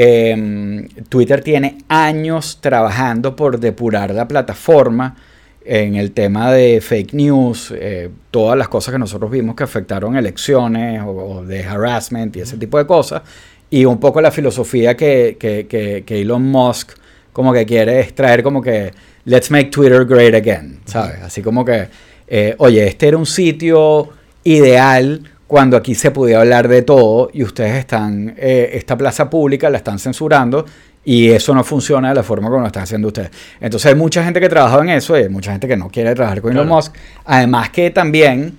em, 0.00 0.86
Twitter 1.08 1.42
tiene 1.42 1.78
años 1.88 2.58
trabajando 2.60 3.34
por 3.34 3.58
depurar 3.58 4.12
la 4.14 4.28
plataforma 4.28 5.16
en 5.64 5.96
el 5.96 6.12
tema 6.12 6.52
de 6.52 6.80
fake 6.80 7.14
news, 7.14 7.74
eh, 7.76 8.08
todas 8.30 8.56
las 8.56 8.68
cosas 8.68 8.92
que 8.92 8.98
nosotros 9.00 9.28
vimos 9.28 9.56
que 9.56 9.64
afectaron 9.64 10.16
elecciones 10.16 11.02
o, 11.04 11.42
de 11.44 11.64
harassment 11.64 12.36
y 12.36 12.40
ese 12.42 12.56
tipo 12.56 12.78
de 12.78 12.86
cosas, 12.86 13.22
y 13.70 13.86
un 13.86 13.98
poco 13.98 14.20
la 14.20 14.30
filosofía 14.30 14.96
que, 14.96 15.36
que, 15.38 15.66
que, 16.06 16.20
Elon 16.20 16.44
Musk 16.44 16.92
como 17.32 17.52
que 17.52 17.66
quiere 17.66 17.98
extraer 17.98 18.44
como 18.44 18.62
que 18.62 18.92
let's 19.24 19.50
make 19.50 19.70
Twitter 19.70 20.04
great 20.04 20.32
again, 20.32 20.78
¿sabes? 20.84 21.20
Así 21.22 21.42
como 21.42 21.64
que, 21.64 21.88
eh, 22.28 22.54
oye, 22.58 22.86
este 22.86 23.08
era 23.08 23.16
un 23.16 23.26
sitio 23.26 24.10
ideal 24.44 25.28
cuando 25.48 25.78
aquí 25.78 25.94
se 25.94 26.10
podía 26.12 26.40
hablar 26.40 26.68
de 26.68 26.82
todo 26.82 27.30
y 27.32 27.42
ustedes 27.42 27.74
están, 27.76 28.34
eh, 28.36 28.70
esta 28.74 28.96
plaza 28.96 29.28
pública 29.30 29.70
la 29.70 29.78
están 29.78 29.98
censurando 29.98 30.66
y 31.04 31.30
eso 31.30 31.54
no 31.54 31.64
funciona 31.64 32.10
de 32.10 32.16
la 32.16 32.22
forma 32.22 32.48
como 32.48 32.60
lo 32.60 32.66
están 32.66 32.82
haciendo 32.82 33.08
ustedes. 33.08 33.30
Entonces 33.58 33.90
hay 33.90 33.94
mucha 33.94 34.22
gente 34.22 34.40
que 34.40 34.46
ha 34.46 34.50
trabajado 34.50 34.82
en 34.82 34.90
eso 34.90 35.18
y 35.18 35.22
hay 35.22 35.30
mucha 35.30 35.50
gente 35.52 35.66
que 35.66 35.74
no 35.74 35.88
quiere 35.88 36.14
trabajar 36.14 36.42
con 36.42 36.52
Elon 36.52 36.68
Musk. 36.68 36.94
Además 37.24 37.70
que 37.70 37.90
también 37.90 38.58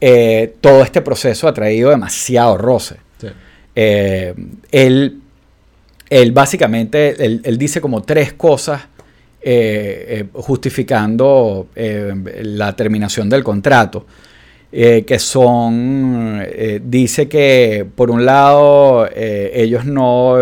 eh, 0.00 0.54
todo 0.62 0.82
este 0.82 1.02
proceso 1.02 1.46
ha 1.46 1.52
traído 1.52 1.90
demasiado 1.90 2.56
roce. 2.56 2.96
Eh, 3.76 4.34
él, 4.72 5.20
él, 6.08 6.32
básicamente, 6.32 7.22
él, 7.22 7.58
dice 7.58 7.82
como 7.82 8.02
tres 8.02 8.32
cosas 8.32 8.80
eh, 9.42 10.24
justificando 10.32 11.68
la 11.74 12.74
terminación 12.74 13.28
del 13.28 13.44
contrato. 13.44 14.06
Eh, 14.72 15.04
que 15.04 15.18
son, 15.18 16.40
eh, 16.46 16.80
dice 16.84 17.28
que 17.28 17.84
por 17.92 18.08
un 18.08 18.24
lado 18.24 19.08
eh, 19.12 19.50
ellos 19.52 19.84
no 19.84 20.36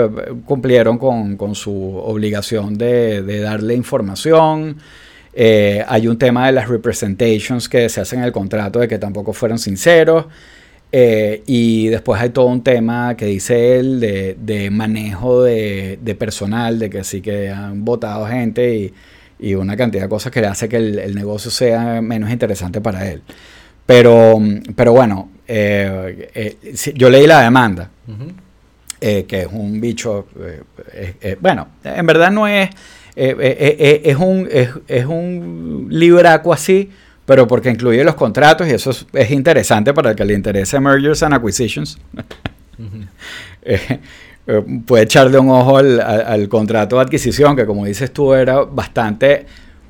cumplieron 0.45 0.99
con, 0.99 1.55
su 1.55 1.97
obligación 1.97 2.77
de, 2.77 3.23
darle 3.41 3.75
información, 3.75 4.77
hay 5.35 6.09
un 6.09 6.19
tema 6.19 6.47
de 6.47 6.53
las 6.53 6.69
representations 6.69 7.69
que 7.69 7.89
se 7.89 8.01
hacen 8.01 8.19
en 8.19 8.25
el 8.27 8.33
contrato 8.33 8.81
de 8.81 8.89
que 8.89 8.99
tampoco 8.99 9.33
fueron 9.33 9.59
sinceros, 9.59 10.27
y 10.93 11.89
después 11.89 12.21
hay 12.21 12.31
todo 12.31 12.47
un 12.47 12.63
tema 12.63 13.17
que 13.17 13.27
dice 13.27 13.79
él 13.79 14.01
de, 14.01 14.69
manejo 14.71 15.43
de, 15.45 16.17
personal, 16.19 16.79
de 16.79 16.91
que 16.91 17.05
sí 17.05 17.21
que 17.23 17.51
han 17.51 17.85
votado 17.85 18.27
gente 18.27 18.93
y, 19.41 19.55
una 19.55 19.77
cantidad 19.77 20.03
de 20.03 20.09
cosas 20.09 20.33
que 20.33 20.41
hace 20.41 20.69
que 20.69 20.77
el 20.77 21.15
negocio 21.15 21.51
sea 21.51 22.03
menos 22.03 22.31
interesante 22.31 22.81
para 22.81 23.09
él. 23.11 23.23
Pero, 23.89 24.39
pero 24.77 24.93
bueno, 24.93 25.31
eh, 25.47 26.29
eh, 26.35 26.93
yo 26.95 27.09
leí 27.09 27.27
la 27.27 27.41
demanda, 27.41 27.89
eh, 29.01 29.25
que 29.27 29.41
es 29.41 29.49
un 29.51 29.81
bicho, 29.81 30.27
bueno, 31.41 31.69
en 31.83 32.05
verdad 32.05 32.31
no 32.31 32.47
es, 32.47 32.69
es, 33.17 34.17
un, 34.17 34.47
es, 34.51 35.07
un 35.07 35.87
libraco 35.89 36.53
así, 36.53 36.91
pero 37.25 37.49
porque 37.49 37.71
incluye 37.71 38.05
los 38.05 38.15
contratos 38.15 38.69
y 38.69 38.73
eso 38.73 38.91
es, 38.91 39.31
interesante 39.31 39.95
para 39.95 40.11
el 40.11 40.17
que 40.17 40.27
le 40.27 40.35
interese 40.35 40.79
mergers 40.79 41.23
and 41.23 41.33
acquisitions. 41.33 41.99
puede 44.85 45.05
echarle 45.05 45.39
un 45.39 45.49
ojo 45.49 45.79
al, 45.79 45.99
al, 45.99 46.47
contrato 46.51 46.97
de 46.97 47.03
adquisición, 47.05 47.57
que 47.57 47.65
como 47.65 47.87
dices 47.87 48.13
tú 48.13 48.35
era 48.35 48.65
bastante 48.65 49.47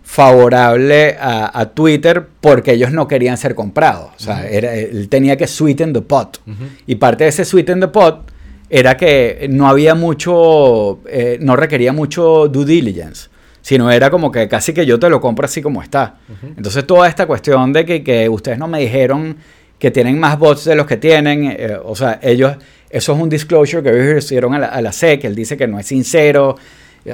favorable 0.09 1.18
a, 1.21 1.66
Twitter 1.75 2.27
porque 2.40 2.73
ellos 2.73 2.92
no 2.92 3.07
querían 3.07 3.37
ser 3.37 3.55
comprados. 3.55 4.09
O 4.16 4.18
sea, 4.18 4.49
él 4.49 5.07
tenía 5.11 5.37
que 5.37 5.47
sweeten 5.47 5.92
the 5.92 6.01
pot. 6.01 6.40
Y 6.87 6.94
parte 6.94 7.25
de 7.25 7.31
ese 7.31 7.44
sweeten 7.44 7.79
the 7.79 7.88
pot 7.88 8.33
era 8.71 8.97
que 8.97 9.47
no 9.51 9.68
había 9.68 9.94
mucho, 9.94 11.01
eh, 11.07 11.37
no 11.42 11.57
requería 11.57 11.92
mucho 11.92 12.49
due 12.49 12.64
diligence, 12.64 13.29
sino 13.61 13.90
era 13.90 14.09
como 14.09 14.33
que 14.33 14.49
casi 14.49 14.73
que 14.73 14.87
yo 14.87 14.99
te 14.99 15.11
lo 15.11 15.21
compro 15.21 15.44
así 15.44 15.61
como 15.61 15.83
está. 15.83 16.16
Entonces 16.57 16.87
toda 16.87 17.07
esta 17.07 17.27
cuestión 17.27 17.75
de 17.75 17.85
que, 17.85 18.29
ustedes 18.31 18.59
no 18.59 18.66
me 18.66 18.81
dijeron 18.81 19.37
que 19.79 19.90
tienen 19.90 20.18
más 20.18 20.38
bots 20.38 20.64
de 20.64 20.75
los 20.75 20.87
que 20.87 20.97
tienen, 20.97 21.55
eh, 21.55 21.77
o 21.85 21.94
sea, 21.94 22.18
ellos, 22.23 22.57
eso 22.88 23.12
es 23.12 23.21
un 23.21 23.29
disclosure 23.29 23.83
que 23.83 23.90
ellos 23.90 24.25
hicieron 24.25 24.55
a 24.55 24.59
la, 24.59 24.66
a 24.68 24.81
la 24.81 24.90
SEC, 24.90 25.25
él 25.25 25.35
dice 25.35 25.59
que 25.59 25.68
no 25.68 25.79
es 25.79 25.87
sincero, 25.87 26.57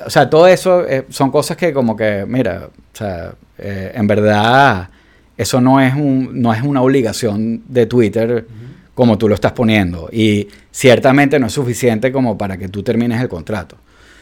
o 0.06 0.10
sea, 0.10 0.28
todo 0.30 0.46
eso 0.46 0.86
eh, 0.86 1.06
son 1.10 1.30
cosas 1.30 1.56
que 1.56 1.72
como 1.72 1.96
que, 1.96 2.24
mira, 2.26 2.68
o 2.68 2.96
sea, 2.96 3.34
eh, 3.58 3.92
en 3.94 4.06
verdad 4.06 4.88
eso 5.36 5.60
no 5.60 5.80
es, 5.80 5.94
un, 5.94 6.40
no 6.40 6.52
es 6.52 6.62
una 6.62 6.80
obligación 6.82 7.62
de 7.68 7.86
Twitter 7.86 8.46
como 8.94 9.18
tú 9.18 9.28
lo 9.28 9.34
estás 9.34 9.52
poniendo. 9.52 10.08
Y 10.12 10.48
ciertamente 10.70 11.38
no 11.38 11.46
es 11.46 11.52
suficiente 11.52 12.12
como 12.12 12.38
para 12.38 12.56
que 12.56 12.68
tú 12.68 12.82
termines 12.82 13.20
el 13.20 13.28
contrato. 13.28 13.76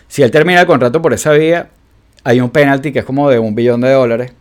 Si 0.08 0.22
él 0.22 0.30
termina 0.30 0.60
el 0.60 0.66
contrato 0.66 1.02
por 1.02 1.12
esa 1.12 1.32
vía, 1.32 1.68
hay 2.24 2.40
un 2.40 2.50
penalty 2.50 2.92
que 2.92 3.00
es 3.00 3.04
como 3.04 3.28
de 3.28 3.38
un 3.38 3.54
billón 3.54 3.80
de 3.80 3.90
dólares. 3.90 4.32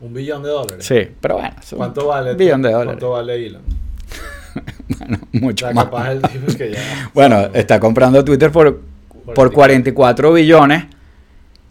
¿Un 0.00 0.14
billón 0.14 0.42
de 0.42 0.50
dólares? 0.50 0.84
Sí, 0.84 1.08
pero 1.20 1.36
bueno. 1.36 1.56
¿Cuánto 1.76 2.06
vale? 2.06 2.34
Billón 2.34 2.62
de 2.62 2.70
dólares. 2.70 2.92
¿Cuánto 2.92 3.10
vale 3.10 3.46
Elon? 3.46 3.62
bueno, 4.98 5.18
mucho 5.32 5.72
más. 5.72 5.88
bueno, 7.12 7.48
está 7.52 7.80
comprando 7.80 8.24
Twitter 8.24 8.52
por 8.52 8.80
por 9.34 9.52
44 9.52 10.32
billones, 10.32 10.84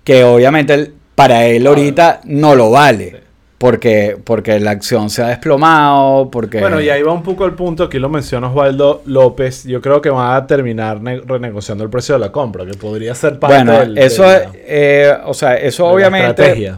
que 0.03 0.23
obviamente 0.23 0.91
para 1.15 1.45
él 1.45 1.65
ahorita 1.65 2.21
no 2.25 2.55
lo 2.55 2.71
vale. 2.71 3.27
Porque, 3.57 4.15
porque 4.23 4.59
la 4.59 4.69
acción 4.69 5.09
se 5.09 5.23
ha 5.23 5.29
desplomado, 5.29 6.29
porque... 6.29 6.59
Bueno, 6.59 6.79
y 6.79 6.91
ahí 6.91 7.01
va 7.01 7.11
un 7.11 7.23
poco 7.23 7.43
el 7.43 7.53
punto, 7.53 7.89
que 7.89 7.99
lo 7.99 8.07
menciona 8.07 8.49
Osvaldo 8.49 9.01
López, 9.07 9.63
yo 9.63 9.81
creo 9.81 9.99
que 9.99 10.11
va 10.11 10.35
a 10.35 10.45
terminar 10.45 11.01
renegociando 11.01 11.83
el 11.83 11.89
precio 11.89 12.13
de 12.13 12.19
la 12.19 12.31
compra, 12.31 12.67
que 12.67 12.77
podría 12.77 13.15
ser 13.15 13.39
parte 13.39 13.55
bueno, 13.55 13.99
eso, 13.99 14.25
eh, 14.53 15.11
o 15.25 15.33
sea, 15.33 15.55
eso 15.55 15.87
obviamente... 15.87 16.71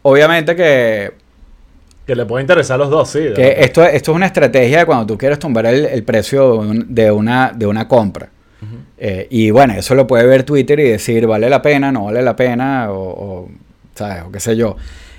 Obviamente 0.00 0.56
que... 0.56 1.12
Que 2.06 2.16
le 2.16 2.24
puede 2.24 2.42
interesar 2.42 2.76
a 2.76 2.78
los 2.78 2.88
dos, 2.88 3.10
sí. 3.10 3.28
Que 3.36 3.56
esto, 3.58 3.84
esto 3.84 4.12
es 4.12 4.16
una 4.16 4.24
estrategia 4.24 4.78
de 4.78 4.86
cuando 4.86 5.04
tú 5.04 5.18
quieres 5.18 5.38
tumbar 5.38 5.66
el, 5.66 5.84
el 5.84 6.04
precio 6.04 6.64
de, 6.86 7.10
una, 7.10 7.52
de 7.54 7.66
una 7.66 7.86
compra. 7.86 8.30
Eh, 8.98 9.26
y 9.30 9.50
bueno, 9.50 9.74
eso 9.74 9.94
lo 9.94 10.06
puede 10.06 10.26
ver 10.26 10.42
Twitter 10.42 10.78
y 10.80 10.84
decir, 10.84 11.26
vale 11.26 11.48
la 11.48 11.62
pena, 11.62 11.92
no 11.92 12.06
vale 12.06 12.22
la 12.22 12.34
pena, 12.34 12.88
o, 12.90 13.48
¿sabes? 13.94 14.24
o 14.26 14.32
qué 14.32 14.40
sé 14.40 14.56
yo. 14.56 14.76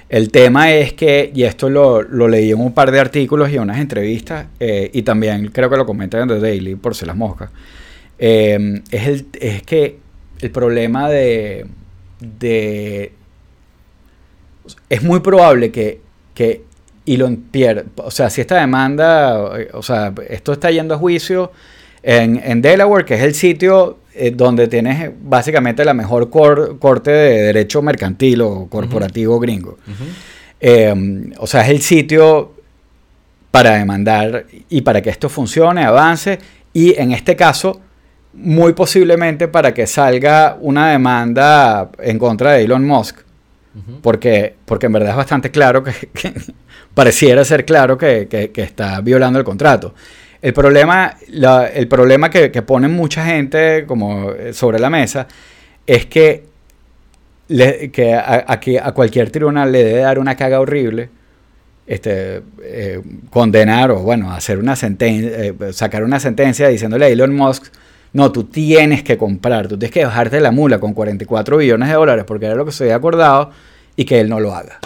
El 0.10 0.32
tema 0.32 0.72
es 0.72 0.94
que, 0.94 1.32
y 1.34 1.44
esto 1.44 1.70
lo, 1.70 2.02
lo, 2.02 2.28
leí 2.28 2.52
en 2.52 2.60
un 2.60 2.74
par 2.74 2.92
de 2.92 3.00
artículos 3.00 3.52
y 3.52 3.58
unas 3.58 3.80
entrevistas, 3.80 4.48
eh, 4.60 4.90
y 4.92 5.04
también 5.04 5.50
creo 5.52 5.70
que 5.70 5.78
lo 5.78 5.86
comentan 5.86 6.24
en 6.24 6.28
The 6.30 6.40
Daily, 6.40 6.76
por 6.76 6.96
si 6.96 7.06
las 7.06 7.16
moscas, 7.16 7.52
eh, 8.18 8.82
es, 8.92 9.08
el, 9.08 9.28
es 9.40 9.64
que 9.64 10.00
el 10.40 10.52
problema 10.52 11.10
de, 11.10 11.68
de... 12.20 13.14
Es 14.90 15.04
muy 15.04 15.20
probable 15.20 15.72
que, 15.72 16.02
que 16.34 16.64
Elon 17.06 17.38
pierda, 17.38 17.84
o 17.98 18.12
sea, 18.12 18.30
si 18.30 18.42
esta 18.42 18.60
demanda, 18.60 19.40
o 19.74 19.84
sea, 19.84 20.14
esto 20.28 20.54
está 20.54 20.72
yendo 20.72 20.96
a 20.96 20.98
juicio 20.98 21.52
en, 22.04 22.62
Delaware, 22.62 23.06
que 23.06 23.16
es 23.16 23.22
el 23.22 23.36
sitio 23.36 24.00
eh, 24.14 24.32
donde 24.32 24.68
tienes 24.68 25.12
básicamente 25.22 25.84
la 25.84 25.94
mejor 25.94 26.30
corte 26.30 27.12
de 27.12 27.42
derecho 27.44 27.82
mercantil 27.82 28.42
o 28.42 28.68
corporativo 28.68 29.40
gringo. 29.40 29.78
Eh, 30.60 31.32
o 31.38 31.48
sea, 31.48 31.62
es 31.62 31.70
el 31.70 31.82
sitio 31.82 32.54
para 33.52 33.78
demandar 33.78 34.46
y 34.70 34.82
para 34.82 35.02
que 35.02 35.10
esto 35.10 35.30
funcione, 35.30 35.84
avance 35.84 36.40
y 36.74 37.00
en 37.00 37.12
este 37.12 37.36
caso, 37.36 37.82
muy 38.34 38.74
posiblemente 38.74 39.48
para 39.48 39.74
que 39.74 39.88
salga 39.88 40.58
una 40.62 40.92
demanda 40.92 41.90
en 42.00 42.20
contra 42.20 42.54
de 42.54 42.64
Elon 42.64 42.86
Musk. 42.86 43.18
Porque, 44.02 44.56
porque 44.66 44.88
en 44.88 44.92
verdad 44.92 45.12
es 45.12 45.16
bastante 45.16 45.52
claro 45.52 45.84
que, 45.84 45.94
pareciera 46.94 47.46
ser 47.46 47.64
claro 47.64 47.98
que, 47.98 48.28
que, 48.28 48.62
está 48.62 49.00
violando 49.00 49.40
el 49.40 49.46
contrato. 49.46 49.94
El 50.42 50.54
problema, 50.54 51.18
el 51.74 51.88
problema 51.88 52.30
que, 52.30 52.52
que 52.52 52.62
ponen 52.62 52.92
mucha 52.92 53.26
gente 53.26 53.86
como 53.86 54.32
eh, 54.32 54.54
sobre 54.54 54.80
la 54.80 54.90
mesa 54.90 55.28
es 55.86 56.06
que, 56.06 56.46
que 57.48 58.14
a, 58.14 58.46
a, 58.48 58.92
cualquier 58.94 59.32
tribunal 59.32 59.72
le 59.72 59.84
debe 59.84 60.00
dar 60.02 60.20
una 60.20 60.36
caga 60.36 60.60
horrible 60.62 61.10
este, 61.90 62.44
eh, 62.62 63.02
condenar 63.32 63.90
o, 63.90 64.00
bueno, 64.00 64.32
hacer 64.32 64.60
una 64.60 64.76
sentencia, 64.76 65.32
eh, 65.32 65.74
sacar 65.74 66.04
una 66.04 66.20
sentencia 66.20 66.68
diciéndole 66.68 67.06
a 67.06 67.10
Elon 67.10 67.36
Musk, 67.36 67.74
no, 68.14 68.32
tú 68.32 68.44
tienes 68.44 69.02
que 69.04 69.18
comprar, 69.18 69.68
tú 69.68 69.78
tienes 69.78 69.92
que 69.92 70.06
bajarte 70.06 70.40
la 70.40 70.52
mula 70.52 70.80
con 70.80 70.94
44 70.94 71.58
billones 71.58 71.90
de 71.90 71.96
dólares 71.96 72.26
porque 72.28 72.46
era 72.46 72.56
lo 72.56 72.66
que 72.66 72.72
se 72.72 72.84
había 72.86 72.96
acordado 72.96 73.52
y 73.96 74.06
que 74.06 74.20
él 74.20 74.30
no 74.30 74.40
lo 74.40 74.54
haga. 74.54 74.80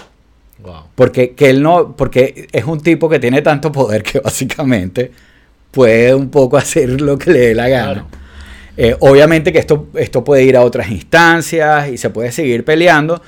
Porque, 0.96 1.32
que 1.32 1.50
él 1.50 1.62
no, 1.62 1.94
porque 1.98 2.48
es 2.52 2.64
un 2.64 2.80
tipo 2.80 3.10
que 3.10 3.20
tiene 3.20 3.42
tanto 3.42 3.70
poder 3.70 4.02
que 4.02 4.20
básicamente 4.20 5.12
puede 5.74 6.14
un 6.14 6.30
poco 6.30 6.56
hacer 6.64 7.02
lo 7.02 7.18
que 7.18 7.32
le 7.32 7.40
dé 7.40 7.56
la 7.56 7.68
gana. 7.68 8.06
Eh, 8.78 8.96
obviamente 9.02 9.52
que 9.52 9.60
esto, 9.60 9.88
esto 9.96 10.24
puede 10.24 10.44
ir 10.44 10.56
a 10.56 10.62
otras 10.62 10.90
instancias 10.90 11.90
y 11.90 11.98
se 11.98 12.10
puede 12.10 12.32
seguir 12.32 12.64
peleando, 12.64 13.22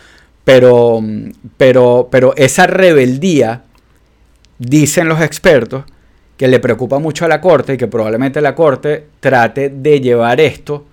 pero, 0.44 1.02
pero, 1.58 2.08
pero 2.10 2.34
esa 2.36 2.66
rebeldía, 2.66 3.64
dicen 4.58 5.08
los 5.08 5.22
expertos, 5.22 5.84
que 6.38 6.48
le 6.48 6.60
preocupa 6.60 7.00
mucho 7.00 7.26
a 7.26 7.28
la 7.28 7.42
Corte 7.42 7.74
y 7.74 7.78
que 7.78 7.88
probablemente 7.88 8.42
la 8.42 8.56
Corte 8.56 9.08
trate 9.20 9.70
de 9.70 10.02
llevar 10.02 10.42
esto 10.42 10.86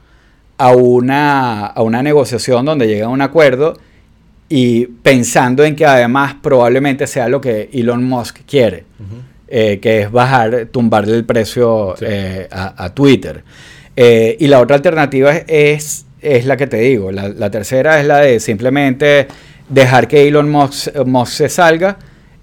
a 0.59 0.73
una, 0.73 1.67
a 1.67 1.83
una 1.83 2.03
negociación 2.03 2.65
donde 2.65 2.87
llegue 2.87 3.03
a 3.03 3.09
un 3.09 3.21
acuerdo 3.21 3.77
y 4.49 4.87
pensando 4.87 5.65
en 5.65 5.75
que 5.75 5.87
además 5.87 6.37
probablemente 6.43 7.07
sea 7.07 7.29
lo 7.29 7.41
que 7.41 7.71
Elon 7.73 8.05
Musk 8.05 8.41
quiere, 8.47 8.85
eh, 9.55 9.81
que 9.81 10.01
es 10.01 10.11
bajar, 10.11 10.69
tumbarle 10.71 11.15
el 11.15 11.27
precio 11.27 11.95
eh, 12.01 12.49
a, 12.51 12.89
Twitter. 12.95 13.45
Eh, 13.95 14.35
y 14.41 14.47
la 14.47 14.61
otra 14.61 14.77
alternativa 14.77 15.31
es, 15.47 16.07
es, 16.23 16.47
la 16.47 16.57
que 16.57 16.67
te 16.67 16.79
digo, 16.79 17.13
la, 17.13 17.51
tercera 17.51 18.01
es 18.01 18.07
la 18.07 18.21
de 18.21 18.41
simplemente 18.41 19.29
dejar 19.69 20.09
que 20.09 20.27
Elon 20.27 20.51
Musk, 20.51 20.97
Musk 21.05 21.33
se 21.35 21.49
salga 21.51 21.99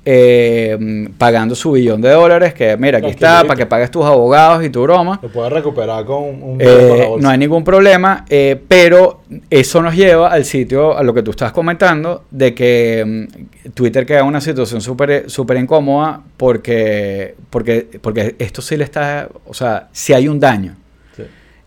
eh, 0.06 1.10
pagando 1.18 1.56
su 1.56 1.74
billón 1.74 2.02
de 2.02 2.10
dólares, 2.10 2.54
que 2.54 2.78
mira, 2.78 3.00
aquí 3.00 3.10
está, 3.10 3.43
para 3.43 3.56
que 3.56 3.66
pagues 3.66 3.91
tus 3.91 4.06
abogados 4.06 4.64
y 4.64 4.70
tu 4.70 4.82
broma. 4.84 5.20
Lo 5.22 5.30
puedes 5.30 5.52
recuperar 5.52 6.06
con 6.06 6.41
un... 6.41 6.58
Eh, 6.60 7.10
no 7.20 7.30
hay 7.30 7.38
ningún 7.38 7.64
problema, 7.64 8.26
eh, 8.30 8.60
pero 8.68 9.22
eso 9.50 9.82
nos 9.82 9.95
lleva 9.95 10.30
al 10.30 10.45
sitio, 10.45 10.97
a 10.97 11.04
lo 11.04 11.14
que 11.14 11.22
tú 11.22 11.32
estás 11.32 11.52
comentando, 11.52 12.24
de 12.32 12.56
que 12.56 13.04
mm, 13.06 13.72
Twitter 13.74 14.06
queda 14.06 14.20
en 14.20 14.26
una 14.26 14.41
situación 14.41 14.82
súper 14.82 15.30
super 15.30 15.58
incómoda 15.58 16.22
porque, 16.38 17.36
porque, 17.50 18.00
porque 18.02 18.36
esto 18.39 18.62
sí 18.62 18.78
le 18.78 18.86
está, 18.86 19.28
o 19.45 19.54
sea, 19.54 19.89
si 19.91 20.14
hay 20.14 20.28
un 20.28 20.39
daño. 20.39 20.76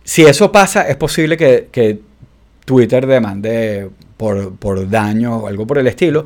Si 0.05 0.23
eso 0.23 0.51
pasa, 0.51 0.89
es 0.89 0.97
posible 0.97 1.37
que, 1.37 1.69
que 1.71 2.01
Twitter 2.65 3.07
demande 3.07 3.89
por, 4.17 4.57
por 4.57 4.91
daño 4.91 5.37
o 5.37 5.47
algo 5.47 5.65
por 5.65 5.79
el 5.79 5.87
estilo 5.87 6.25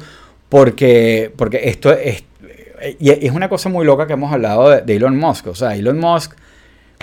porque, 0.48 1.32
porque 1.36 1.68
esto 1.68 1.92
es, 1.92 2.24
y 2.98 3.10
es 3.10 3.32
una 3.32 3.48
cosa 3.48 3.68
muy 3.68 3.84
loca 3.84 4.06
que 4.06 4.12
hemos 4.12 4.32
hablado 4.32 4.70
de, 4.70 4.96
Elon 4.96 5.16
Musk. 5.16 5.48
O 5.48 5.54
sea, 5.54 5.74
Elon 5.74 5.98
Musk 5.98 6.32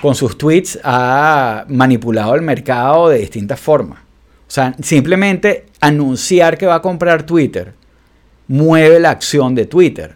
con 0.02 0.16
sus 0.16 0.38
tweets 0.38 0.80
ha 0.84 1.66
manipulado 1.68 2.36
el 2.36 2.42
mercado 2.42 3.10
de 3.10 3.20
distintas 3.20 3.60
formas. 3.60 4.00
O 4.48 4.52
sea, 4.54 4.76
simplemente 4.82 5.66
anunciar 5.80 6.58
que 6.58 6.66
va 6.66 6.76
a 6.76 6.82
comprar 6.82 7.24
Twitter 7.24 7.74
mueve 8.48 9.00
la 9.00 9.12
acción 9.12 9.56
de 9.56 9.66
Twitter. 9.66 10.16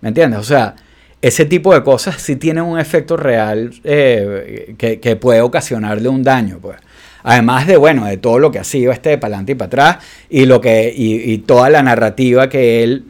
¿Me 0.00 0.08
entiendes? 0.08 0.40
O 0.40 0.44
sea, 0.44 0.76
ese 1.20 1.44
tipo 1.46 1.74
de 1.74 1.82
cosas 1.82 2.20
sí 2.20 2.36
tienen 2.36 2.64
un 2.64 2.78
efecto 2.78 3.16
real 3.16 3.72
eh, 3.82 4.74
que, 4.76 5.00
que, 5.00 5.16
puede 5.16 5.40
ocasionarle 5.40 6.08
un 6.08 6.22
daño. 6.22 6.58
Pues. 6.60 6.76
Además 7.24 7.66
de, 7.66 7.78
bueno, 7.78 8.04
de 8.04 8.18
todo 8.18 8.38
lo 8.38 8.52
que 8.52 8.58
ha 8.58 8.64
sido 8.64 8.92
este 8.92 9.16
para 9.16 9.34
adelante 9.34 9.52
y 9.52 9.54
para 9.54 9.66
atrás 9.66 9.98
y, 10.28 10.44
lo 10.44 10.60
que, 10.60 10.92
y, 10.94 11.38
toda 11.38 11.70
la 11.70 11.82
narrativa 11.82 12.50
que 12.50 12.84
él 12.84 13.06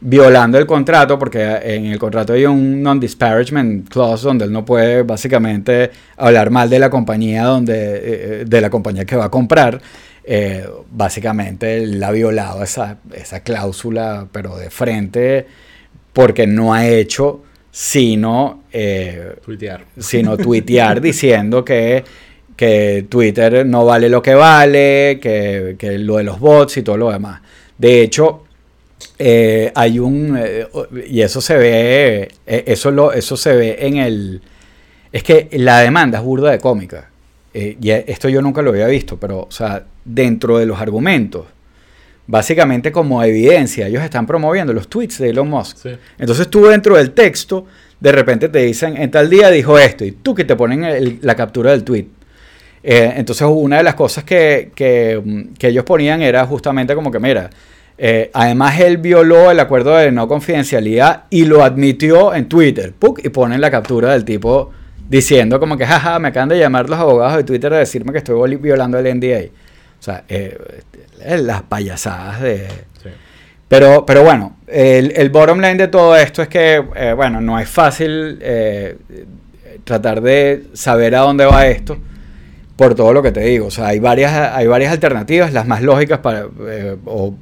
violando 0.00 0.58
el 0.58 0.66
contrato, 0.66 1.18
porque 1.18 1.42
en 1.42 1.86
el 1.86 1.98
contrato 1.98 2.34
hay 2.34 2.46
un 2.46 2.80
non-disparagement 2.84 3.88
clause 3.88 4.22
donde 4.22 4.44
él 4.44 4.52
no 4.52 4.64
puede 4.64 5.02
básicamente 5.02 5.90
hablar 6.16 6.50
mal 6.50 6.70
de 6.70 6.78
la 6.78 6.88
compañía 6.88 7.44
donde 7.44 7.74
eh, 7.74 8.44
de 8.46 8.60
la 8.60 8.70
compañía 8.70 9.04
que 9.04 9.16
va 9.16 9.24
a 9.24 9.30
comprar. 9.30 9.82
Eh, 10.22 10.64
básicamente 10.92 11.78
él 11.78 12.02
ha 12.04 12.12
violado 12.12 12.62
esa, 12.62 12.98
esa 13.12 13.40
cláusula, 13.40 14.28
pero 14.30 14.56
de 14.56 14.70
frente, 14.70 15.46
porque 16.12 16.46
no 16.46 16.74
ha 16.74 16.86
hecho 16.86 17.42
sino, 17.72 18.62
eh, 18.72 19.34
tuitear. 19.44 19.84
sino 19.98 20.36
tuitear 20.36 21.00
diciendo 21.00 21.64
que 21.64 22.04
que 22.58 23.06
Twitter 23.08 23.64
no 23.64 23.84
vale 23.84 24.08
lo 24.08 24.20
que 24.20 24.34
vale, 24.34 25.20
que, 25.22 25.76
lo 26.00 26.16
de 26.16 26.24
los 26.24 26.40
bots 26.40 26.78
y 26.78 26.82
todo 26.82 26.96
lo 26.96 27.12
demás. 27.12 27.40
De 27.78 28.02
hecho, 28.02 28.42
eh, 29.16 29.70
hay 29.76 30.00
un, 30.00 30.36
eh, 30.36 30.66
y 31.08 31.20
eso 31.20 31.40
se 31.40 31.56
ve, 31.56 32.28
eh, 32.44 32.64
eso, 32.66 32.90
lo, 32.90 33.12
eso 33.12 33.36
se 33.36 33.54
ve 33.54 33.76
en 33.78 33.98
el, 33.98 34.42
es 35.12 35.22
que 35.22 35.48
la 35.52 35.78
demanda 35.78 36.18
es 36.18 36.24
burda 36.24 36.50
de 36.50 36.58
cómica. 36.58 37.08
y 37.54 37.90
esto 37.90 38.28
yo 38.28 38.42
nunca 38.42 38.60
lo 38.60 38.70
había 38.70 38.88
visto, 38.88 39.16
pero, 39.18 39.42
o 39.42 39.52
sea, 39.52 39.84
dentro 40.04 40.58
de 40.58 40.66
los 40.66 40.80
argumentos, 40.80 41.46
básicamente 42.26 42.90
como 42.90 43.22
evidencia, 43.22 43.86
ellos 43.86 44.02
están 44.02 44.26
promoviendo 44.26 44.72
los 44.72 44.88
tweets 44.88 45.18
de 45.18 45.30
Elon 45.30 45.48
Musk. 45.48 45.86
Entonces 46.18 46.48
tú 46.48 46.66
dentro 46.66 46.96
del 46.96 47.12
texto, 47.12 47.66
de 48.00 48.10
repente 48.10 48.48
te 48.48 48.58
dicen, 48.58 48.96
en 48.96 49.12
tal 49.12 49.30
día 49.30 49.48
dijo 49.48 49.78
esto, 49.78 50.04
y 50.04 50.10
tú 50.10 50.34
que 50.34 50.44
te 50.44 50.56
ponen 50.56 51.20
la 51.22 51.36
captura 51.36 51.70
del 51.70 51.84
tweet. 51.84 52.17
Eh, 52.82 53.14
entonces, 53.16 53.46
una 53.50 53.78
de 53.78 53.82
las 53.82 53.94
cosas 53.94 54.24
que, 54.24 54.70
ellos 55.60 55.84
ponían 55.84 56.22
era 56.22 56.46
justamente 56.46 56.94
como 56.94 57.10
que, 57.10 57.18
mira, 57.18 57.50
eh, 57.96 58.30
además 58.32 58.78
él 58.80 58.98
violó 58.98 59.50
el 59.50 59.58
acuerdo 59.58 59.96
de 59.96 60.12
no 60.12 60.28
confidencialidad 60.28 61.24
y 61.30 61.44
lo 61.44 61.64
admitió 61.64 62.34
en 62.34 62.48
Twitter, 62.48 62.94
y 63.22 63.28
ponen 63.30 63.60
la 63.60 63.70
captura 63.70 64.12
del 64.12 64.24
tipo 64.24 64.70
diciendo 65.08 65.58
como 65.58 65.76
que, 65.76 65.86
jaja, 65.86 66.18
me 66.18 66.28
acaban 66.28 66.50
de 66.50 66.58
llamar 66.58 66.88
los 66.88 66.98
abogados 66.98 67.36
de 67.38 67.44
Twitter 67.44 67.72
a 67.72 67.78
decirme 67.78 68.12
que 68.12 68.18
estoy 68.18 68.56
violando 68.56 68.98
el 68.98 69.16
NDA. 69.16 69.46
O 69.98 70.02
sea, 70.02 70.24
eh, 70.28 70.56
las 71.40 71.62
payasadas 71.62 72.40
de... 72.40 72.68
Pero, 73.68 74.06
pero 74.06 74.22
bueno, 74.22 74.56
el, 74.66 75.12
el, 75.14 75.28
bottom 75.28 75.58
line 75.60 75.74
de 75.74 75.88
todo 75.88 76.16
esto 76.16 76.40
es 76.40 76.48
que, 76.48 76.78
bueno, 77.14 77.38
no 77.42 77.58
es 77.58 77.68
fácil 77.68 78.38
tratar 79.84 80.22
de 80.22 80.64
saber 80.72 81.14
a 81.14 81.20
dónde 81.20 81.44
va 81.44 81.66
esto 81.66 81.98
por 82.78 82.94
todo 82.94 83.12
lo 83.12 83.24
que 83.24 83.32
te 83.32 83.40
digo. 83.40 83.66
O 83.66 83.70
sea, 83.72 83.88
hay 83.88 83.98
varias, 83.98 84.32
hay 84.32 84.68
varias 84.68 84.92
alternativas. 84.92 85.52
Las 85.52 85.66
más 85.66 85.82
lógicas 85.82 86.20
para, 86.20 86.46
eh, 86.68 86.96
o 87.06 87.34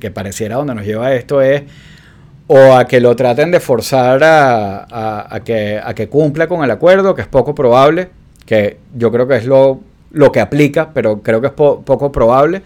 que 0.00 0.10
pareciera 0.10 0.56
donde 0.56 0.74
nos 0.74 0.86
lleva 0.86 1.12
esto 1.12 1.42
es 1.42 1.64
o 2.46 2.72
a 2.72 2.86
que 2.86 2.98
lo 2.98 3.14
traten 3.14 3.50
de 3.50 3.60
forzar 3.60 4.20
a, 4.24 5.40
que, 5.44 5.78
a 5.84 5.92
que 5.92 6.08
cumpla 6.08 6.48
con 6.48 6.64
el 6.64 6.70
acuerdo, 6.70 7.14
que 7.14 7.20
es 7.20 7.28
poco 7.28 7.54
probable, 7.54 8.08
que 8.46 8.78
yo 8.94 9.12
creo 9.12 9.28
que 9.28 9.36
es 9.36 9.44
lo, 9.44 9.80
lo 10.12 10.32
que 10.32 10.40
aplica, 10.40 10.88
pero 10.94 11.20
creo 11.20 11.42
que 11.42 11.48
es 11.48 11.52
poco 11.52 12.10
probable, 12.10 12.62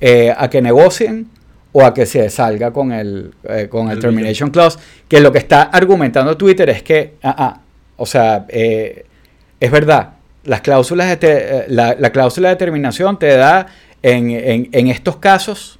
eh, 0.00 0.34
a 0.34 0.48
que 0.48 0.62
negocien 0.62 1.28
o 1.72 1.84
a 1.84 1.92
que 1.92 2.06
se 2.06 2.30
salga 2.30 2.72
con 2.72 2.90
el, 2.90 3.34
eh, 3.44 3.68
con 3.68 3.90
el, 3.90 3.98
termination 4.00 4.48
clause, 4.48 4.78
que 5.06 5.20
lo 5.20 5.30
que 5.30 5.38
está 5.38 5.64
argumentando 5.64 6.34
Twitter 6.38 6.70
es 6.70 6.82
que, 6.82 7.16
ah, 7.22 7.34
ah, 7.36 7.60
o 7.98 8.06
sea, 8.06 8.46
es 8.48 9.70
verdad, 9.70 10.14
las 10.48 10.62
cláusulas 10.62 11.20
de, 11.20 11.28
eh, 11.30 11.64
la, 11.68 12.10
cláusula 12.10 12.48
de 12.48 12.56
terminación 12.56 13.18
te 13.18 13.36
da 13.36 13.66
en, 14.02 14.88
estos 14.88 15.16
casos 15.16 15.78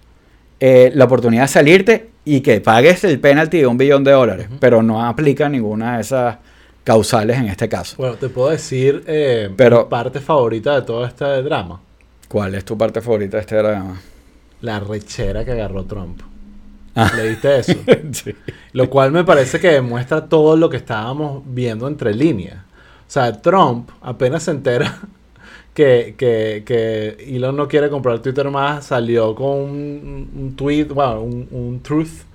eh, 0.61 0.93
la 0.95 1.07
oportunidad 1.07 1.43
de 1.45 1.49
salirte 1.49 2.11
y 2.25 2.43
que 2.43 2.61
pagues 2.61 3.03
el 3.05 3.19
penalty 3.19 3.61
de 3.61 3.67
un 3.67 3.79
billón 3.79 4.05
de 4.05 4.13
dólares, 4.13 4.49
pero 4.61 4.83
no 4.83 5.05
aplica 5.05 5.49
ninguna 5.49 5.97
de 5.97 6.03
esas 6.03 6.37
causales 6.85 7.39
en 7.39 7.47
este 7.47 7.69
caso. 7.69 7.97
Bueno, 7.97 8.17
te 8.17 8.29
puedo 8.29 8.51
decir 8.51 9.05
eh, 9.07 9.51
pero, 9.57 9.89
parte 9.89 10.21
favorita 10.21 10.75
de 10.75 10.83
todo 10.83 11.07
este 11.07 11.25
drama. 11.43 11.81
¿Cuál 12.29 12.55
es 12.55 12.65
tu 12.67 12.77
parte 12.77 13.01
favorita 13.01 13.39
de 13.39 13.41
este 13.41 13.57
drama? 13.57 13.99
La 14.61 14.81
rechera 14.81 15.47
que 15.47 15.53
agarró 15.53 15.85
Trump. 15.85 16.21
Ah. 16.95 17.11
¿Leíste 17.17 17.61
eso? 17.61 17.73
sí. 18.13 18.35
Lo 18.73 18.91
cual 18.91 19.13
me 19.13 19.25
parece 19.25 19.59
que 19.61 19.69
demuestra 19.69 20.27
todo 20.27 20.59
lo 20.59 20.69
que 20.69 20.77
estábamos 20.77 21.43
viendo 21.47 21.89
entre 21.89 22.13
líneas. 22.13 22.68
O 23.09 23.11
sea, 23.11 23.33
Trump 23.33 23.89
apenas 24.03 24.43
se 24.43 24.51
entera 24.51 24.99
que, 25.75 26.15
que, 26.19 26.63
que 26.67 27.17
Elon 27.35 27.57
no 27.57 27.67
quiere 27.67 27.89
comprar 27.89 28.19
Twitter 28.19 28.51
más, 28.51 28.85
salió 28.85 29.35
con 29.35 29.49
un, 29.49 30.55
tweet, 30.55 30.89
bueno, 30.89 31.23
un, 31.23 31.81
truth, 31.83 32.27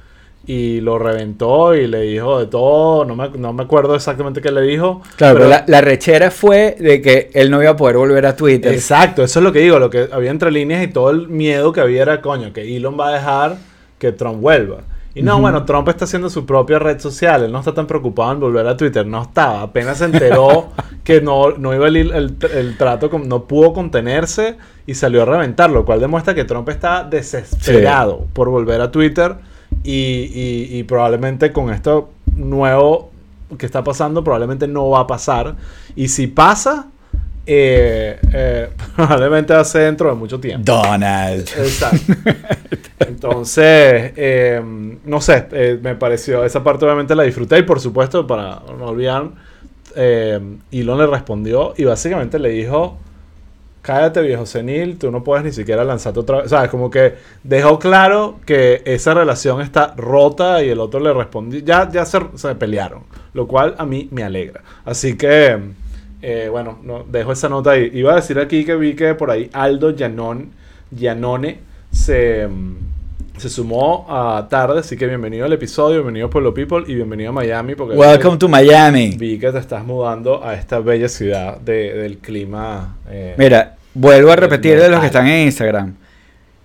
y 0.47 0.81
lo 0.81 0.97
reventó 0.97 1.75
y 1.75 1.85
le 1.85 2.01
dijo 2.01 2.39
de 2.39 2.47
todo, 2.47 3.05
no 3.05 3.15
me, 3.15 3.29
no 3.29 3.53
me 3.53 3.63
acuerdo 3.63 3.93
exactamente 3.93 4.41
qué 4.41 4.51
le 4.51 4.61
dijo. 4.61 5.03
Claro, 5.15 5.37
pero, 5.37 5.47
la, 5.47 5.63
la, 5.67 5.79
rechera 5.81 6.31
fue 6.31 6.75
de 6.79 7.03
que 7.03 7.29
él 7.35 7.51
no 7.51 7.61
iba 7.61 7.71
a 7.71 7.77
poder 7.77 7.97
volver 7.97 8.25
a 8.25 8.35
Twitter. 8.35 8.73
Exacto, 8.73 9.23
eso 9.23 9.39
es 9.39 9.43
lo 9.43 9.53
que 9.53 9.59
digo, 9.59 9.77
lo 9.77 9.91
que 9.91 10.09
había 10.11 10.31
entre 10.31 10.51
líneas 10.51 10.83
y 10.83 10.87
todo 10.87 11.11
el 11.11 11.27
miedo 11.27 11.71
que 11.71 11.81
había 11.81 12.01
era, 12.01 12.19
coño, 12.19 12.51
que 12.51 12.75
Elon 12.75 12.99
va 12.99 13.09
a 13.09 13.13
dejar 13.13 13.57
que 13.99 14.11
Trump 14.11 14.41
vuelva. 14.41 14.79
Y 15.15 15.21
no, 15.21 15.39
bueno, 15.39 15.63
Trump 15.63 15.87
está 15.89 16.05
haciendo 16.05 16.29
su 16.29 16.45
propia 16.45 16.79
red 16.79 16.99
social. 16.99 17.43
Él 17.43 17.51
no 17.51 17.59
está 17.59 17.73
tan 17.73 17.85
preocupado 17.85 18.31
en 18.31 18.39
volver 18.39 18.67
a 18.67 18.75
Twitter. 18.75 19.05
No 19.05 19.21
estaba. 19.21 19.61
Apenas 19.61 19.99
se 19.99 20.05
enteró 20.05 20.69
que 21.03 21.21
no, 21.21 21.51
no 21.51 21.73
iba 21.73 21.87
el, 21.87 21.95
el, 22.51 22.77
trato, 22.77 23.09
no 23.19 23.43
pudo 23.43 23.73
contenerse 23.73 24.57
y 24.87 24.95
salió 24.95 25.21
a 25.21 25.25
reventar. 25.25 25.69
Lo 25.69 25.85
cual 25.85 25.99
demuestra 25.99 26.33
que 26.33 26.45
Trump 26.45 26.67
está 26.69 27.03
desesperado 27.03 28.25
por 28.33 28.49
volver 28.49 28.81
a 28.81 28.91
Twitter 28.91 29.35
Y, 29.83 29.91
y- 29.91 30.77
y 30.79 30.83
probablemente 30.83 31.51
con 31.51 31.69
esto 31.71 32.09
nuevo 32.35 33.11
que 33.57 33.65
está 33.67 33.83
pasando, 33.83 34.23
probablemente 34.23 34.67
no 34.67 34.89
va 34.89 35.01
a 35.01 35.07
pasar. 35.07 35.55
Y 35.95 36.07
si 36.07 36.25
pasa, 36.25 36.87
eh, 37.45 38.19
eh, 38.33 38.69
probablemente 38.95 39.53
va 39.53 39.61
a 39.61 39.65
ser 39.65 39.83
dentro 39.83 40.09
de 40.09 40.15
mucho 40.15 40.39
tiempo. 40.39 40.63
Donald. 40.71 41.47
Exacto. 41.57 42.13
Entonces, 42.99 44.13
eh, 44.15 44.61
no 45.05 45.21
sé, 45.21 45.47
eh, 45.51 45.79
me 45.81 45.95
pareció, 45.95 46.43
esa 46.45 46.63
parte 46.63 46.85
obviamente 46.85 47.15
la 47.15 47.23
disfruté 47.23 47.59
y 47.59 47.63
por 47.63 47.79
supuesto, 47.79 48.25
para 48.25 48.61
no 48.77 48.85
olvidar, 48.85 49.29
eh, 49.95 50.39
Elon 50.71 50.97
le 50.97 51.07
respondió 51.07 51.73
y 51.77 51.83
básicamente 51.83 52.39
le 52.39 52.49
dijo, 52.49 52.97
cállate 53.81 54.21
viejo 54.21 54.45
senil, 54.45 54.97
tú 54.97 55.11
no 55.11 55.23
puedes 55.23 55.43
ni 55.43 55.51
siquiera 55.51 55.83
lanzarte 55.83 56.19
otra 56.21 56.37
vez. 56.37 56.45
O 56.47 56.49
sea, 56.49 56.63
es 56.63 56.69
como 56.69 56.89
que 56.89 57.15
dejó 57.43 57.77
claro 57.77 58.39
que 58.45 58.81
esa 58.85 59.13
relación 59.13 59.61
está 59.61 59.93
rota 59.95 60.63
y 60.63 60.69
el 60.69 60.79
otro 60.79 60.99
le 60.99 61.13
respondió, 61.13 61.59
ya, 61.59 61.89
ya 61.91 62.05
se, 62.05 62.19
se 62.35 62.55
pelearon, 62.55 63.03
lo 63.33 63.47
cual 63.47 63.75
a 63.77 63.85
mí 63.85 64.07
me 64.11 64.23
alegra. 64.23 64.63
Así 64.85 65.17
que, 65.17 65.59
eh, 66.23 66.47
bueno, 66.49 66.79
no, 66.83 67.03
dejo 67.03 67.31
esa 67.33 67.49
nota 67.49 67.71
ahí. 67.71 67.91
Iba 67.93 68.13
a 68.13 68.15
decir 68.15 68.39
aquí 68.39 68.63
que 68.65 68.75
vi 68.75 68.95
que 68.95 69.13
por 69.13 69.29
ahí 69.29 69.49
Aldo 69.53 69.91
Llanone 69.91 71.57
se, 71.91 72.47
mm, 72.47 72.75
se 73.37 73.49
sumó 73.49 74.05
a 74.09 74.47
tarde, 74.49 74.79
así 74.79 74.95
que 74.95 75.05
bienvenido 75.07 75.45
al 75.45 75.53
episodio, 75.53 75.97
bienvenido 75.97 76.29
Pueblo 76.29 76.53
People 76.53 76.83
y 76.87 76.95
bienvenido 76.95 77.29
a 77.29 77.33
Miami. 77.33 77.75
Porque 77.75 77.95
Welcome 77.95 78.37
to 78.37 78.47
Miami. 78.47 79.15
Vi 79.17 79.37
que 79.39 79.51
te 79.51 79.57
estás 79.59 79.83
mudando 79.85 80.43
a 80.43 80.53
esta 80.53 80.79
bella 80.79 81.09
ciudad 81.09 81.57
de- 81.59 81.93
del 81.93 82.17
clima. 82.19 82.95
eh, 83.09 83.35
Mira, 83.37 83.75
vuelvo 83.93 84.31
a 84.31 84.35
repetir 84.35 84.79
de 84.79 84.89
los 84.89 84.99
que 84.99 85.07
están 85.07 85.27
en 85.27 85.45
Instagram. 85.45 85.95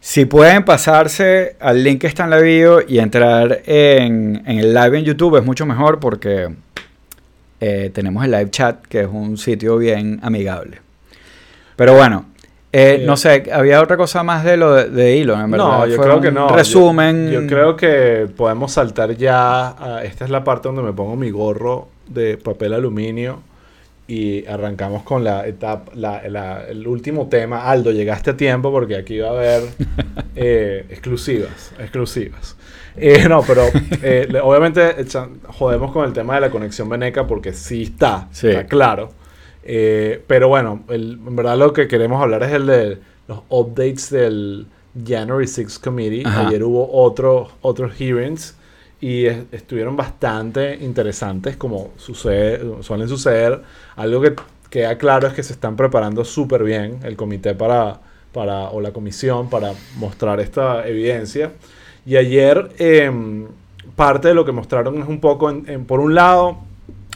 Si 0.00 0.26
pueden 0.26 0.64
pasarse 0.64 1.56
al 1.58 1.82
link 1.82 2.02
que 2.02 2.06
está 2.06 2.22
en 2.24 2.30
la 2.30 2.38
bio 2.38 2.80
y 2.86 3.00
entrar 3.00 3.62
en, 3.66 4.42
en 4.46 4.58
el 4.60 4.72
live 4.72 4.98
en 5.00 5.04
YouTube 5.04 5.36
es 5.38 5.44
mucho 5.44 5.66
mejor 5.66 5.98
porque 5.98 6.48
eh, 7.60 7.90
tenemos 7.92 8.24
el 8.24 8.30
live 8.30 8.50
chat 8.50 8.80
que 8.86 9.00
es 9.00 9.08
un 9.10 9.36
sitio 9.38 9.76
bien 9.78 10.20
amigable. 10.22 10.78
Pero 11.76 11.94
bueno, 11.94 12.26
eh, 12.72 12.98
Eh, 13.00 13.04
no 13.06 13.16
sé, 13.16 13.44
había 13.52 13.80
otra 13.80 13.96
cosa 13.96 14.22
más 14.22 14.44
de 14.44 14.56
lo 14.58 14.74
de, 14.74 14.90
de 14.90 15.20
Elon, 15.22 15.40
en 15.40 15.50
verdad. 15.52 15.66
No, 15.66 15.86
yo 15.86 15.96
Fue 15.96 16.04
creo 16.04 16.20
que 16.20 16.30
no. 16.30 16.48
Resumen. 16.48 17.30
Yo, 17.30 17.40
yo 17.40 17.46
creo 17.46 17.76
que 17.76 18.28
podemos 18.36 18.72
saltar 18.72 19.16
ya. 19.16 19.68
a- 19.70 20.04
esta 20.04 20.24
es 20.26 20.30
la 20.30 20.44
parte 20.44 20.68
donde 20.68 20.82
me 20.82 20.92
pongo 20.92 21.16
mi 21.16 21.30
gorro 21.30 21.88
de 22.06 22.36
papel 22.36 22.74
aluminio 22.74 23.40
y 24.06 24.44
arrancamos 24.46 25.02
con 25.02 25.24
la 25.24 25.46
etapa, 25.46 25.90
la- 25.94 26.28
la- 26.28 26.64
el 26.68 26.86
último 26.86 27.28
tema. 27.28 27.70
Aldo, 27.70 27.90
llegaste 27.90 28.30
a 28.30 28.36
tiempo 28.36 28.70
porque 28.70 28.96
aquí 28.96 29.18
va 29.18 29.28
a 29.28 29.32
haber 29.32 29.62
eh, 30.36 30.84
exclusivas, 30.90 31.72
exclusivas. 31.78 32.54
Eh, 33.00 33.24
no, 33.28 33.42
pero 33.42 33.62
eh, 34.02 34.28
obviamente 34.42 34.94
jodemos 35.48 35.92
con 35.92 36.04
el 36.04 36.12
tema 36.12 36.34
de 36.36 36.40
la 36.42 36.50
conexión 36.50 36.88
veneca 36.88 37.26
porque 37.26 37.52
sí 37.52 37.84
está, 37.84 38.28
Sí. 38.32 38.48
está 38.48 38.66
claro. 38.66 39.10
Eh, 39.62 40.22
pero 40.26 40.48
bueno, 40.48 40.84
el- 40.88 41.20
en 41.26 41.36
verdad 41.36 41.56
lo 41.58 41.72
que 41.72 41.88
queremos 41.88 42.22
hablar 42.22 42.42
es 42.42 42.52
el 42.52 42.66
de 42.66 42.98
los 43.26 43.40
updates 43.50 44.10
del 44.10 44.66
January 45.06 45.46
6 45.46 45.78
Committee. 45.78 46.22
Ajá. 46.26 46.48
Ayer 46.48 46.62
hubo 46.64 46.90
otros 46.92 47.50
otros 47.60 47.92
hearings 47.94 48.56
y 49.00 49.26
es- 49.26 49.44
estuvieron 49.52 49.96
bastante 49.96 50.76
interesantes 50.80 51.56
como 51.56 51.90
sucede, 51.96 52.60
suelen 52.82 53.08
suceder. 53.08 53.60
Algo 53.96 54.20
que 54.22 54.34
queda 54.70 54.96
claro 54.98 55.28
es 55.28 55.34
que 55.34 55.42
se 55.42 55.52
están 55.52 55.76
preparando 55.76 56.24
súper 56.24 56.62
bien 56.64 57.00
el 57.04 57.16
comité 57.16 57.54
para, 57.54 58.00
para, 58.32 58.70
o 58.70 58.80
la 58.80 58.92
comisión 58.92 59.48
para 59.50 59.72
mostrar 59.98 60.40
esta 60.40 60.86
evidencia. 60.88 61.52
Y 62.08 62.16
ayer 62.16 62.70
em, 62.78 63.46
parte 63.96 64.28
de 64.28 64.34
lo 64.34 64.44
que 64.46 64.52
mostraron 64.52 65.02
es 65.02 65.08
un 65.08 65.20
poco, 65.20 65.50
en- 65.50 65.64
en- 65.68 65.84
por 65.84 66.00
un 66.00 66.14
lado, 66.14 66.58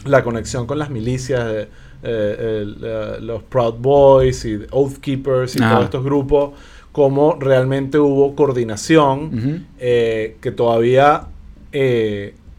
la 0.05 0.23
conexión 0.23 0.67
con 0.67 0.79
las 0.79 0.91
milicias, 0.91 1.47
de, 1.47 1.63
eh, 1.63 1.69
eh, 2.03 3.17
los 3.21 3.43
Proud 3.45 3.75
Boys 3.79 4.45
y 4.45 4.59
Oath 4.71 4.99
Keepers 4.99 5.57
y 5.57 5.61
todos 5.61 5.85
estos 5.85 6.05
grupos, 6.05 6.51
cómo 6.91 7.37
realmente 7.41 7.99
hubo 7.99 8.35
coordinación 8.35 9.31
eh, 9.79 10.37
que 10.43 10.51
todavía 10.51 11.23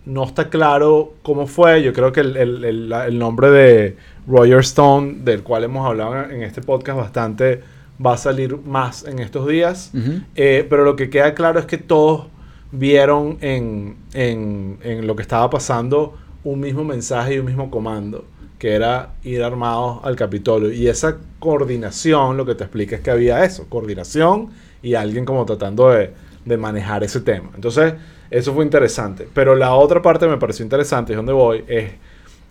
no 0.06 0.24
está 0.24 0.50
claro 0.50 1.14
cómo 1.22 1.46
fue. 1.48 1.84
Yo 1.84 1.94
creo 1.94 2.12
que 2.12 2.22
el, 2.22 2.36
el- 2.38 2.66
el- 2.66 2.90
la- 2.90 3.06
el 3.08 3.20
nombre 3.20 3.52
de 3.52 3.96
Roger 4.28 4.60
Stone, 4.60 5.18
del 5.24 5.44
cual 5.44 5.66
hemos 5.66 5.86
hablado 5.86 6.30
en 6.32 6.42
este 6.44 6.62
podcast 6.62 6.98
bastante, 6.98 7.62
va 8.06 8.14
a 8.14 8.18
salir 8.18 8.58
más 8.58 9.04
en 9.06 9.20
estos 9.20 9.48
días. 9.48 9.92
Eh, 10.36 10.66
pero 10.70 10.84
lo 10.84 10.96
que 10.96 11.10
queda 11.10 11.34
claro 11.34 11.60
es 11.60 11.66
que 11.66 11.78
todos 11.78 12.28
vieron 12.72 13.38
en, 13.42 13.96
en- 14.14 14.78
en 14.84 15.08
lo 15.08 15.16
que 15.16 15.22
estaba 15.22 15.50
pasando 15.50 16.18
un 16.44 16.60
mismo 16.60 16.84
mensaje 16.84 17.36
y 17.36 17.40
un 17.40 17.46
mismo 17.46 17.70
comando, 17.72 18.26
que 18.60 18.74
era 18.74 19.12
ir 19.24 19.44
armados 19.44 20.00
al 20.04 20.16
Capitolio. 20.16 20.72
Y 20.72 20.88
esa 20.88 21.18
coordinación 21.40 22.36
lo 22.36 22.46
que 22.46 22.56
te 22.56 22.64
explica 22.64 22.96
es 22.96 23.02
que 23.02 23.12
había 23.12 23.44
eso, 23.46 23.66
coordinación 23.70 24.50
y 24.82 24.96
alguien 24.96 25.24
como 25.24 25.46
tratando 25.46 25.90
de, 25.90 26.12
de 26.46 26.58
manejar 26.58 27.04
ese 27.04 27.22
tema. 27.22 27.52
Entonces, 27.56 27.94
eso 28.32 28.54
fue 28.54 28.66
interesante. 28.66 29.28
Pero 29.34 29.56
la 29.56 29.74
otra 29.76 30.02
parte 30.02 30.28
me 30.28 30.38
pareció 30.38 30.64
interesante, 30.64 31.14
es 31.14 31.18
donde 31.18 31.32
voy, 31.34 31.64
es 31.68 31.92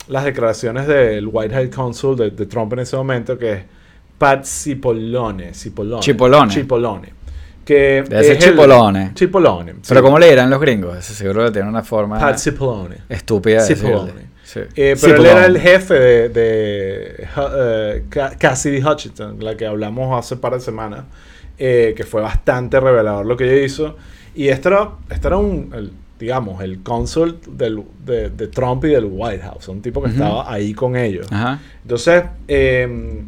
las 0.09 0.24
declaraciones 0.24 0.86
del 0.86 1.28
White 1.30 1.55
House 1.55 1.68
Counsel 1.68 2.16
de, 2.16 2.30
de 2.30 2.46
Trump 2.46 2.72
en 2.72 2.78
ese 2.80 2.96
momento, 2.96 3.36
que 3.38 3.53
es 3.53 3.62
Pat 4.23 4.45
Cipollone. 4.45 5.53
Cipollone. 5.53 6.01
Chipolone. 6.01 6.53
Chipolone. 6.53 7.09
Que 7.64 8.03
De 8.09 8.20
ese 8.20 8.33
es 8.33 8.45
el- 8.45 8.51
Chipolone. 8.53 9.11
Chipolone. 9.14 9.73
sí. 9.73 9.79
Pero 9.89 10.03
¿cómo 10.03 10.18
le 10.18 10.31
dirán 10.31 10.49
los 10.51 10.61
gringos? 10.61 11.05
Seguro 11.05 11.45
que 11.47 11.51
tiene 11.51 11.68
una 11.68 11.83
forma 11.83 12.18
Pat 12.18 12.39
Cipollone. 12.39 12.97
estúpida 13.09 13.64
de 13.64 13.75
Cipollone. 13.75 14.33
Sí. 14.45 14.61
Eh, 14.61 14.66
pero 14.75 14.89
él 14.91 14.97
Cipollone. 14.99 15.31
era 15.31 15.47
el 15.47 15.59
jefe 15.59 15.95
de, 15.95 16.29
de 16.29 18.03
Ca- 18.11 18.37
Cassidy 18.39 18.83
Hutchinson, 18.83 19.43
la 19.43 19.57
que 19.57 19.66
hablamos 19.66 20.16
hace 20.18 20.37
par 20.37 20.53
de 20.55 20.61
semanas, 20.61 21.05
eh, 21.59 21.95
que 21.97 22.05
fue 22.05 22.20
bastante 22.20 22.79
revelador 22.79 23.25
lo 23.27 23.37
que 23.37 23.45
ella 23.53 23.64
hizo. 23.64 23.97
Y 24.35 24.49
esto 24.49 24.68
era, 24.68 24.91
esto 25.11 25.29
era 25.29 25.37
un, 25.39 25.70
el- 25.75 25.93
digamos, 26.18 26.62
el 26.62 26.83
cónsul 26.85 27.39
de, 27.49 27.83
de 28.31 28.47
Trump 28.49 28.85
y 28.85 28.89
del 28.89 29.07
White 29.11 29.43
House, 29.43 29.66
un 29.68 29.83
tipo 29.83 30.01
que 30.01 30.11
Ujú. 30.11 30.23
estaba 30.23 30.53
ahí 30.53 30.73
con 30.75 30.95
ellos. 30.97 31.27
Ajá. 31.33 31.59
Entonces, 31.83 32.23
eh, 32.47 33.23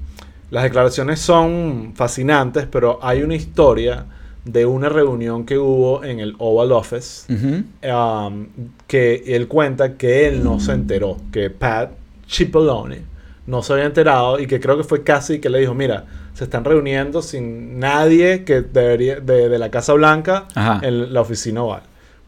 las 0.54 0.62
declaraciones 0.62 1.18
son 1.18 1.94
fascinantes, 1.96 2.68
pero 2.70 3.00
hay 3.02 3.24
una 3.24 3.34
historia 3.34 4.06
de 4.44 4.64
una 4.64 4.88
reunión 4.88 5.44
que 5.44 5.58
hubo 5.58 6.04
en 6.04 6.20
el 6.20 6.36
Oval 6.38 6.70
Office 6.70 7.26
um, 7.32 8.46
que 8.86 9.24
él 9.26 9.48
cuenta 9.48 9.94
que 9.94 10.28
él 10.28 10.44
no 10.44 10.60
se 10.60 10.70
enteró, 10.70 11.16
que 11.32 11.50
Pat 11.50 11.90
Cipollone 12.30 13.02
no 13.48 13.64
se 13.64 13.72
había 13.72 13.86
enterado 13.86 14.38
y 14.38 14.46
que 14.46 14.60
creo 14.60 14.76
que 14.76 14.84
fue 14.84 15.02
casi 15.02 15.40
que 15.40 15.50
le 15.50 15.58
dijo, 15.58 15.74
mira, 15.74 16.04
se 16.34 16.44
están 16.44 16.64
reuniendo 16.64 17.20
sin 17.20 17.80
nadie 17.80 18.44
que 18.44 18.60
debería 18.60 19.18
de, 19.18 19.48
de 19.48 19.58
la 19.58 19.72
Casa 19.72 19.92
Blanca 19.94 20.46
Ajá. 20.54 20.78
en 20.86 21.12
la 21.12 21.20
oficina 21.20 21.64
oval. 21.64 21.82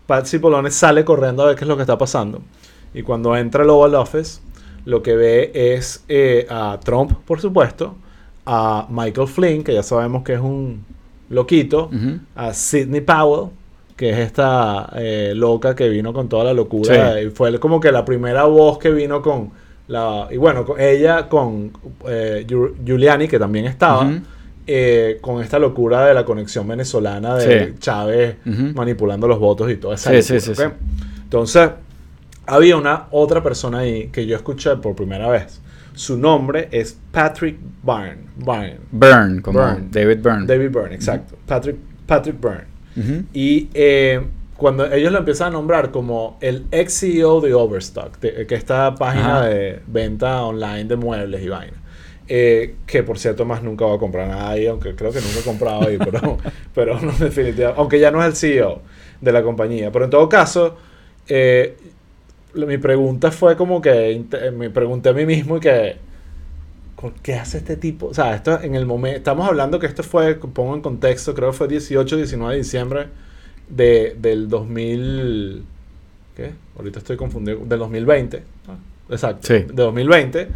Pat 0.08 0.26
Cipollone 0.26 0.72
sale 0.72 1.04
corriendo 1.04 1.44
a 1.44 1.46
ver 1.46 1.54
qué 1.54 1.62
es 1.62 1.68
lo 1.68 1.76
que 1.76 1.82
está 1.82 1.96
pasando 1.96 2.42
y 2.92 3.02
cuando 3.02 3.36
entra 3.36 3.62
al 3.62 3.70
Oval 3.70 3.94
Office 3.94 4.40
lo 4.84 5.00
que 5.00 5.14
ve 5.14 5.52
es 5.54 6.02
eh, 6.08 6.44
a 6.50 6.80
Trump, 6.82 7.12
por 7.24 7.40
supuesto, 7.40 7.94
a 8.46 8.86
Michael 8.88 9.26
Flynn, 9.28 9.64
que 9.64 9.74
ya 9.74 9.82
sabemos 9.82 10.22
que 10.22 10.34
es 10.34 10.40
un 10.40 10.84
loquito, 11.30 11.90
a 12.36 12.54
Sidney 12.54 13.00
Powell, 13.00 13.50
que 13.96 14.10
es 14.10 14.18
esta 14.18 14.90
eh, 14.96 15.32
loca 15.34 15.74
que 15.74 15.88
vino 15.88 16.12
con 16.12 16.28
toda 16.28 16.44
la 16.44 16.52
locura. 16.54 17.14
Sí. 17.14 17.26
Y 17.26 17.30
fue 17.30 17.58
como 17.58 17.80
que 17.80 17.90
la 17.90 18.04
primera 18.04 18.44
voz 18.44 18.78
que 18.78 18.90
vino 18.90 19.20
con 19.22 19.50
la. 19.88 20.28
Y 20.30 20.36
bueno, 20.36 20.64
con 20.64 20.80
ella, 20.80 21.28
con 21.28 21.72
eh, 22.06 22.44
Giu- 22.46 22.74
Giuliani, 22.84 23.26
que 23.26 23.38
también 23.38 23.64
estaba, 23.66 24.04
eh, 24.66 25.18
con 25.20 25.42
esta 25.42 25.58
locura 25.58 26.06
de 26.06 26.14
la 26.14 26.24
conexión 26.24 26.66
venezolana 26.68 27.36
de 27.36 27.66
Sí. 27.68 27.74
Chávez 27.78 28.36
manipulando 28.44 29.26
los 29.28 29.38
votos 29.38 29.70
y 29.70 29.76
toda 29.76 29.94
esa 29.94 30.10
Sí. 30.54 30.62
Entonces, 31.24 31.70
había 32.46 32.76
una 32.76 33.06
otra 33.10 33.42
persona 33.42 33.78
ahí 33.78 34.08
que 34.12 34.26
yo 34.26 34.36
escuché 34.36 34.76
por 34.76 34.94
primera 34.94 35.28
vez. 35.28 35.60
Su 35.96 36.16
nombre 36.18 36.68
es 36.70 36.96
Patrick 37.10 37.56
Byrne. 37.82 38.26
Byrne. 38.36 38.78
Burn, 38.92 39.40
como 39.42 39.58
Byrne. 39.58 39.88
David 39.90 40.18
Byrne. 40.22 40.46
David 40.46 40.70
Byrne, 40.70 40.94
exacto. 40.94 41.36
Patrick, 41.46 41.76
Patrick 42.06 42.36
Byrne. 42.40 43.24
Y 43.32 43.68
eh, 43.74 44.20
cuando 44.56 44.90
ellos 44.92 45.10
lo 45.12 45.18
empiezan 45.18 45.48
a 45.48 45.50
nombrar 45.52 45.90
como 45.90 46.38
el 46.40 46.66
ex 46.70 47.00
CEO 47.00 47.40
de 47.40 47.52
Overstock, 47.54 48.18
de- 48.20 48.46
que 48.46 48.54
esta 48.54 48.94
página 48.94 49.38
Ajá. 49.40 49.46
de 49.48 49.80
venta 49.86 50.42
online 50.44 50.84
de 50.84 50.96
muebles 50.96 51.42
y 51.42 51.48
vaina. 51.48 51.76
eh, 52.28 52.74
que 52.86 53.02
por 53.04 53.18
cierto 53.18 53.44
más 53.44 53.62
nunca 53.62 53.84
va 53.86 53.94
a 53.94 53.98
comprar 53.98 54.26
nada 54.28 54.50
ahí, 54.50 54.66
aunque 54.66 54.94
creo 54.96 55.12
que 55.12 55.20
nunca 55.20 55.38
he 55.40 55.42
comprado 55.44 55.86
ahí, 55.86 55.96
pero, 55.98 56.38
pero 56.74 57.00
no, 57.00 57.12
definitivamente, 57.12 57.74
aunque 57.80 58.00
ya 58.00 58.10
no 58.10 58.20
es 58.20 58.26
el 58.28 58.34
CEO 58.36 58.82
de 59.20 59.32
la 59.32 59.42
compañía. 59.42 59.92
Pero 59.92 60.04
en 60.06 60.10
todo 60.10 60.28
caso, 60.28 60.76
eh, 61.28 61.76
mi 62.64 62.78
pregunta 62.78 63.30
fue 63.32 63.56
como 63.56 63.80
que, 63.82 64.12
inte- 64.12 64.50
me 64.52 64.70
pregunté 64.70 65.08
a 65.10 65.12
mí 65.12 65.26
mismo 65.26 65.56
y 65.56 65.60
que, 65.60 65.96
¿con 66.94 67.12
¿qué 67.22 67.34
hace 67.34 67.58
este 67.58 67.76
tipo? 67.76 68.06
O 68.06 68.14
sea, 68.14 68.34
esto 68.36 68.60
en 68.62 68.74
el 68.74 68.86
momento, 68.86 69.18
estamos 69.18 69.46
hablando 69.48 69.78
que 69.78 69.86
esto 69.86 70.02
fue, 70.02 70.36
pongo 70.36 70.74
en 70.74 70.80
contexto, 70.80 71.34
creo 71.34 71.50
que 71.50 71.56
fue 71.56 71.68
18, 71.68 72.16
19 72.16 72.52
de 72.54 72.58
diciembre, 72.58 73.06
de, 73.68 74.16
del 74.18 74.48
2000... 74.48 75.64
¿Qué? 76.36 76.52
Ahorita 76.76 76.98
estoy 76.98 77.16
confundido. 77.16 77.60
Del 77.64 77.78
2020. 77.78 78.42
Ah, 78.68 78.76
exacto. 79.10 79.46
Sí. 79.46 79.54
De 79.54 79.72
2020. 79.72 80.48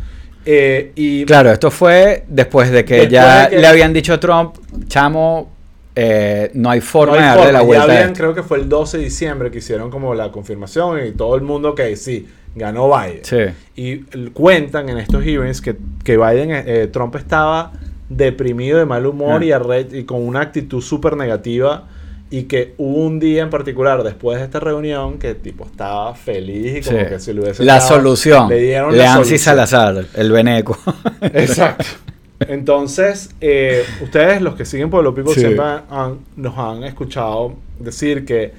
Eh, 0.45 0.93
y 0.95 1.25
Claro, 1.25 1.51
esto 1.51 1.71
fue 1.71 2.25
después 2.29 2.71
de 2.71 2.85
que 2.85 2.95
Después 2.95 3.11
ya 3.13 3.45
de 3.45 3.51
que- 3.57 3.59
le 3.63 3.67
habían 3.67 3.93
dicho 3.95 4.13
a 4.13 4.21
Trump, 4.21 4.57
chamo, 4.89 5.51
eh, 5.97 6.51
no 6.55 6.71
hay 6.71 6.81
forma 6.81 7.15
no 7.17 7.19
hay 7.21 7.23
de 7.23 7.27
darle 7.29 7.43
forma. 7.45 7.53
la 7.53 7.59
Ya 7.61 7.65
vuelta. 7.67 7.83
a 7.85 7.97
habían, 7.99 8.15
creo 8.15 8.35
que 8.35 8.43
fue 8.43 8.59
el 8.59 8.69
12 8.69 8.99
de 8.99 9.05
diciembre 9.05 9.51
que 9.51 9.59
hicieron 9.59 9.91
como 9.91 10.15
la 10.15 10.31
confirmación 10.33 11.07
y 11.07 11.13
todo 11.13 11.35
el 11.37 11.43
mundo 11.43 11.75
que 11.75 11.95
sí, 11.97 12.29
ganó 12.55 12.89
Biden. 12.89 13.25
Sí. 13.25 13.37
Y 13.77 13.99
cuentan 14.31 14.89
en 14.89 14.99
estos 14.99 15.23
hearings 15.25 15.61
que, 15.61 15.77
que 16.05 16.17
Biden, 16.17 16.51
eh, 16.53 16.89
Trump 16.93 17.17
estaba 17.17 17.73
deprimido, 18.09 18.79
de 18.79 18.87
mal 18.87 19.07
humor 19.07 19.43
Ah. 19.43 19.79
y, 19.93 19.99
y 19.99 20.05
con 20.05 20.21
una 20.27 20.41
actitud 20.41 20.81
súper 20.83 21.17
negativa. 21.17 21.85
Y 22.33 22.45
que 22.45 22.75
hubo 22.79 22.99
un 23.07 23.19
día 23.19 23.43
en 23.43 23.51
particular 23.51 24.05
después 24.05 24.39
de 24.39 24.45
esta 24.45 24.61
reunión 24.61 25.19
que 25.19 25.35
tipo 25.35 25.65
estaba 25.67 26.15
feliz 26.15 26.77
y 26.77 26.89
como 26.89 27.01
Sí. 27.01 27.07
que 27.09 27.19
si 27.19 27.33
le 27.33 27.41
hubiese 27.41 27.65
La 27.65 27.79
dado- 27.79 27.89
solución. 27.89 28.49
Le 28.49 28.59
dieron 28.61 28.93
la 28.93 28.99
Leansi 28.99 29.15
solución. 29.17 29.39
Salazar, 29.41 30.05
el 30.15 30.31
veneco. 30.31 30.79
Exacto. 31.23 31.85
Entonces, 32.51 33.31
eh, 33.41 33.85
ustedes, 34.03 34.43
los 34.43 34.57
que 34.57 34.65
siguen 34.65 34.91
los 34.91 35.15
People, 35.15 35.33
Sí. 35.35 35.39
siempre 35.41 35.65
han- 35.89 36.19
nos 36.37 36.59
han 36.59 36.83
escuchado 36.83 37.55
decir 37.79 38.25
que, 38.25 38.53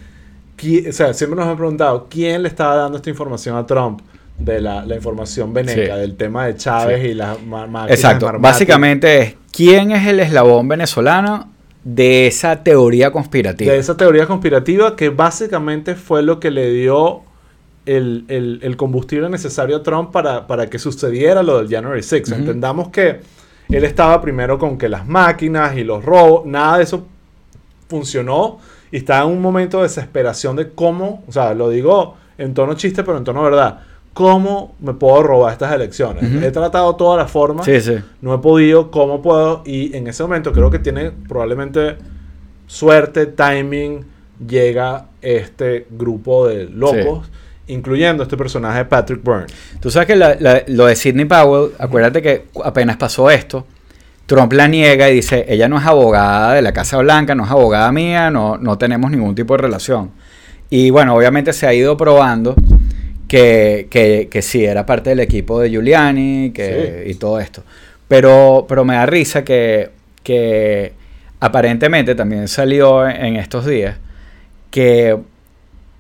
qui- 0.58 0.88
o 0.88 0.94
sea, 0.94 1.14
siempre 1.14 1.38
nos 1.38 1.46
han 1.50 1.58
preguntado 1.58 2.08
quién 2.10 2.42
le 2.44 2.48
estaba 2.48 2.78
dando 2.78 2.96
esta 2.98 3.10
información 3.10 3.58
a 3.58 3.66
Trump 3.66 4.00
de 4.38 4.62
la, 4.62 4.86
la 4.86 4.96
información 4.96 5.54
veneca, 5.54 5.96
Sí. 5.96 6.00
del 6.00 6.16
tema 6.16 6.46
de 6.46 6.56
Chávez 6.56 7.02
Sí. 7.02 7.08
y 7.10 7.14
las 7.16 7.44
ma- 7.44 7.68
máquinas 7.68 8.00
Exacto. 8.00 8.32
Básicamente 8.40 9.22
es 9.22 9.36
quién 9.52 9.92
es 9.92 10.08
el 10.08 10.22
eslabón 10.22 10.70
venezolano 10.70 11.50
de 11.84 12.28
esa 12.28 12.64
teoría 12.64 13.12
conspirativa. 13.12 13.74
De 13.74 13.78
esa 13.80 13.98
teoría 13.98 14.26
conspirativa 14.26 14.96
que 14.96 15.10
básicamente 15.10 15.96
fue 15.96 16.24
lo 16.24 16.40
que 16.40 16.50
le 16.50 16.72
dio 16.72 17.24
el, 17.86 18.24
el- 18.30 18.60
el 18.64 18.78
combustible 18.78 19.28
necesario 19.30 19.76
a 19.78 19.84
Trump 19.84 20.12
para, 20.12 20.48
para 20.48 20.70
que 20.70 20.80
sucediera 20.80 21.44
lo 21.44 21.58
del 21.58 21.68
January 21.68 22.04
6. 22.04 22.30
Ujú. 22.30 22.36
Entendamos 22.40 22.88
que 22.90 23.20
él 23.72 23.84
estaba 23.84 24.22
primero 24.22 24.58
con 24.58 24.78
que 24.78 24.90
las 24.90 25.08
máquinas 25.08 25.76
y 25.76 25.84
los 25.84 26.04
robos, 26.04 26.46
nada 26.46 26.78
de 26.78 26.84
eso 26.84 27.06
funcionó 27.88 28.60
y 28.92 28.98
estaba 28.98 29.26
en 29.26 29.36
un 29.36 29.42
momento 29.42 29.78
de 29.78 29.84
desesperación 29.84 30.56
de 30.56 30.72
cómo, 30.72 31.24
o 31.28 31.32
sea, 31.32 31.54
lo 31.54 31.70
digo 31.70 32.16
en 32.38 32.54
tono 32.54 32.74
chiste, 32.74 33.04
pero 33.04 33.18
en 33.18 33.24
tono 33.24 33.44
verdad, 33.44 33.80
cómo 34.14 34.76
me 34.80 34.94
puedo 34.94 35.24
robar 35.24 35.54
estas 35.54 35.74
elecciones. 35.74 36.24
He 36.44 36.52
tratado 36.52 36.96
todas 36.96 37.18
las 37.18 37.32
formas. 37.32 37.66
Sí, 37.66 37.80
sí. 37.80 37.96
No 38.22 38.34
he 38.34 38.40
podido, 38.40 38.92
¿cómo 38.92 39.22
puedo? 39.22 39.62
Y 39.66 39.96
en 39.96 40.08
ese 40.08 40.24
momento 40.24 40.52
creo 40.52 40.70
que 40.70 40.80
tiene 40.80 41.12
probablemente 41.12 41.98
suerte, 42.68 43.28
timing, 43.28 44.06
llega 44.46 45.08
este 45.22 45.88
grupo 45.90 46.48
de 46.48 46.66
locos, 46.66 47.30
incluyendo 47.72 48.24
este 48.24 48.38
personaje 48.38 48.86
Patrick 48.86 49.24
Byrne. 49.24 49.48
Tú 49.80 49.90
sabes 49.92 50.08
que 50.08 50.16
la- 50.16 50.36
la- 50.40 50.64
lo 50.68 50.86
de 50.86 50.96
Sidney 50.96 51.26
Powell, 51.26 51.72
acuérdate 51.80 52.22
que 52.22 52.46
apenas 52.64 52.98
pasó 52.98 53.30
esto, 53.32 53.66
Trump 54.26 54.54
la 54.54 54.68
niega 54.68 55.10
y 55.10 55.16
dice, 55.16 55.46
ella 55.50 55.68
no 55.68 55.78
es 55.78 55.86
abogada 55.86 56.54
de 56.54 56.62
la 56.62 56.72
Casa 56.72 56.98
Blanca, 57.00 57.36
no 57.36 57.44
es 57.46 57.52
abogada 57.52 57.92
mía, 57.92 58.30
no, 58.32 58.58
no 58.58 58.78
tenemos 58.78 59.12
ningún 59.12 59.36
tipo 59.36 59.56
de 59.56 59.62
relación. 59.64 60.12
Y 60.70 60.90
bueno, 60.90 61.16
obviamente 61.16 61.52
se 61.52 61.68
ha 61.68 61.74
ido 61.74 61.98
probando 61.98 62.56
que, 63.28 63.88
que, 63.90 64.28
que 64.32 64.42
sí, 64.42 64.64
era 64.64 64.86
parte 64.86 65.10
del 65.10 65.20
equipo 65.20 65.60
de 65.60 65.70
Giuliani 65.70 66.52
que, 66.54 67.06
y 67.08 67.14
todo 67.16 67.40
esto. 67.40 67.64
Pero, 68.08 68.66
pero 68.70 68.84
me 68.86 68.94
da 68.96 69.06
risa 69.06 69.44
que, 69.44 69.90
que 70.24 70.94
aparentemente 71.40 72.16
también 72.16 72.48
salió 72.48 73.08
en, 73.08 73.26
en 73.26 73.36
estos 73.38 73.66
días 73.66 73.98
que 74.70 75.18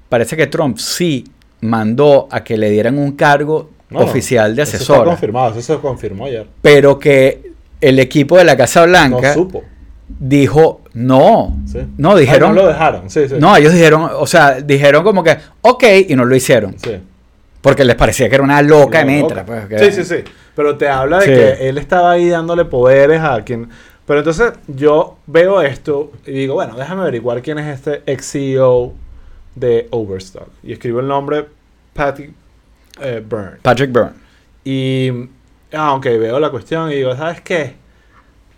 parece 0.09 0.37
que 0.37 0.47
Trump 0.47 0.77
sí 0.77 1.25
mandó 1.61 2.27
a 2.31 2.43
que 2.43 2.57
le 2.57 2.69
dieran 2.69 2.97
un 2.97 3.13
cargo 3.13 3.69
No, 3.89 3.99
no, 3.99 4.05
oficial 4.05 4.55
de 4.55 4.63
Eso 4.63 4.77
está 4.77 5.03
confirmado, 5.03 5.51
eso 5.57 5.75
se 5.75 5.79
confirmó 5.81 6.25
ayer. 6.25 6.47
pero 6.61 6.97
que 6.99 7.51
el 7.79 7.99
equipo 7.99 8.37
de 8.37 8.43
la 8.43 8.55
Casa 8.57 8.85
Blanca 8.85 9.29
No 9.29 9.33
supo. 9.33 9.63
dijo 10.07 10.81
no, 10.93 11.55
Sí. 11.65 11.79
no 11.97 12.11
Ah, 12.11 12.19
dijeron, 12.19 12.55
no 12.55 12.61
lo 12.63 12.67
dejaron, 12.67 13.09
sí, 13.09 13.27
sí. 13.29 13.35
no, 13.39 13.55
ellos 13.55 13.71
dijeron, 13.73 14.09
o 14.17 14.27
sea, 14.27 14.59
dijeron 14.61 15.03
como 15.03 15.23
que 15.23 15.37
ok 15.61 15.83
y 16.09 16.15
no 16.15 16.25
lo 16.25 16.35
hicieron, 16.35 16.75
Sí. 16.77 16.97
porque 17.61 17.85
les 17.85 17.95
parecía 17.95 18.27
que 18.27 18.35
era 18.35 18.43
una 18.43 18.61
loca 18.61 19.01
Loca. 19.01 19.05
metra, 19.05 19.45
pues, 19.45 19.65
que- 19.67 19.79
Sí, 19.91 20.03
sí, 20.03 20.03
sí. 20.03 20.23
Pero 20.55 20.77
te 20.77 20.89
habla 20.89 21.19
de 21.19 21.25
Sí. 21.25 21.31
que 21.31 21.69
él 21.69 21.77
estaba 21.77 22.11
ahí 22.11 22.27
dándole 22.27 22.65
poderes 22.65 23.21
a 23.21 23.41
quien. 23.43 23.69
Pero 24.05 24.19
entonces 24.19 24.51
yo 24.67 25.15
veo 25.27 25.61
esto 25.61 26.11
y 26.25 26.31
digo, 26.31 26.55
bueno, 26.55 26.75
déjame 26.75 27.01
averiguar 27.03 27.41
quién 27.41 27.57
es 27.59 27.73
este 27.73 28.01
ex 28.05 28.31
CEO 28.31 28.93
de 29.55 29.87
Overstock. 29.91 30.47
Y 30.63 30.73
escribo 30.73 30.99
el 30.99 31.07
nombre 31.07 31.45
Patty 31.93 32.29
eh, 33.01 33.23
Byrne. 33.27 33.57
Patrick 33.61 33.91
Byrne. 33.91 34.13
Y, 34.63 35.11
ah, 35.73 35.93
ok, 35.93 36.05
veo 36.05 36.39
la 36.39 36.49
cuestión 36.49 36.91
y 36.91 36.95
digo, 36.95 37.15
¿sabes 37.15 37.41
qué? 37.41 37.75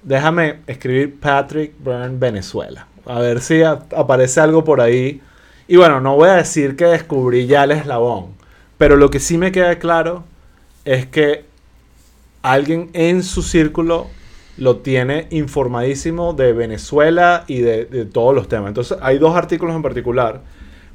Déjame 0.02 0.60
escribir 0.68 1.20
Patrick 1.20 1.74
Byrne 1.80 2.18
Venezuela. 2.18 2.88
A 3.06 3.20
ver 3.20 3.41
si 3.41 3.62
a- 3.64 3.84
aparece 3.96 4.39
algo 4.41 4.64
por 4.64 4.82
ahí. 4.82 5.22
Y 5.68 5.78
bueno, 5.78 6.02
no 6.02 6.16
voy 6.16 6.30
a 6.30 6.34
decir 6.34 6.76
que 6.76 6.86
descubrí 6.86 7.48
ya 7.48 7.64
el 7.64 7.72
eslabón. 7.72 8.34
Pero 8.78 8.98
lo 8.98 9.10
que 9.10 9.20
sí 9.20 9.38
me 9.38 9.52
queda 9.52 9.80
claro 9.80 10.26
es 10.84 11.06
que 11.06 11.46
alguien 12.41 12.89
en 12.94 13.24
su 13.24 13.41
círculo 13.41 14.08
lo 14.58 14.78
tiene 14.78 15.28
informadísimo 15.32 16.34
de 16.34 16.54
Venezuela 16.54 17.46
y 17.48 17.60
de, 17.62 17.86
de 17.86 18.06
todos 18.06 18.36
los 18.36 18.48
temas. 18.50 18.68
Entonces, 18.68 18.98
hay 19.02 19.18
dos 19.18 19.36
artículos 19.36 19.76
en 19.76 19.82
particular. 19.82 20.41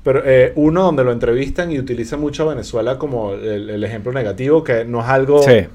Pero 0.09 0.23
eh, 0.25 0.53
uno 0.55 0.85
donde 0.85 1.05
lo 1.05 1.13
entrevistan 1.13 1.71
y 1.71 1.79
utiliza 1.79 2.17
mucho 2.17 2.45
a 2.45 2.55
Venezuela 2.55 2.97
como 2.97 3.35
el, 3.35 3.69
el 3.69 3.85
ejemplo 3.85 4.11
negativo, 4.11 4.65
que 4.65 4.87
no 4.87 5.01
es 5.03 5.07
algo 5.07 5.43
Sí. 5.43 5.67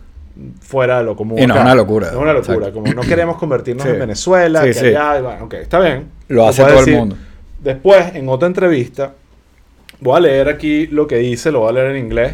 fuera 0.60 0.98
de 0.98 1.04
lo 1.04 1.16
común. 1.16 1.38
Y 1.38 1.46
no 1.46 1.54
es 1.54 1.62
una 1.62 1.76
locura. 1.76 2.08
No 2.08 2.14
es 2.18 2.24
una 2.24 2.34
locura. 2.34 2.56
Exacto. 2.56 2.74
Como 2.82 2.92
no 2.94 3.02
queremos 3.04 3.38
convertirnos 3.38 3.84
Sí. 3.86 3.92
en 3.92 4.00
Venezuela, 4.00 4.64
Sí, 4.64 4.80
que 4.80 4.88
allá, 4.98 5.22
bueno, 5.22 5.46
ok, 5.46 5.54
está 5.54 5.80
bien. 5.82 6.06
Lo 6.30 6.48
hace 6.48 6.64
todo 6.64 6.80
el 6.84 6.96
mundo. 6.96 7.16
Después, 7.64 8.16
en 8.16 8.28
otra 8.28 8.48
entrevista, 8.48 9.14
voy 10.00 10.18
a 10.18 10.20
leer 10.22 10.50
aquí 10.50 10.88
lo 10.88 11.06
que 11.06 11.18
dice, 11.18 11.52
lo 11.52 11.60
voy 11.60 11.70
a 11.70 11.74
leer 11.74 11.92
en 11.96 12.04
inglés. 12.04 12.34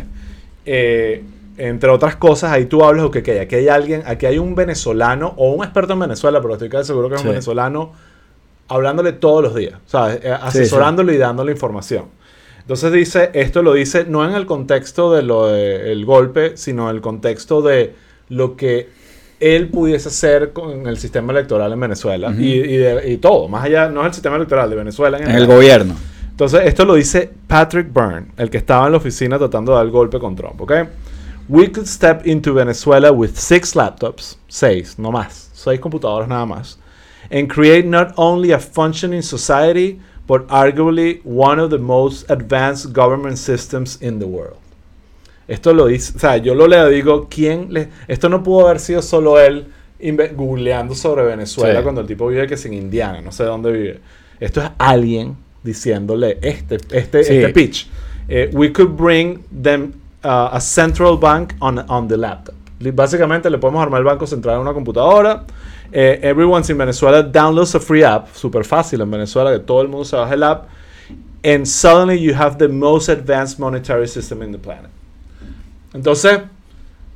Eh, 0.65 1.21
entre 1.57 1.89
otras 1.89 2.15
cosas, 2.15 2.53
ahí 2.53 2.63
tú 2.63 2.85
hablas 2.85 3.11
de 3.11 3.21
que 3.21 3.41
aquí 3.41 3.55
hay 3.55 3.67
alguien, 3.67 4.03
aquí 4.05 4.25
hay 4.25 4.37
un 4.37 4.55
venezolano 4.55 5.33
o 5.35 5.51
un 5.51 5.65
experto 5.65 5.91
en 5.91 5.99
Venezuela, 5.99 6.39
pero 6.41 6.53
estoy 6.53 6.69
casi 6.69 6.85
seguro 6.87 7.09
que 7.09 7.15
es 7.15 7.21
un 7.23 7.27
venezolano, 7.27 7.91
hablándole 8.69 9.11
todos 9.13 9.43
los 9.43 9.55
días, 9.55 9.73
¿sabes? 9.85 10.19
Eh, 10.23 10.31
asesorándole 10.31 11.15
y 11.15 11.17
dándole 11.17 11.51
información. 11.51 12.05
Entonces 12.61 12.91
dice, 12.93 13.31
esto 13.33 13.61
lo 13.63 13.73
dice 13.73 14.05
no 14.07 14.23
en 14.23 14.35
el 14.35 14.45
contexto 14.45 15.11
de 15.11 15.23
lo 15.23 15.47
del 15.47 16.05
golpe, 16.05 16.55
sino 16.55 16.89
en 16.89 16.95
el 16.95 17.01
contexto 17.01 17.61
de 17.61 17.95
lo 18.29 18.55
que 18.55 18.89
él 19.39 19.69
pudiese 19.69 20.09
hacer 20.09 20.51
con 20.53 20.85
el 20.87 20.97
sistema 20.97 21.31
electoral 21.33 21.71
en 21.73 21.79
Venezuela 21.79 22.31
y, 22.37 22.53
y 22.53 22.77
de- 22.77 23.09
y 23.11 23.17
todo, 23.17 23.47
más 23.47 23.63
allá, 23.65 23.89
no 23.89 24.01
es 24.01 24.07
el 24.07 24.13
sistema 24.13 24.35
electoral 24.35 24.69
de 24.69 24.75
Venezuela. 24.75 25.17
En 25.17 25.23
En 25.23 25.29
el 25.29 25.35
general. 25.41 25.55
gobierno. 25.57 25.95
Entonces, 26.29 26.61
esto 26.65 26.85
lo 26.85 26.93
dice 26.93 27.29
Patrick 27.47 27.91
Byrne, 27.91 28.27
el 28.37 28.49
que 28.49 28.57
estaba 28.57 28.85
en 28.85 28.91
la 28.93 28.97
oficina 28.97 29.37
tratando 29.37 29.71
de 29.71 29.77
dar 29.77 29.85
el 29.85 29.91
golpe 29.91 30.19
con 30.19 30.35
Trump, 30.35 30.61
¿ok? 30.61 30.71
We 31.49 31.71
could 31.71 31.87
step 31.87 32.25
into 32.27 32.53
Venezuela 32.53 33.11
with 33.11 33.31
six 33.33 33.75
laptops, 33.75 34.37
seis, 34.47 34.97
no 34.99 35.11
más, 35.11 35.49
seis 35.53 35.79
computadoras 35.79 36.27
nada 36.29 36.45
más, 36.45 36.78
and 37.31 37.49
create 37.49 37.85
not 37.85 38.13
only 38.17 38.51
a 38.51 38.59
functioning 38.59 39.21
society, 39.21 39.99
but 40.27 40.47
arguably 40.47 41.21
one 41.23 41.59
of 41.59 41.69
the 41.69 41.77
most 41.77 42.29
advanced 42.29 42.93
government 42.93 43.37
systems 43.37 43.97
in 44.01 44.19
the 44.19 44.27
world. 44.27 44.57
Esto 45.47 45.73
lo 45.73 45.87
dice, 45.87 46.13
o 46.15 46.19
sea, 46.19 46.37
yo 46.37 46.53
lo 46.53 46.67
leo 46.67 46.89
digo, 46.89 47.27
¿quién 47.29 47.73
le...? 47.73 47.89
Esto 48.07 48.29
no 48.29 48.43
pudo 48.43 48.67
haber 48.67 48.79
sido 48.79 49.01
solo 49.01 49.39
él 49.39 49.65
googleando 50.35 50.93
sobre 50.95 51.23
Venezuela 51.23 51.79
Sí. 51.79 51.83
cuando 51.83 52.01
el 52.01 52.07
tipo 52.07 52.27
vive 52.27 52.47
que 52.47 52.53
es 52.53 52.65
en 52.65 52.73
Indiana, 52.73 53.19
no 53.21 53.31
sé 53.31 53.43
dónde 53.45 53.71
vive. 53.71 53.99
Esto 54.39 54.61
es 54.61 54.69
alguien 54.77 55.35
diciéndole 55.63 56.37
este, 56.41 56.77
este, 56.91 57.23
Sí. 57.23 57.33
este 57.37 57.49
pitch. 57.49 57.87
Eh, 58.27 58.49
we 58.53 58.71
could 58.71 58.95
bring 58.95 59.43
them 59.63 59.93
uh, 60.23 60.49
a 60.51 60.61
central 60.61 61.17
bank 61.17 61.53
on, 61.59 61.79
on 61.89 62.07
the 62.07 62.15
laptop. 62.15 62.53
Básicamente 62.93 63.49
le 63.49 63.57
podemos 63.57 63.81
armar 63.81 63.99
el 63.99 64.05
banco 64.05 64.27
central 64.27 64.55
en 64.55 64.61
una 64.61 64.73
computadora. 64.73 65.43
Eh, 65.91 66.19
everyone's 66.23 66.69
in 66.69 66.77
Venezuela 66.77 67.23
downloads 67.23 67.73
a 67.75 67.79
free 67.79 68.03
app, 68.03 68.27
super 68.35 68.63
fácil 68.63 69.01
en 69.01 69.09
Venezuela, 69.11 69.51
que 69.51 69.59
todo 69.59 69.81
el 69.81 69.87
mundo 69.87 70.05
se 70.05 70.15
baja 70.15 70.33
el 70.33 70.43
app. 70.43 70.67
And 71.43 71.65
suddenly 71.65 72.19
you 72.21 72.33
have 72.35 72.57
the 72.57 72.67
most 72.67 73.09
advanced 73.09 73.59
monetary 73.59 74.07
system 74.07 74.43
in 74.43 74.51
the 74.51 74.57
planet. 74.57 74.89
Entonces, 75.93 76.41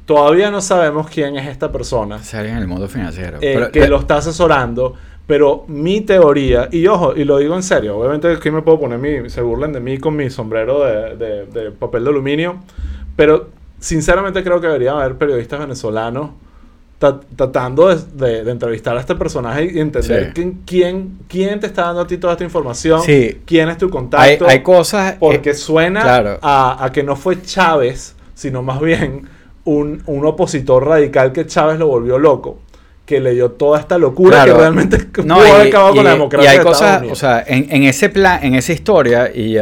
todavía 0.05 0.49
no 0.49 0.61
sabemos 0.61 1.07
quién 1.09 1.35
es 1.35 1.47
esta 1.47 1.71
persona 1.71 2.15
alguien 2.33 2.55
en 2.55 2.61
el 2.61 2.67
mundo 2.67 2.87
financiero. 2.87 3.37
eh, 3.37 3.53
Pero- 3.55 3.71
que 3.71 3.79
pero- 3.81 3.91
lo 3.91 3.99
está 3.99 4.17
asesorando. 4.17 4.95
Pero 5.25 5.63
mi 5.67 6.01
teoría, 6.01 6.67
y 6.69 6.85
ojo, 6.87 7.13
y 7.15 7.23
lo 7.23 7.37
digo 7.37 7.55
en 7.55 7.63
serio, 7.63 7.97
obviamente 7.97 8.29
aquí 8.29 8.51
me 8.51 8.61
puedo 8.61 8.81
poner 8.81 8.99
mi, 8.99 9.29
se 9.29 9.41
burlen 9.41 9.71
de 9.71 9.79
mí 9.79 9.97
con 9.97 10.17
mi 10.17 10.29
sombrero 10.29 10.83
de, 10.83 11.15
de- 11.15 11.45
de 11.45 11.71
papel 11.71 12.03
de 12.03 12.09
aluminio, 12.09 12.57
pero 13.15 13.47
sinceramente 13.79 14.43
creo 14.43 14.59
que 14.59 14.67
debería 14.67 14.91
haber 14.91 15.17
periodistas 15.17 15.61
venezolanos 15.61 16.31
tratando 17.35 17.89
de, 17.89 18.01
de- 18.13 18.43
de 18.43 18.51
entrevistar 18.51 18.95
a 18.97 18.99
este 18.99 19.15
personaje 19.15 19.71
y 19.73 19.79
entender 19.79 20.27
Sí. 20.27 20.31
quién, 20.33 20.61
quién, 20.65 21.17
quién 21.27 21.59
te 21.59 21.67
está 21.67 21.83
dando 21.83 22.01
a 22.01 22.07
ti 22.07 22.17
toda 22.17 22.33
esta 22.33 22.43
información, 22.43 23.01
Sí. 23.03 23.39
quién 23.45 23.69
es 23.69 23.77
tu 23.77 23.85
Hay, 23.85 23.91
contacto. 23.91 24.47
hay 24.47 24.61
cosas... 24.63 25.15
porque 25.19 25.51
eh, 25.51 25.55
suena 25.55 26.01
claro. 26.01 26.39
a, 26.41 26.83
a 26.83 26.91
que 26.91 27.03
no 27.03 27.15
fue 27.15 27.41
Chávez, 27.41 28.15
sino 28.33 28.61
más 28.63 28.79
bien 28.79 29.27
un, 29.65 30.03
un 30.07 30.25
opositor 30.25 30.85
radical 30.87 31.31
que 31.31 31.45
Chávez 31.45 31.77
lo 31.79 31.87
volvió 31.87 32.17
loco. 32.17 32.59
Que 33.05 33.19
le 33.19 33.33
dio 33.33 33.51
toda 33.51 33.81
esta 33.81 33.97
locura 33.97 34.37
Claro. 34.43 34.53
que 34.53 34.59
realmente 34.59 34.97
No, 35.25 35.35
pudo 35.35 35.53
haber 35.53 35.65
y- 35.65 35.69
acabado 35.69 35.95
con 35.95 36.03
la 36.05 36.11
democracia. 36.11 36.49
Y 36.49 36.51
hay 36.53 36.57
de 36.59 36.63
cosas, 36.63 36.99
Unidos. 36.99 37.17
o 37.17 37.19
sea, 37.19 37.43
en, 37.45 37.67
en 37.69 37.83
ese 37.83 38.07
plan, 38.09 38.39
en 38.43 38.55
esa 38.55 38.71
historia, 38.71 39.29
y 39.35 39.57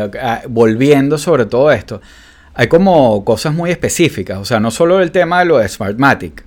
volviendo 0.47 1.17
sobre 1.17 1.45
todo 1.45 1.71
esto, 1.71 2.01
hay 2.53 2.67
como 2.67 3.23
cosas 3.25 3.53
muy 3.53 3.71
específicas. 3.71 4.37
O 4.37 4.45
sea, 4.45 4.59
no 4.59 4.69
solo 4.71 4.99
el 5.01 5.11
tema 5.11 5.39
de 5.39 5.45
lo 5.45 5.57
de 5.57 5.67
Smartmatic, 5.67 6.43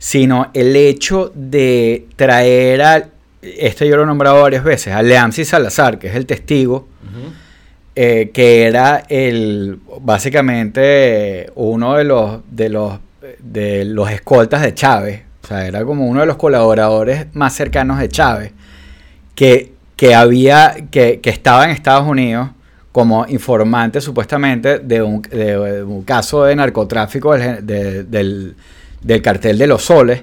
sino 0.00 0.50
el 0.54 0.74
hecho 0.76 1.30
de 1.34 2.06
traer 2.16 2.82
a, 2.82 3.08
este 3.42 3.86
yo 3.86 3.98
lo 3.98 4.04
he 4.04 4.06
nombrado 4.06 4.40
varias 4.40 4.64
veces, 4.64 4.94
a 4.94 5.02
Leamsi 5.02 5.44
Salazar, 5.44 5.98
que 5.98 6.08
es 6.08 6.14
el 6.14 6.24
testigo, 6.24 6.88
eh, 7.94 8.30
que 8.32 8.64
era 8.64 9.04
el 9.10 9.78
básicamente 10.00 11.52
uno 11.54 11.96
de 11.96 12.04
los 12.04 12.40
de 12.50 12.70
los 12.70 12.98
de 13.40 13.84
los 13.84 14.10
escoltas 14.10 14.62
de 14.62 14.72
Chávez, 14.72 15.22
o 15.44 15.46
sea, 15.46 15.66
era 15.66 15.84
como 15.84 16.06
uno 16.06 16.20
de 16.20 16.26
los 16.26 16.36
colaboradores 16.36 17.26
más 17.34 17.54
cercanos 17.54 17.98
de 17.98 18.08
Chávez, 18.08 18.52
que, 19.34 19.74
que 19.96 20.14
había 20.14 20.76
que, 20.90 21.20
que 21.20 21.28
estaba 21.28 21.64
en 21.64 21.72
Estados 21.72 22.08
Unidos 22.08 22.48
como 22.90 23.26
informante 23.28 24.00
supuestamente 24.00 24.78
de 24.78 25.02
un, 25.02 25.20
de 25.20 25.82
un 25.84 26.02
caso 26.04 26.44
de 26.44 26.56
narcotráfico 26.56 27.34
del, 27.34 28.56
del 29.00 29.22
cartel 29.22 29.58
de 29.58 29.66
los 29.66 29.84
soles 29.84 30.22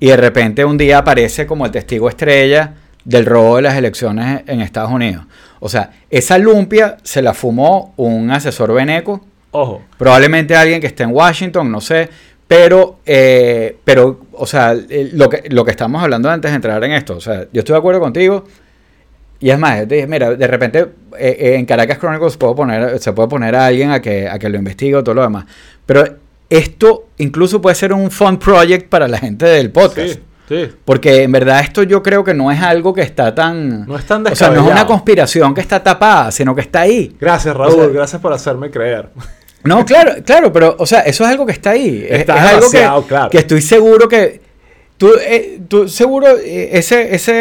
y 0.00 0.08
de 0.08 0.16
repente 0.16 0.64
un 0.64 0.76
día 0.76 0.98
aparece 0.98 1.46
como 1.46 1.66
el 1.66 1.72
testigo 1.72 2.08
estrella 2.08 2.74
del 3.04 3.24
robo 3.24 3.56
de 3.56 3.62
las 3.62 3.76
elecciones 3.76 4.42
en 4.46 4.60
Estados 4.60 4.90
Unidos. 4.90 5.24
O 5.60 5.68
sea, 5.68 5.92
esa 6.10 6.38
lumpia 6.38 6.98
se 7.02 7.22
la 7.22 7.34
fumó 7.34 7.94
un 7.96 8.30
asesor 8.30 8.72
veneco, 8.72 9.24
Ojo. 9.50 9.82
probablemente 9.96 10.54
alguien 10.54 10.80
que 10.80 10.88
esté 10.88 11.04
en 11.04 11.10
Washington, 11.10 11.70
no 11.70 11.80
sé, 11.80 12.08
pero, 12.46 13.00
eh, 13.04 13.76
pero 13.84 14.26
o 14.32 14.46
sea, 14.46 14.72
eh, 14.72 15.10
lo 15.12 15.28
que, 15.28 15.44
lo 15.48 15.64
que 15.64 15.70
estamos 15.70 16.02
hablando 16.02 16.30
antes 16.30 16.50
de 16.50 16.56
entrar 16.56 16.82
en 16.84 16.92
esto, 16.92 17.16
o 17.16 17.20
sea, 17.20 17.46
yo 17.52 17.60
estoy 17.60 17.74
de 17.74 17.78
acuerdo 17.78 18.00
contigo. 18.00 18.44
Y 19.40 19.50
es 19.50 19.58
más, 19.58 19.78
yo 19.78 19.88
te 19.88 19.94
dije, 19.96 20.06
mira, 20.08 20.34
de 20.34 20.46
repente 20.48 20.80
eh, 21.16 21.36
eh, 21.38 21.54
en 21.54 21.64
Caracas 21.64 21.98
Chronicles 21.98 22.36
puedo 22.36 22.56
poner, 22.56 22.98
se 22.98 23.12
puede 23.12 23.28
poner 23.28 23.54
a 23.54 23.66
alguien 23.66 23.90
a 23.92 24.02
que, 24.02 24.28
a 24.28 24.38
que 24.38 24.48
lo 24.48 24.58
investigue 24.58 24.96
o 24.96 25.04
todo 25.04 25.14
lo 25.14 25.22
demás. 25.22 25.46
Pero 25.86 26.04
esto 26.50 27.08
incluso 27.18 27.60
puede 27.60 27.74
ser 27.76 27.92
un 27.92 28.10
fun 28.10 28.38
project 28.38 28.88
para 28.88 29.06
la 29.08 29.18
gente 29.18 29.46
del 29.46 29.70
podcast. 29.70 30.08
Sí, 30.14 30.20
sí. 30.48 30.68
Porque 30.84 31.22
en 31.22 31.32
verdad 31.32 31.60
esto 31.60 31.82
yo 31.82 32.02
creo 32.02 32.24
que 32.24 32.34
no 32.34 32.50
es 32.50 32.60
algo 32.62 32.94
que 32.94 33.02
está 33.02 33.34
tan... 33.34 33.86
No 33.86 33.96
es 33.96 34.04
tan 34.06 34.26
O 34.26 34.34
sea, 34.34 34.50
no 34.50 34.64
es 34.66 34.70
una 34.72 34.86
conspiración 34.86 35.54
que 35.54 35.60
está 35.60 35.82
tapada, 35.82 36.30
sino 36.30 36.54
que 36.54 36.62
está 36.62 36.80
ahí. 36.82 37.14
Gracias, 37.20 37.54
Raúl. 37.56 37.72
O 37.74 37.76
sea- 37.84 37.86
gracias 37.88 38.22
por 38.22 38.32
hacerme 38.32 38.70
creer. 38.70 39.10
No, 39.64 39.84
claro, 39.84 40.12
claro, 40.24 40.52
pero, 40.52 40.76
o 40.78 40.86
sea, 40.86 41.00
eso 41.00 41.24
es 41.24 41.30
algo 41.30 41.44
que 41.44 41.52
está 41.52 41.70
ahí. 41.70 42.06
Es- 42.08 42.20
Está 42.20 42.36
es, 42.36 42.54
algo 42.54 42.70
que, 42.70 43.08
claro. 43.08 43.30
que 43.30 43.38
estoy 43.38 43.60
seguro 43.60 44.08
que. 44.08 44.40
Tú, 44.96 45.10
eh, 45.20 45.60
tú 45.68 45.88
seguro, 45.88 46.26
eh, 46.38 46.70
ese, 46.72 47.14
ese 47.14 47.32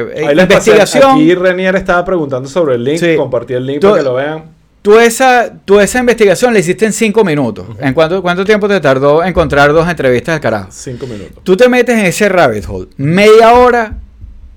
eh, 0.00 0.06
pasé- 0.26 0.42
investigación. 0.42 1.10
Aquí 1.12 1.34
Renier 1.34 1.74
estaba 1.76 2.04
preguntando 2.04 2.48
sobre 2.48 2.74
el 2.74 2.84
link. 2.84 2.98
Sí. 2.98 3.16
Compartí 3.16 3.54
el 3.54 3.64
link 3.66 3.80
Tú- 3.80 3.88
para 3.90 3.98
que 4.00 4.04
lo 4.04 4.14
vean. 4.14 4.44
Tú 4.82 4.98
esa, 4.98 5.52
tú 5.64 5.78
esa 5.78 5.98
investigación 5.98 6.54
la 6.54 6.58
hiciste 6.60 6.86
en 6.86 6.92
cinco 6.94 7.22
minutos. 7.22 7.66
¿En 7.80 7.92
cuánto, 7.92 8.22
cuánto 8.22 8.44
tiempo 8.44 8.66
te 8.66 8.80
tardó 8.80 9.22
encontrar 9.22 9.72
dos 9.74 9.86
entrevistas 9.88 10.34
del 10.36 10.40
carajo? 10.40 10.68
Cinco 10.70 11.06
minutos. 11.06 11.42
Tú 11.44 11.54
te 11.56 11.68
metes 11.68 11.98
en 11.98 12.06
ese 12.06 12.28
rabbit 12.30 12.64
hole, 12.66 12.88
media 12.96 13.52
hora, 13.52 13.98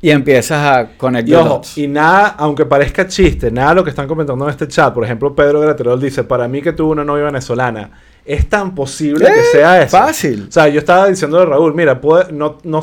y 0.02 0.12
empiezas 0.12 0.60
a 0.60 0.82
Y 0.84 0.98
conectar 0.98 1.42
ojo, 1.42 1.62
y 1.76 1.88
nada, 1.88 2.36
aunque 2.38 2.66
parezca 2.66 3.06
chiste, 3.08 3.52
nada 3.52 3.70
de 3.70 3.76
lo 3.76 3.84
que 3.84 3.90
están 3.90 4.08
comentando 4.08 4.46
en 4.46 4.52
este 4.52 4.68
chat. 4.68 4.94
Por 4.94 5.04
ejemplo, 5.04 5.34
Pedro 5.36 5.60
Graterol 5.60 6.00
dice: 6.00 6.24
Para 6.24 6.48
mí 6.48 6.62
que 6.62 6.72
tuvo 6.74 6.92
una 6.92 7.04
novia 7.06 7.26
venezolana, 7.26 7.92
es 8.26 8.48
tan 8.50 8.76
posible 8.76 9.26
que 9.26 9.32
Eh, 9.40 9.44
sea 9.52 9.82
eso. 9.82 9.98
fácil. 9.98 10.46
O 10.48 10.52
sea, 10.52 10.68
yo 10.70 10.80
estaba 10.80 11.08
diciéndole 11.08 11.44
a 11.44 11.46
Raúl: 11.48 11.74
Mira, 11.74 12.00
puede, 12.02 12.32
no, 12.34 12.58
no, 12.64 12.82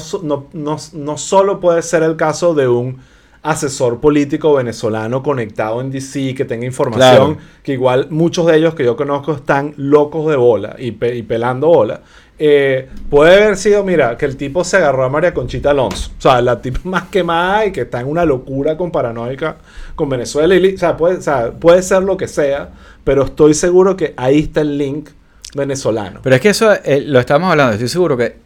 no, 0.53 0.79
no 0.93 1.19
solo 1.19 1.61
puede 1.61 1.81
ser 1.83 2.03
el 2.03 2.17
caso 2.17 2.55
de 2.55 2.69
un 2.69 2.99
asesor 3.43 4.01
político 4.01 4.55
venezolano 4.55 5.23
conectado 5.23 5.81
en 5.81 5.91
DC 5.91 6.35
que 6.35 6.45
tenga 6.45 6.67
información, 6.67 7.35
Claro. 7.35 7.49
que 7.63 7.73
igual 7.73 8.09
muchos 8.11 8.47
de 8.47 8.57
ellos 8.59 8.75
que 8.75 8.85
yo 8.85 8.97
conozco 8.97 9.33
están 9.33 9.73
locos 9.77 10.29
de 10.29 10.37
bola 10.37 10.77
y, 10.79 10.93
pe- 10.93 11.17
y 11.17 11.23
pelando 11.23 11.69
bola. 11.69 12.03
Eh, 12.43 12.89
puede 13.11 13.35
haber 13.45 13.57
sido, 13.59 13.85
mira, 13.85 14.17
que 14.17 14.25
el 14.25 14.37
tipo 14.37 14.65
se 14.65 14.79
agarró 14.79 15.05
a 15.05 15.09
María 15.11 15.35
Conchita 15.35 15.71
Alonso. 15.73 16.11
O 16.19 16.21
sea, 16.23 16.41
la 16.41 16.61
tipa 16.63 16.81
más 16.85 17.05
quemada 17.05 17.67
y 17.67 17.73
que 17.73 17.83
está 17.83 18.01
en 18.01 18.09
una 18.09 18.25
locura 18.25 18.77
con 18.79 18.91
paranoica 18.91 19.57
con 19.95 20.09
Venezuela. 20.09 20.55
Y, 20.55 20.75
o, 20.75 20.79
sea, 20.79 20.97
puede, 20.97 21.17
o 21.17 21.23
sea, 21.23 21.51
puede 21.53 21.83
ser 21.83 22.03
lo 22.03 22.17
que 22.17 22.29
sea, 22.29 22.71
pero 23.05 23.25
estoy 23.25 23.53
seguro 23.55 23.95
que 23.97 24.15
ahí 24.17 24.39
está 24.41 24.63
el 24.63 24.79
link 24.79 25.11
venezolano. 25.55 26.21
Pero 26.23 26.37
es 26.37 26.41
que 26.43 26.49
eso 26.51 26.73
eh, 26.85 27.03
lo 27.07 27.21
estamos 27.21 27.51
hablando. 27.51 27.73
Estoy 27.75 27.89
seguro 27.89 28.17
que 28.17 28.37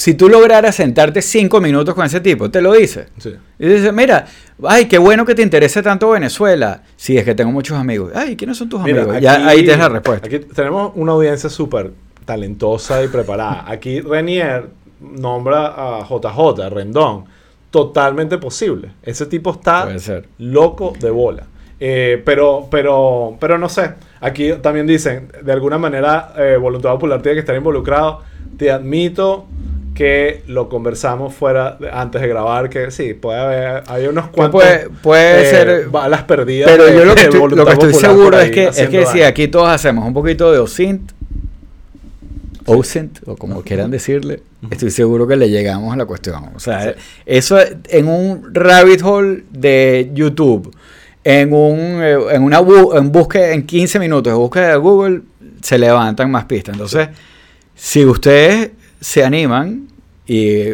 si 0.00 0.14
tú 0.14 0.30
lograras 0.30 0.76
sentarte 0.76 1.20
cinco 1.20 1.60
minutos 1.60 1.94
con 1.94 2.06
ese 2.06 2.22
tipo, 2.22 2.50
te 2.50 2.62
lo 2.62 2.72
dice. 2.72 3.08
Sí. 3.18 3.34
Y 3.58 3.66
dice, 3.68 3.92
mira, 3.92 4.24
ay, 4.66 4.86
qué 4.86 4.96
bueno 4.96 5.26
que 5.26 5.34
te 5.34 5.42
interese 5.42 5.82
tanto 5.82 6.08
Venezuela. 6.08 6.84
Sí, 6.96 7.18
es 7.18 7.24
que 7.26 7.34
tengo 7.34 7.52
muchos 7.52 7.76
amigos. 7.76 8.10
Ay, 8.14 8.34
¿quiénes 8.34 8.56
son 8.56 8.70
tus 8.70 8.80
Mira, 8.80 9.02
amigos? 9.02 9.20
ya 9.20 9.46
ahí 9.46 9.58
tienes 9.58 9.78
la 9.80 9.90
respuesta. 9.90 10.26
Aquí 10.26 10.38
tenemos 10.38 10.92
una 10.94 11.12
audiencia 11.12 11.50
súper 11.50 11.92
talentosa 12.24 13.04
y 13.04 13.08
preparada. 13.08 13.66
Aquí 13.70 14.00
Renier 14.00 14.70
nombra 15.02 15.66
a 15.66 16.06
JJ, 16.08 16.70
Rendón. 16.70 17.26
Totalmente 17.70 18.38
posible. 18.38 18.92
Ese 19.02 19.26
tipo 19.26 19.50
está 19.50 19.86
loco 20.38 20.94
de 20.98 21.10
bola. 21.10 21.46
Eh, 21.78 22.22
pero, 22.24 22.68
pero, 22.70 23.36
pero 23.38 23.58
no 23.58 23.68
sé. 23.68 23.90
Aquí 24.22 24.50
también 24.62 24.86
dicen, 24.86 25.30
de 25.42 25.52
alguna 25.52 25.76
manera, 25.76 26.32
eh, 26.38 26.56
Voluntad 26.58 26.92
Popular 26.92 27.20
tiene 27.20 27.34
que 27.34 27.40
estar 27.40 27.54
involucrado. 27.54 28.22
Te 28.56 28.70
admito 28.70 29.46
que 30.00 30.42
lo 30.46 30.70
conversamos 30.70 31.34
fuera 31.34 31.76
de- 31.78 31.90
antes 31.90 32.22
de 32.22 32.26
grabar, 32.28 32.70
que 32.70 32.90
sí, 32.90 33.12
puede 33.12 33.38
haber, 33.38 33.82
hay 33.86 34.06
unos 34.06 34.28
cuantos 34.28 34.62
puede- 34.62 34.88
puede 35.02 35.42
eh, 35.42 35.50
ser- 35.50 35.88
balas 35.90 36.22
perdidas. 36.22 36.70
Pero 36.70 36.86
de- 36.86 36.94
yo 36.94 37.04
lo 37.04 37.14
que 37.14 37.20
estoy, 37.24 37.50
lo 37.50 37.66
que 37.66 37.72
estoy 37.72 37.92
seguro 37.92 38.40
es 38.40 38.50
que, 38.50 38.64
es 38.68 38.88
que 38.88 39.04
si 39.04 39.20
aquí 39.22 39.48
todos 39.48 39.68
hacemos 39.68 40.06
un 40.06 40.14
poquito 40.14 40.50
de 40.52 40.58
OSINT, 40.58 41.12
OSINT, 42.66 43.18
o 43.26 43.36
como 43.36 43.62
quieran 43.62 43.90
decirle, 43.90 44.42
estoy 44.70 44.90
seguro 44.90 45.26
que 45.26 45.36
le 45.36 45.50
llegamos 45.50 45.92
a 45.92 45.96
la 45.96 46.06
cuestión. 46.06 46.44
O 46.54 46.60
sea, 46.60 46.82
Sí. 46.94 47.00
eso 47.26 47.58
en 47.88 48.08
un 48.08 48.54
rabbit 48.54 49.02
hole 49.02 49.44
de 49.50 50.10
YouTube, 50.14 50.74
en 51.24 51.52
un 51.52 51.78
eh, 52.02 52.16
en 52.32 52.42
una 52.42 52.60
bu- 52.62 52.96
en 52.96 53.12
búsqueda, 53.12 53.50
en 53.52 53.66
15 53.66 53.98
minutos 53.98 54.32
de 54.32 54.36
búsqueda 54.38 54.68
de 54.68 54.76
Google, 54.76 55.20
se 55.60 55.78
levantan 55.78 56.30
más 56.30 56.44
pistas. 56.46 56.74
Entonces, 56.74 57.08
si 57.74 58.04
ustedes 58.06 58.70
se 59.00 59.24
animan 59.24 59.88
y, 60.32 60.70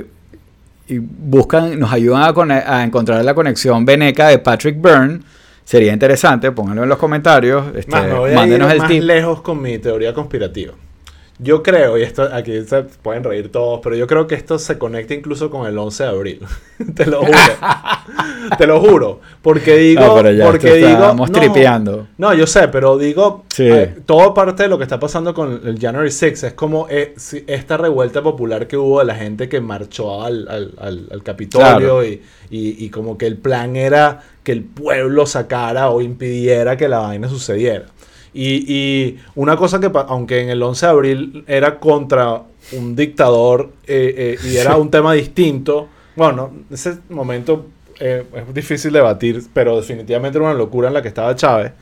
y 0.88 0.98
buscan, 0.98 1.78
nos 1.78 1.90
ayudan 1.92 2.22
a, 2.50 2.78
a 2.78 2.84
encontrar 2.84 3.24
la 3.24 3.34
conexión 3.34 3.86
veneca 3.86 4.28
de 4.28 4.38
Patrick 4.38 4.80
Byrne, 4.80 5.20
sería 5.64 5.92
interesante, 5.94 6.52
pónganlo 6.52 6.82
en 6.82 6.88
los 6.90 6.98
comentarios, 6.98 7.74
este, 7.74 7.90
Más, 7.90 8.04
me 8.04 8.12
voy 8.12 8.32
a 8.32 8.34
mándenos 8.34 8.68
ir 8.68 8.74
el 8.74 8.78
más 8.78 8.88
tip. 8.88 9.02
lejos 9.02 9.40
con 9.40 9.62
mi 9.62 9.78
teoría 9.78 10.12
conspirativa. 10.12 10.74
Yo 11.38 11.62
creo, 11.62 11.98
y 11.98 12.02
esto 12.02 12.22
aquí 12.32 12.64
se 12.64 12.82
pueden 12.82 13.22
reír 13.22 13.52
todos, 13.52 13.80
pero 13.82 13.94
yo 13.94 14.06
creo 14.06 14.26
que 14.26 14.34
esto 14.34 14.58
se 14.58 14.78
conecta 14.78 15.12
incluso 15.12 15.50
con 15.50 15.66
el 15.66 15.76
11 15.76 16.02
de 16.04 16.08
abril. 16.08 16.40
Te 16.94 17.04
lo 17.04 17.20
juro. 17.20 17.38
Te 18.56 18.66
lo 18.66 18.80
juro. 18.80 19.20
Porque 19.42 19.76
digo. 19.76 20.00
No, 20.00 20.14
pero 20.14 20.32
ya 20.32 20.46
porque 20.46 20.74
digo. 20.74 20.88
estamos 20.88 21.30
no, 21.30 21.38
tripeando. 21.38 22.06
No, 22.16 22.32
yo 22.34 22.46
sé, 22.46 22.68
pero 22.68 22.96
digo. 22.96 23.44
Sí. 23.52 23.66
eh, 23.68 23.96
todo 24.06 24.32
parte 24.32 24.62
de 24.62 24.68
lo 24.70 24.78
que 24.78 24.84
está 24.84 24.98
pasando 24.98 25.34
con 25.34 25.60
el 25.66 25.78
January 25.78 26.10
6 26.10 26.42
es 26.44 26.52
como 26.54 26.86
eh, 26.88 27.12
si- 27.16 27.44
esta 27.46 27.76
revuelta 27.76 28.22
popular 28.22 28.66
que 28.66 28.76
hubo 28.76 29.00
de 29.00 29.04
la 29.06 29.14
gente 29.14 29.48
que 29.48 29.60
marchó 29.60 30.22
al, 30.24 30.46
al, 30.48 30.72
al- 30.78 31.08
al 31.10 31.22
Capitolio 31.22 31.66
Claro. 31.78 32.04
y, 32.04 32.22
y- 32.50 32.84
y 32.84 32.90
como 32.90 33.18
que 33.18 33.26
el 33.26 33.36
plan 33.36 33.76
era 33.76 34.22
que 34.42 34.52
el 34.52 34.62
pueblo 34.62 35.26
sacara 35.26 35.90
o 35.90 36.00
impidiera 36.00 36.76
que 36.76 36.88
la 36.88 36.98
vaina 37.00 37.28
sucediera. 37.28 37.86
Y, 38.38 38.64
y 38.70 39.18
una 39.34 39.56
cosa 39.56 39.80
que, 39.80 39.90
aunque 40.08 40.42
en 40.42 40.50
el 40.50 40.62
11 40.62 40.84
de 40.86 40.92
abril 40.92 41.44
era 41.46 41.78
contra 41.78 42.42
un 42.72 42.94
dictador 42.94 43.70
eh, 43.86 44.36
eh, 44.42 44.48
y 44.50 44.56
era 44.58 44.76
un 44.76 44.90
tema 44.90 45.14
distinto, 45.14 45.88
bueno, 46.16 46.50
ese 46.70 46.98
momento 47.08 47.66
eh, 47.98 48.24
es 48.34 48.54
difícil 48.54 48.92
debatir, 48.92 49.42
pero 49.54 49.76
definitivamente 49.76 50.36
era 50.36 50.48
una 50.48 50.54
locura 50.54 50.88
en 50.88 50.94
la 50.94 51.00
que 51.00 51.08
estaba 51.08 51.34
Chávez. 51.34 51.72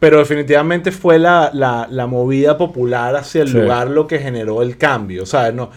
Pero 0.00 0.18
definitivamente 0.18 0.92
fue 0.92 1.18
la, 1.18 1.50
la- 1.52 1.88
la 1.90 2.06
movida 2.06 2.56
popular 2.56 3.16
hacia 3.16 3.42
el 3.42 3.48
Sí. 3.48 3.58
lugar 3.58 3.88
lo 3.90 4.06
que 4.06 4.18
generó 4.20 4.62
el 4.62 4.76
cambio. 4.76 5.24
O 5.24 5.26
sea, 5.26 5.50
no, 5.50 5.70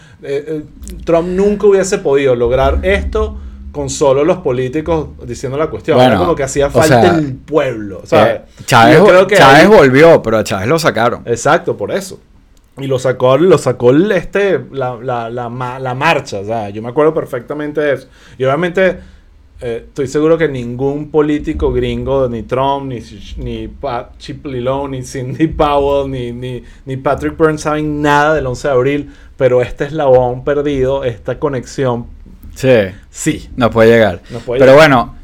Trump 1.05 1.27
nunca 1.29 1.65
hubiese 1.67 1.97
podido 1.97 2.35
lograr 2.35 2.79
esto 2.83 3.37
con 3.71 3.89
solo 3.89 4.23
los 4.23 4.37
políticos 4.39 5.07
diciendo 5.25 5.57
la 5.57 5.67
cuestión. 5.67 5.97
Bueno, 5.97 6.11
Era 6.11 6.19
como 6.19 6.35
que 6.35 6.43
hacía 6.43 6.67
o 6.67 6.71
falta 6.71 7.01
sea, 7.01 7.15
el 7.17 7.33
pueblo. 7.35 8.01
¿sabes? 8.05 8.35
Eh, 8.35 8.63
Chávez, 8.65 8.97
Yo 8.97 9.05
creo 9.07 9.27
que 9.27 9.35
Chávez 9.35 9.61
ahí- 9.63 9.67
volvió, 9.67 10.21
pero 10.21 10.37
a 10.37 10.43
Chávez 10.43 10.67
lo 10.67 10.77
sacaron. 10.79 11.21
Exacto, 11.25 11.77
por 11.77 11.91
eso. 11.91 12.19
Y 12.77 12.87
lo 12.87 12.99
sacó, 12.99 13.37
lo 13.37 13.57
sacó 13.57 13.91
el- 13.91 14.11
este, 14.11 14.59
la, 14.71 14.95
la, 15.01 15.29
la, 15.29 15.49
la 15.79 15.93
marcha, 15.93 16.39
o 16.39 16.45
sea, 16.45 16.69
yo 16.69 16.81
me 16.81 16.89
acuerdo 16.89 17.13
perfectamente 17.13 17.81
de 17.81 17.93
eso. 17.93 18.07
Y 18.37 18.43
obviamente 18.45 18.97
eh, 19.63 19.83
estoy 19.87 20.07
seguro 20.07 20.37
que 20.39 20.47
ningún 20.47 21.11
político 21.11 21.71
gringo, 21.71 22.27
ni 22.27 22.41
Trump, 22.43 22.87
ni, 22.87 22.99
ni 23.37 23.67
Pat 23.67 24.17
Chip 24.17 24.45
Lilo, 24.47 24.87
ni 24.87 25.03
Cindy 25.03 25.47
Powell, 25.47 26.09
ni, 26.09 26.31
ni, 26.31 26.63
ni 26.85 26.97
Patrick 26.97 27.37
Burns 27.37 27.61
saben 27.61 28.01
nada 28.01 28.33
del 28.33 28.47
11 28.47 28.67
de 28.69 28.73
abril, 28.73 29.09
pero 29.37 29.61
este 29.61 29.83
eslabón 29.85 30.43
perdido, 30.43 31.03
esta 31.03 31.37
conexión, 31.37 32.07
Sí, 32.55 32.69
sí. 33.09 33.49
no 33.55 33.69
puede 33.69 33.89
llegar. 33.91 34.21
Nos 34.29 34.43
puede 34.43 34.59
Pero 34.59 34.73
llegar. 34.73 34.89
bueno, 34.89 35.15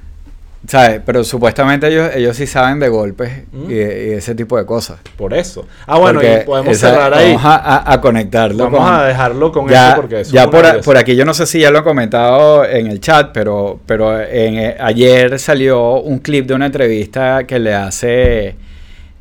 ¿sabes? 0.67 1.01
Pero 1.05 1.23
supuestamente 1.23 1.88
ellos, 1.88 2.09
ellos 2.15 2.36
sí 2.36 2.47
saben 2.47 2.80
de 2.80 2.89
golpes 2.89 3.43
Mm. 3.51 3.69
y, 3.71 3.73
y 3.73 3.80
ese 4.13 4.34
tipo 4.36 4.57
de 4.57 4.65
cosas. 4.65 4.99
Por 5.15 5.34
eso. 5.34 5.65
Ah, 5.86 5.97
bueno, 5.97 6.19
Porque 6.19 6.39
y 6.41 6.45
podemos 6.45 6.73
esa- 6.75 6.89
cerrar 6.91 7.13
ahí. 7.13 7.34
Vamos 7.34 7.45
a, 7.45 7.55
a- 7.55 7.93
a 7.93 8.01
conectarlo 8.01 8.63
Vamos 8.65 8.80
con- 8.80 8.93
a 8.93 9.03
dejarlo 9.05 9.51
con 9.51 9.67
ya, 9.69 9.88
eso 9.91 9.95
porque 9.97 10.19
eso 10.21 10.34
ya 10.34 10.49
por, 10.49 10.65
a- 10.97 10.99
aquí 10.99 11.15
yo 11.15 11.25
no 11.25 11.34
sé 11.34 11.45
si 11.45 11.59
ya 11.59 11.69
lo 11.71 11.80
he 11.80 11.84
comentado 11.84 12.65
en 12.65 12.88
el 12.88 12.99
chat, 12.99 13.30
pero, 13.34 13.80
pero 13.86 14.19
en, 14.19 14.55
eh, 14.57 14.78
ayer 14.80 15.38
salió 15.39 15.99
un 16.01 16.19
clip 16.19 16.47
de 16.47 16.53
una 16.55 16.65
entrevista 16.65 17.43
que 17.45 17.59
le 17.59 17.73
hace 17.73 18.55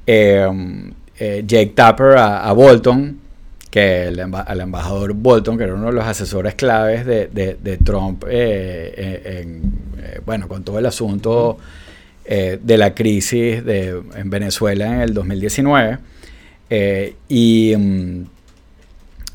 eh, 0.07 0.49
eh, 1.19 1.45
Jake 1.47 1.73
Tapper 1.75 2.17
a 2.19 2.53
Bolton, 2.53 3.19
que 3.71 4.09
el, 4.09 4.21
al 4.21 4.61
embajador 4.61 5.13
Bolton, 5.15 5.59
que 5.59 5.65
era 5.65 5.75
uno 5.75 5.87
de 5.87 5.93
los 5.93 6.05
asesores 6.05 6.55
claves 6.55 7.05
de, 7.05 7.27
de- 7.29 7.57
de 7.63 7.77
Trump, 7.79 8.25
eh, 8.29 8.95
eh, 8.97 9.41
en, 9.43 9.63
eh, 10.03 10.21
bueno, 10.25 10.49
con 10.49 10.63
todo 10.63 10.79
el 10.79 10.87
asunto 10.87 11.59
eh, 12.25 12.59
de 12.63 12.79
la 12.79 12.95
crisis 12.95 13.65
de, 13.65 14.01
en 14.17 14.31
Venezuela 14.31 14.87
en 14.87 15.01
el 15.03 15.15
2019. 15.15 15.99
eh, 16.71 17.15
y, 17.29 17.75
mm, 17.77 18.23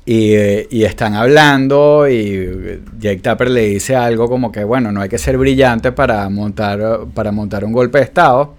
y, 0.06 0.34
eh, 0.34 0.68
y 0.72 0.84
están 0.84 1.14
hablando 1.14 2.10
y 2.10 2.82
Jake 3.00 3.20
Tapper 3.22 3.50
le 3.52 3.62
dice 3.68 3.96
algo 3.96 4.28
como 4.28 4.52
que, 4.52 4.64
bueno, 4.64 4.92
no 4.92 5.02
hay 5.02 5.10
que 5.10 5.20
ser 5.20 5.38
brillante 5.38 5.92
para 5.92 6.28
montar, 6.30 7.02
para 7.14 7.32
montar 7.32 7.64
un 7.64 7.72
golpe 7.72 8.00
de 8.00 8.06
Estado. 8.06 8.56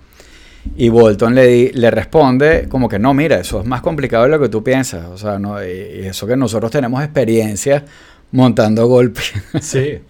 Y 0.76 0.88
Bolton 0.88 1.34
le, 1.34 1.72
le 1.72 1.90
responde 1.90 2.66
como 2.68 2.88
que 2.88 2.98
no, 2.98 3.12
mira, 3.14 3.40
eso 3.40 3.60
es 3.60 3.66
más 3.66 3.80
complicado 3.80 4.24
de 4.24 4.30
lo 4.30 4.40
que 4.40 4.48
tú 4.48 4.62
piensas. 4.62 5.06
O 5.06 5.18
sea, 5.18 5.38
no, 5.38 5.62
y 5.64 6.06
eso 6.06 6.26
que 6.26 6.36
nosotros 6.36 6.70
tenemos 6.70 7.02
experiencia 7.02 7.84
montando 8.30 8.86
golpes. 8.86 9.32
Sí. 9.60 9.98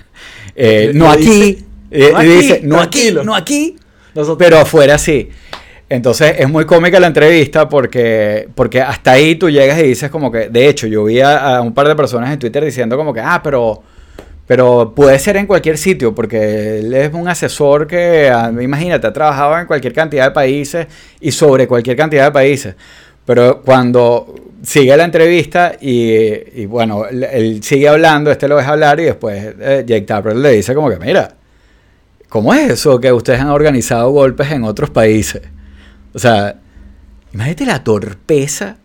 Eh, 0.55 0.93
no 0.95 1.11
aquí. 1.11 1.25
dice, 1.25 1.65
eh, 1.91 2.11
"No 2.13 2.19
aquí, 2.19 2.29
dice, 2.29 2.61
no 2.63 2.77
aquí, 2.81 2.99
tranquilo". 3.01 3.25
no 3.25 3.35
aquí. 3.35 3.77
Nosotros- 4.15 4.37
Pero 4.39 4.59
afuera 4.59 4.99
sí. 4.99 5.31
Entonces 5.89 6.35
es 6.39 6.49
muy 6.49 6.67
cómica 6.67 7.01
la 7.01 7.07
entrevista 7.07 7.69
porque, 7.71 8.49
porque 8.55 8.83
hasta 8.83 9.13
ahí 9.13 9.35
tú 9.37 9.49
llegas 9.49 9.79
y 9.79 9.85
dices 9.85 10.11
como 10.11 10.31
que, 10.31 10.51
de 10.51 10.69
hecho, 10.69 10.87
yo 10.87 11.05
vi 11.05 11.21
a, 11.21 11.57
a 11.57 11.63
un 11.63 11.73
par 11.73 11.89
de 11.89 11.97
personas 11.97 12.31
en 12.33 12.39
Twitter 12.39 12.63
diciendo 12.63 12.99
como 12.99 13.15
que, 13.15 13.21
ah, 13.21 13.41
pero, 13.43 13.83
pero 14.47 14.93
puede 14.95 15.19
ser 15.19 15.37
en 15.37 15.47
cualquier 15.47 15.79
sitio 15.79 16.15
porque 16.15 16.79
él 16.81 16.93
es 16.95 17.13
un 17.15 17.29
asesor 17.29 17.87
que, 17.87 18.33
imagínate, 18.61 19.07
ha 19.07 19.13
trabajado 19.13 19.59
en 19.59 19.67
cualquier 19.67 19.93
cantidad 19.93 20.27
de 20.27 20.31
países 20.33 20.87
y 21.21 21.31
sobre 21.33 21.67
cualquier 21.67 21.97
cantidad 21.97 22.25
de 22.25 22.33
países. 22.33 22.75
Pero 23.25 23.63
cuando 23.63 24.35
sigue 24.63 24.97
la 24.97 25.05
entrevista 25.05 25.77
y, 25.81 26.13
y 26.63 26.67
bueno, 26.67 27.07
él, 27.07 27.23
él 27.25 27.63
sigue 27.63 27.89
hablando, 27.89 28.31
este 28.31 28.49
lo 28.49 28.57
deja 28.57 28.73
hablar 28.73 28.99
y 29.01 29.05
después 29.05 29.55
eh, 29.61 29.85
Jake 29.87 30.03
Tapper 30.03 30.35
le 30.37 30.51
dice 30.53 30.75
como 30.75 30.91
que, 30.91 30.99
mira, 30.99 31.37
¿Cómo 32.29 32.55
es 32.55 32.71
eso 32.71 32.99
que 32.99 33.13
ustedes 33.13 33.41
han 33.41 33.51
organizado 33.51 34.11
golpes 34.11 34.51
en 34.53 34.65
otros 34.65 34.89
países? 34.89 35.43
O 36.15 36.19
sea, 36.19 36.57
imagínate 37.35 37.67
la 37.67 37.85
torpeza 37.85 38.79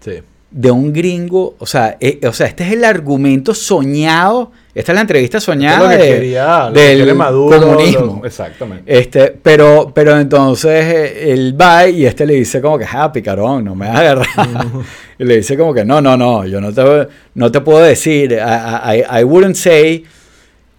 Sí. 0.00 0.22
de 0.50 0.70
un 0.70 0.90
gringo. 0.90 1.54
O 1.58 1.66
sea, 1.66 1.98
eh, 2.00 2.18
o 2.26 2.32
sea, 2.32 2.46
este 2.46 2.64
es 2.64 2.72
el 2.72 2.82
argumento 2.82 3.52
soñado. 3.54 4.52
Esta 4.74 4.90
es 4.90 4.94
la 4.96 5.00
entrevista 5.02 5.38
es 5.38 5.44
soñada 5.44 5.84
lo 5.84 5.88
que 5.98 6.04
quería, 6.08 6.70
del 6.72 7.14
Maduro, 7.14 7.60
comunismo. 7.60 8.18
lo- 8.20 8.26
exactamente. 8.26 8.98
Este, 8.98 9.28
pero, 9.40 9.92
pero 9.94 10.18
entonces 10.18 10.84
eh, 10.84 11.32
él 11.32 11.56
va 11.60 11.86
y 11.86 12.04
este 12.04 12.26
le 12.26 12.34
dice 12.34 12.60
como 12.60 12.76
que, 12.76 12.84
ah, 12.92 13.12
picarón, 13.12 13.64
no 13.64 13.76
me 13.76 13.86
vas 13.86 13.96
a 13.96 14.00
agarrar. 14.00 14.26
y 15.18 15.24
le 15.24 15.36
dice 15.36 15.56
como 15.56 15.72
que, 15.72 15.84
no, 15.84 16.00
no, 16.00 16.16
no, 16.16 16.44
yo 16.44 16.60
no 16.60 16.72
te, 16.72 17.08
no 17.34 17.52
te 17.52 17.60
puedo 17.60 17.78
decir, 17.84 18.32
I, 18.32 18.96
I, 18.98 19.20
I 19.20 19.24
wouldn't 19.24 19.54
say. 19.56 20.04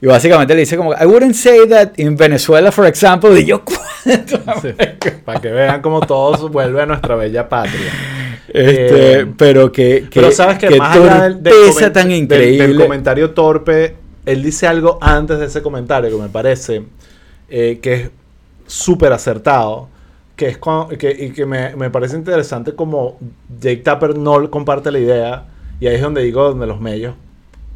Y 0.01 0.07
básicamente 0.07 0.53
le 0.53 0.59
dice 0.59 0.75
como, 0.75 0.91
I 0.93 1.05
wouldn't 1.05 1.33
say 1.35 1.65
that 1.69 1.91
in 1.95 2.17
Venezuela, 2.17 2.71
for 2.73 2.85
example. 2.85 3.39
Y 3.39 3.45
yo. 3.45 3.63
Sí, 4.61 4.69
para 5.25 5.41
que 5.41 5.49
vean 5.49 5.81
cómo 5.81 5.99
todo 6.01 6.49
vuelve 6.49 6.81
a 6.81 6.85
nuestra 6.85 7.15
bella 7.15 7.49
patria. 7.49 7.91
Este, 8.47 9.19
Eh, 9.21 9.25
pero 9.37 9.71
que, 9.71 10.07
que, 10.09 10.19
Pero 10.19 10.31
sabes 10.31 10.57
que 10.57 10.67
que 10.67 10.77
más 10.77 10.97
allá 10.97 11.23
del, 11.23 11.43
del 11.43 11.91
tan 11.91 12.11
increíble. 12.11 12.67
del 12.67 12.77
comentario 12.77 13.31
torpe, 13.31 13.95
él 14.25 14.43
dice 14.43 14.67
algo 14.67 14.97
antes 15.01 15.39
de 15.39 15.45
ese 15.45 15.61
comentario 15.61 16.09
que 16.09 16.21
me 16.21 16.29
parece 16.29 16.83
eh, 17.49 17.79
que 17.81 17.93
es 17.93 18.09
súper 18.67 19.13
acertado. 19.13 19.89
Que 20.35 20.47
es 20.47 20.59
que, 20.99 21.15
y 21.17 21.31
que 21.31 21.45
me, 21.45 21.75
me 21.77 21.89
parece 21.89 22.17
interesante 22.17 22.75
como 22.75 23.17
Jake 23.61 23.77
Tapper 23.77 24.17
no 24.17 24.49
comparte 24.49 24.91
la 24.91 24.99
idea. 24.99 25.45
Y 25.79 25.87
ahí 25.87 25.95
es 25.95 26.01
donde 26.01 26.23
digo, 26.23 26.43
donde 26.49 26.67
los 26.67 26.81
medios 26.81 27.15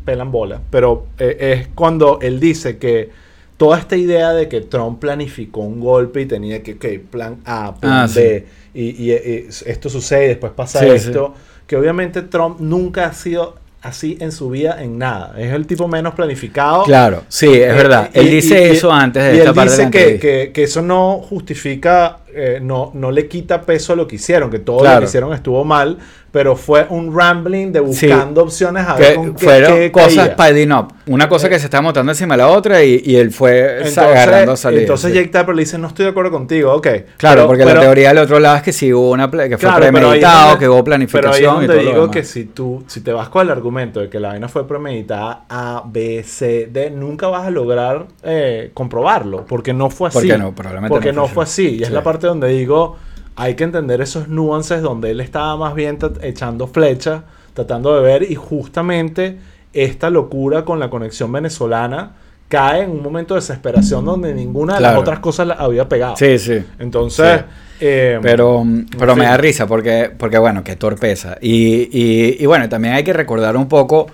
pelan 0.03 0.31
bola. 0.31 0.61
Pero 0.69 1.07
eh, 1.19 1.37
es 1.57 1.67
cuando 1.73 2.19
él 2.21 2.39
dice 2.39 2.77
que 2.77 3.11
toda 3.59 3.77
esta 3.77 3.97
idea 3.97 4.31
de 4.31 4.47
que 4.47 4.61
Trump 4.61 4.99
planificó 5.01 5.59
un 5.59 5.81
golpe 5.81 6.21
y 6.21 6.25
tenía 6.25 6.63
que, 6.63 6.75
ok, 6.75 6.85
plan 7.11 7.37
A, 7.43 7.75
plan 7.75 8.05
Ah, 8.05 8.07
B, 8.13 8.45
y, 8.73 8.83
y- 8.83 9.11
y 9.11 9.47
esto 9.65 9.89
sucede 9.89 10.25
y 10.25 10.27
después 10.29 10.53
pasa 10.55 10.79
Sí, 10.79 10.85
esto, 10.87 11.33
que 11.67 11.75
obviamente 11.75 12.21
Trump 12.21 12.61
nunca 12.61 13.05
ha 13.05 13.13
sido 13.13 13.57
así 13.81 14.17
en 14.21 14.31
su 14.31 14.49
vida 14.49 14.81
en 14.81 14.97
nada. 14.97 15.35
Es 15.37 15.51
el 15.53 15.67
tipo 15.67 15.89
menos 15.89 16.13
planificado. 16.15 16.83
Claro, 16.83 17.23
sí, 17.27 17.47
es 17.47 17.69
Eh, 17.71 17.73
verdad. 17.73 18.09
y- 18.13 18.19
él 18.19 18.27
y- 18.27 18.31
dice 18.31 18.71
eso 18.71 18.91
antes 18.93 19.23
de 19.23 19.35
y 19.35 19.37
esta 19.39 19.49
él 19.49 19.55
parte 19.55 19.71
de 19.75 19.83
la 19.83 19.91
que, 19.91 20.19
que- 20.19 20.51
que 20.53 20.63
eso 20.63 20.81
no 20.81 21.17
justifica, 21.19 22.19
eh, 22.33 22.59
no, 22.61 22.91
no 22.93 23.11
le 23.11 23.27
quita 23.27 23.61
peso 23.61 23.93
a 23.93 23.95
lo 23.95 24.07
que 24.07 24.15
hicieron, 24.15 24.49
que 24.49 24.59
todo 24.59 24.77
lo 24.77 24.81
Claro. 24.83 24.99
que 25.01 25.05
hicieron 25.05 25.33
estuvo 25.33 25.63
mal, 25.65 25.97
pero 26.31 26.55
fue 26.55 26.85
un 26.89 27.15
rambling 27.17 27.71
de 27.71 27.79
Sí. 27.79 28.07
buscando 28.07 28.43
opciones 28.43 28.85
a 28.87 28.93
ver 28.95 29.09
que 29.09 29.15
con 29.15 29.33
qué, 29.33 29.45
fueron 29.45 29.73
qué 29.79 29.91
cosas 29.91 30.29
piling 30.29 30.71
up. 30.71 30.93
Una 31.07 31.27
cosa 31.27 31.47
Eh, 31.47 31.49
que 31.49 31.57
se 31.59 31.65
está 31.65 31.81
montando 31.81 32.11
encima 32.11 32.35
de 32.35 32.37
la 32.37 32.49
otra 32.49 32.83
y, 32.83 33.01
y 33.03 33.15
él 33.15 33.31
fue 33.31 33.77
Entonces, 33.77 33.97
agarrando 33.97 34.55
salida. 34.55 34.81
entonces 34.81 35.11
sí. 35.11 35.17
Jake 35.17 35.29
Tapper 35.29 35.55
le 35.55 35.61
dice, 35.63 35.79
no 35.79 35.87
estoy 35.87 36.05
de 36.05 36.11
acuerdo 36.11 36.29
contigo, 36.29 36.71
ok. 36.73 36.87
Claro, 37.17 37.35
Pero- 37.41 37.47
porque 37.47 37.63
pero- 37.63 37.75
la 37.75 37.81
teoría 37.81 38.09
del 38.09 38.19
otro 38.19 38.39
lado 38.39 38.57
es 38.57 38.61
que 38.61 38.71
sí 38.73 38.93
hubo 38.93 39.09
una 39.11 39.29
que 39.31 39.37
fue 39.37 39.57
Claro, 39.57 39.77
ahí 39.77 39.83
es 39.85 39.91
premeditado, 39.91 40.49
donde- 40.49 40.59
que 40.59 40.69
hubo 40.69 40.83
Pero 40.83 40.95
ahí 40.97 41.03
es 41.03 41.09
planificación 41.09 41.49
y 41.49 41.53
donde 41.55 41.67
todo 41.67 41.75
lo 41.77 41.81
digo 41.81 42.01
demás. 42.01 42.15
que 42.15 42.23
si 42.23 42.45
tú, 42.45 42.83
si 42.85 43.01
te 43.01 43.11
vas 43.11 43.29
con 43.29 43.41
el 43.41 43.49
argumento 43.51 43.99
de 43.99 44.09
que 44.09 44.19
la 44.19 44.29
vaina 44.29 44.47
fue 44.47 44.67
premeditada 44.67 45.45
A, 45.49 45.83
B, 45.87 46.21
C, 46.23 46.69
D, 46.71 46.91
nunca 46.91 47.27
vas 47.27 47.47
a 47.47 47.49
lograr 47.49 48.05
eh, 48.21 48.69
comprobarlo, 48.75 49.45
porque 49.47 49.73
no 49.73 49.89
fue 49.89 50.09
así. 50.09 50.19
Porque 50.19 50.37
no, 50.37 50.53
probablemente 50.53 50.93
Porque 50.93 51.11
no 51.11 51.21
no 51.21 51.27
fue 51.27 51.33
fue 51.39 51.43
así. 51.45 51.69
Y 51.77 51.81
es 51.81 51.87
Sí. 51.87 51.93
la 51.93 52.03
parte 52.03 52.18
donde 52.27 52.49
digo, 52.49 52.97
hay 53.35 53.55
que 53.55 53.63
entender 53.63 54.01
esos 54.01 54.27
nuances 54.27 54.81
donde 54.81 55.11
él 55.11 55.21
estaba 55.21 55.55
más 55.57 55.73
bien 55.75 55.97
echando 56.21 56.67
flecha, 56.67 57.23
tratando 57.53 57.95
de 57.95 58.01
ver, 58.01 58.23
y 58.29 58.35
justamente 58.35 59.37
esta 59.73 60.09
locura 60.09 60.65
con 60.65 60.79
la 60.79 60.89
conexión 60.89 61.31
venezolana 61.31 62.13
cae 62.47 62.83
en 62.83 62.89
un 62.91 63.03
momento 63.03 63.35
de 63.35 63.41
desesperación 63.41 64.03
donde 64.05 64.33
ninguna 64.33 64.73
de 64.73 64.79
Claro. 64.79 64.93
las 64.95 65.01
otras 65.01 65.19
cosas 65.19 65.47
la 65.47 65.53
había 65.53 65.87
pegado. 65.87 66.15
Sí, 66.15 66.39
sí. 66.39 66.63
Entonces, 66.79 67.43
eh, 67.79 68.17
Pero, 68.23 68.65
pero 68.97 69.15
me 69.15 69.21
fin. 69.21 69.31
da 69.31 69.37
risa 69.37 69.67
porque, 69.67 70.11
porque 70.17 70.37
bueno, 70.39 70.63
qué 70.63 70.75
torpeza. 70.75 71.37
Y, 71.41 71.87
y, 71.91 72.37
y 72.39 72.45
bueno, 72.47 72.67
también 72.67 72.95
hay 72.95 73.03
que 73.03 73.13
recordar 73.13 73.55
un 73.55 73.67
poco, 73.67 74.01
o 74.01 74.09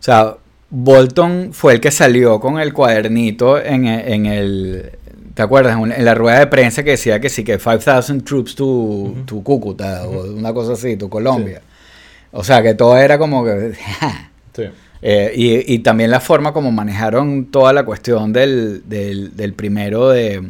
sea, 0.00 0.36
Bolton 0.68 1.50
fue 1.52 1.72
el 1.74 1.80
que 1.80 1.90
salió 1.90 2.40
con 2.40 2.58
el 2.60 2.72
cuadernito 2.74 3.58
en, 3.58 3.86
en 3.86 4.26
el, 4.26 4.90
¿te 5.36 5.42
acuerdas? 5.42 5.78
En 5.96 6.04
la 6.04 6.14
rueda 6.16 6.40
de 6.40 6.48
prensa 6.48 6.82
que 6.82 6.90
decía 6.90 7.20
que 7.20 7.28
sí, 7.28 7.44
que 7.44 7.58
5,000 7.60 8.24
troops 8.24 8.56
to, 8.56 9.14
to 9.26 9.36
Cúcuta 9.42 10.02
o 10.08 10.32
una 10.32 10.52
cosa 10.52 10.72
así, 10.72 10.96
to 10.96 11.08
Colombia. 11.08 11.60
O 12.32 12.42
sea, 12.42 12.60
que 12.62 12.74
todo 12.74 12.96
era 12.98 13.18
como 13.18 13.44
que... 13.44 13.74
sí. 14.56 14.62
Eh, 15.02 15.32
y, 15.36 15.74
y 15.74 15.78
también 15.80 16.10
la 16.10 16.20
forma 16.20 16.52
como 16.52 16.72
manejaron 16.72 17.46
toda 17.52 17.72
la 17.72 17.84
cuestión 17.84 18.32
del, 18.32 18.82
del, 18.88 19.36
del 19.36 19.52
primero 19.52 20.08
de 20.08 20.42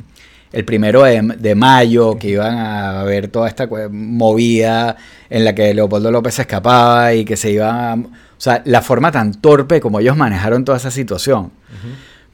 el 0.53 0.65
primero 0.65 1.03
de, 1.03 1.21
de 1.21 1.55
mayo, 1.57 2.17
que 2.17 2.29
iban 2.29 2.57
a 2.57 3.03
ver 3.03 3.29
toda 3.29 3.49
esta 3.49 3.69
movida 3.91 4.97
en 5.29 5.45
la 5.45 5.55
que 5.55 5.75
Leopoldo 5.75 6.11
López 6.11 6.35
se 6.35 6.43
escapaba 6.43 7.13
y 7.13 7.25
que 7.27 7.37
se 7.37 7.51
iban 7.51 7.75
a- 7.77 7.95
o 8.07 8.41
sea, 8.41 8.63
la 8.65 8.81
forma 8.81 9.11
tan 9.11 9.35
torpe 9.41 9.81
como 9.81 9.99
ellos 10.01 10.17
manejaron 10.17 10.65
toda 10.65 10.79
esa 10.79 10.91
situación. 10.91 11.51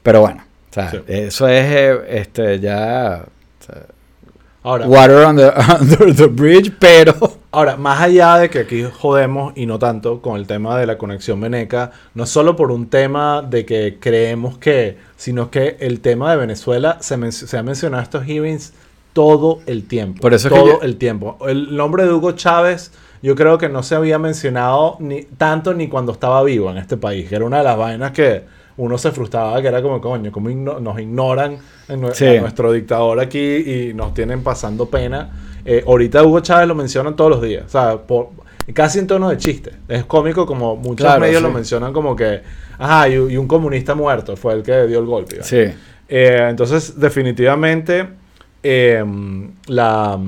Pero 0.03 0.21
bueno, 0.21 0.43
o 0.73 0.81
sea, 0.81 0.89
Sí. 0.91 0.97
eso 1.07 1.47
es 1.47 1.65
eh, 1.69 1.99
este 2.09 2.59
ya 2.59 3.25
o 3.61 3.63
sea, 3.63 3.81
Ahora, 4.65 4.87
water 4.87 5.17
on 5.25 5.35
the- 5.35 5.51
under 5.81 6.15
the 6.15 6.27
bridge, 6.27 6.71
pero 6.79 7.13
Ahora, 7.51 7.75
más 7.77 8.01
allá 8.01 8.37
de 8.37 8.49
que 8.49 8.59
aquí 8.59 8.83
jodemos 8.83 9.53
y 9.55 9.65
no 9.67 9.77
tanto 9.77 10.21
con 10.21 10.37
el 10.37 10.47
tema 10.47 10.79
de 10.79 10.87
la 10.87 10.97
conexión 10.97 11.39
veneca, 11.39 11.91
no 12.15 12.25
solo 12.25 12.55
por 12.55 12.71
un 12.71 12.87
tema 12.89 13.43
de 13.43 13.63
que 13.65 13.97
creemos 13.99 14.57
que, 14.57 14.97
sino 15.17 15.51
que 15.51 15.77
el 15.79 15.99
tema 15.99 16.31
de 16.31 16.37
Venezuela 16.37 16.97
se, 17.01 17.15
men- 17.17 17.31
se 17.31 17.55
ha 17.57 17.61
mencionado 17.61 17.99
en 18.01 18.03
estos 18.05 18.23
hearings 18.25 18.73
todo 19.13 19.59
el 19.67 19.85
tiempo. 19.87 20.21
Por 20.21 20.33
eso 20.33 20.47
es 20.47 20.53
que 20.53 20.59
todo 20.59 20.81
el 20.81 20.95
tiempo. 20.97 21.37
El 21.47 21.75
nombre 21.75 22.05
de 22.05 22.13
Hugo 22.13 22.31
Chávez 22.31 22.91
yo 23.21 23.35
creo 23.35 23.57
que 23.59 23.69
no 23.69 23.83
se 23.83 23.93
había 23.95 24.17
mencionado 24.17 24.95
ni 24.99 25.21
tanto 25.23 25.73
ni 25.75 25.87
cuando 25.89 26.13
estaba 26.13 26.41
vivo 26.43 26.71
en 26.71 26.77
este 26.77 26.97
país, 26.97 27.29
que 27.29 27.35
era 27.35 27.45
una 27.45 27.59
de 27.59 27.63
las 27.65 27.77
vainas 27.77 28.11
que 28.13 28.43
uno 28.77 28.97
se 28.97 29.11
frustraba, 29.11 29.61
que 29.61 29.67
era 29.67 29.81
como, 29.81 30.01
coño, 30.01 30.31
como 30.31 30.49
igno- 30.49 30.79
nos 30.79 30.99
ignoran 30.99 31.57
en 31.87 32.01
nue- 32.01 32.13
Sí. 32.13 32.25
a 32.37 32.41
nuestro 32.41 32.71
dictador 32.71 33.19
aquí 33.19 33.39
y 33.39 33.93
nos 33.93 34.13
tienen 34.13 34.41
pasando 34.43 34.87
pena. 34.87 35.29
Eh, 35.65 35.83
ahorita 35.85 36.23
Hugo 36.23 36.39
Chávez 36.41 36.67
lo 36.67 36.75
mencionan 36.75 37.15
todos 37.15 37.29
los 37.31 37.41
días, 37.41 37.65
o 37.65 37.69
sea, 37.69 37.97
por, 37.97 38.29
casi 38.73 38.99
en 38.99 39.07
tono 39.07 39.29
de 39.29 39.37
chiste. 39.37 39.71
Es 39.87 40.05
cómico 40.05 40.45
como 40.45 40.75
muchos 40.75 41.05
Claro, 41.05 41.21
medios 41.21 41.37
sí. 41.41 41.43
lo 41.47 41.51
mencionan 41.53 41.93
como 41.93 42.15
que, 42.15 42.41
ajá, 42.79 43.07
y, 43.09 43.13
y 43.13 43.37
un 43.37 43.47
comunista 43.47 43.93
muerto 43.95 44.35
fue 44.35 44.53
el 44.55 44.63
que 44.63 44.87
dio 44.87 44.99
el 44.99 45.05
golpe. 45.05 45.43
Sí. 45.43 45.65
Eh, 46.09 46.47
entonces, 46.49 46.99
definitivamente, 46.99 48.07
eh, 48.63 49.03
la, 49.67 50.19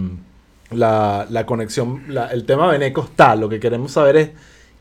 la, 0.72 1.26
la 1.30 1.46
conexión, 1.46 2.04
la- 2.10 2.28
el 2.28 2.46
tema 2.46 2.68
Beneco 2.68 3.02
está. 3.04 3.36
Lo 3.36 3.50
que 3.50 3.60
queremos 3.60 3.92
saber 3.92 4.16
es 4.18 4.30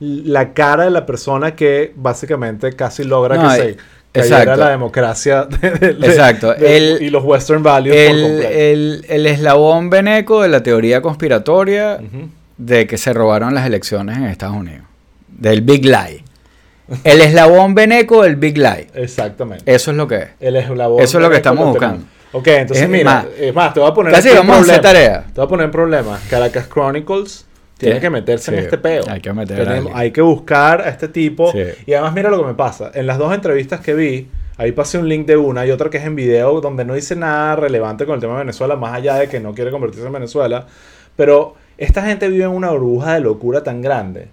la 0.01 0.53
cara 0.53 0.85
de 0.85 0.91
la 0.91 1.07
persona 1.07 1.55
que 1.55 1.93
básicamente 1.97 2.73
casi 2.75 3.05
logra 3.05 3.37
No, 3.37 3.49
que 3.49 3.55
eh, 3.55 3.59
se 3.59 4.21
cayera 4.21 4.39
exacto. 4.43 4.57
la 4.61 4.71
democracia 4.71 5.45
de- 5.61 5.71
de- 5.71 5.95
de- 5.95 6.07
Exacto. 6.07 6.55
de- 6.55 6.77
El- 6.77 7.03
y 7.03 7.11
los 7.11 7.25
Western 7.25 7.63
Values 7.63 7.95
por 7.95 8.03
El, 8.17 8.23
completo. 8.23 8.49
el, 8.55 9.07
el 9.09 9.27
eslabón 9.27 9.91
veneco 9.91 10.43
de 10.43 10.49
la 10.49 10.63
teoría 10.63 11.01
conspiratoria 11.03 11.99
de 12.57 12.87
que 12.87 12.97
se 12.99 13.13
robaron 13.13 13.55
las 13.55 13.67
elecciones 13.67 14.17
en 14.17 14.25
Estados 14.25 14.57
Unidos. 14.57 14.85
Del 15.29 15.63
Big 15.63 15.85
Lie. 15.85 16.23
El 17.03 17.21
eslabón 17.23 17.75
veneco 17.75 18.23
del 18.23 18.37
Big 18.37 18.59
Lie. 18.59 18.89
Exactamente. 18.95 19.65
Eso 19.75 19.91
es 19.91 19.97
lo 19.97 20.07
que 20.07 20.17
es. 20.17 20.29
El 20.39 20.57
eslabón 20.57 21.03
Eso 21.03 21.19
es 21.19 21.23
lo 21.23 21.29
que 21.31 21.37
Beneco 21.37 21.49
estamos 21.49 21.69
buscando. 21.71 22.05
Ok, 22.33 22.47
entonces 22.49 22.85
Es 22.85 22.91
mira, 22.91 23.05
más- 23.05 23.27
es 23.39 23.55
más, 23.55 23.73
te 23.73 23.81
voy 23.81 23.91
a 23.91 23.95
poner 23.95 24.13
Casi 24.13 24.29
vamos 24.31 24.57
a 24.57 24.61
hacer 24.61 24.81
problema. 24.81 24.83
tarea. 24.83 25.25
Te 25.27 25.33
voy 25.41 25.45
a 25.45 25.49
poner 25.49 25.67
un 25.67 25.73
problema. 25.73 26.21
Caracas 26.29 26.69
Chronicles 26.69 27.47
tiene 27.79 27.97
Sí. 27.97 28.01
que 28.01 28.11
meterse 28.11 28.53
en 28.53 28.61
este 28.61 28.79
peo. 28.79 29.03
Hay 29.09 29.21
que 29.21 29.33
meter 29.33 29.67
Tenemos- 29.67 29.93
hay 29.95 30.11
que 30.13 30.21
buscar 30.21 30.81
a 30.83 30.89
este 30.91 31.09
tipo. 31.09 31.51
Sí. 31.53 31.63
Y 31.87 31.93
además 31.95 32.15
mira 32.15 32.31
lo 32.31 32.39
que 32.41 32.47
me 32.47 32.55
pasa. 32.55 32.91
En 32.95 33.07
las 33.07 33.19
dos 33.19 33.35
entrevistas 33.35 33.81
que 33.81 33.95
vi, 33.95 34.29
ahí 34.57 34.73
pasé 34.73 34.99
un 34.99 35.09
link 35.09 35.27
de 35.27 35.37
una 35.37 35.67
y 35.67 35.71
otra 35.71 35.91
que 35.91 35.99
es 35.99 36.05
en 36.05 36.15
video 36.17 36.61
donde 36.61 36.85
no 36.85 36.95
dice 36.95 37.17
nada 37.17 37.57
relevante 37.57 38.07
con 38.07 38.15
el 38.15 38.21
tema 38.21 38.35
de 38.35 38.41
Venezuela, 38.41 38.77
más 38.77 38.95
allá 38.95 39.17
de 39.17 39.29
que 39.29 39.41
no 39.41 39.55
quiere 39.55 39.71
convertirse 39.71 40.07
en 40.07 40.13
Venezuela. 40.13 40.67
Pero 41.17 41.55
esta 41.79 42.03
gente 42.03 42.29
vive 42.29 42.45
en 42.45 42.51
una 42.51 42.71
burbuja 42.71 43.15
de 43.15 43.21
locura 43.21 43.63
tan 43.65 43.83
grande 43.83 44.29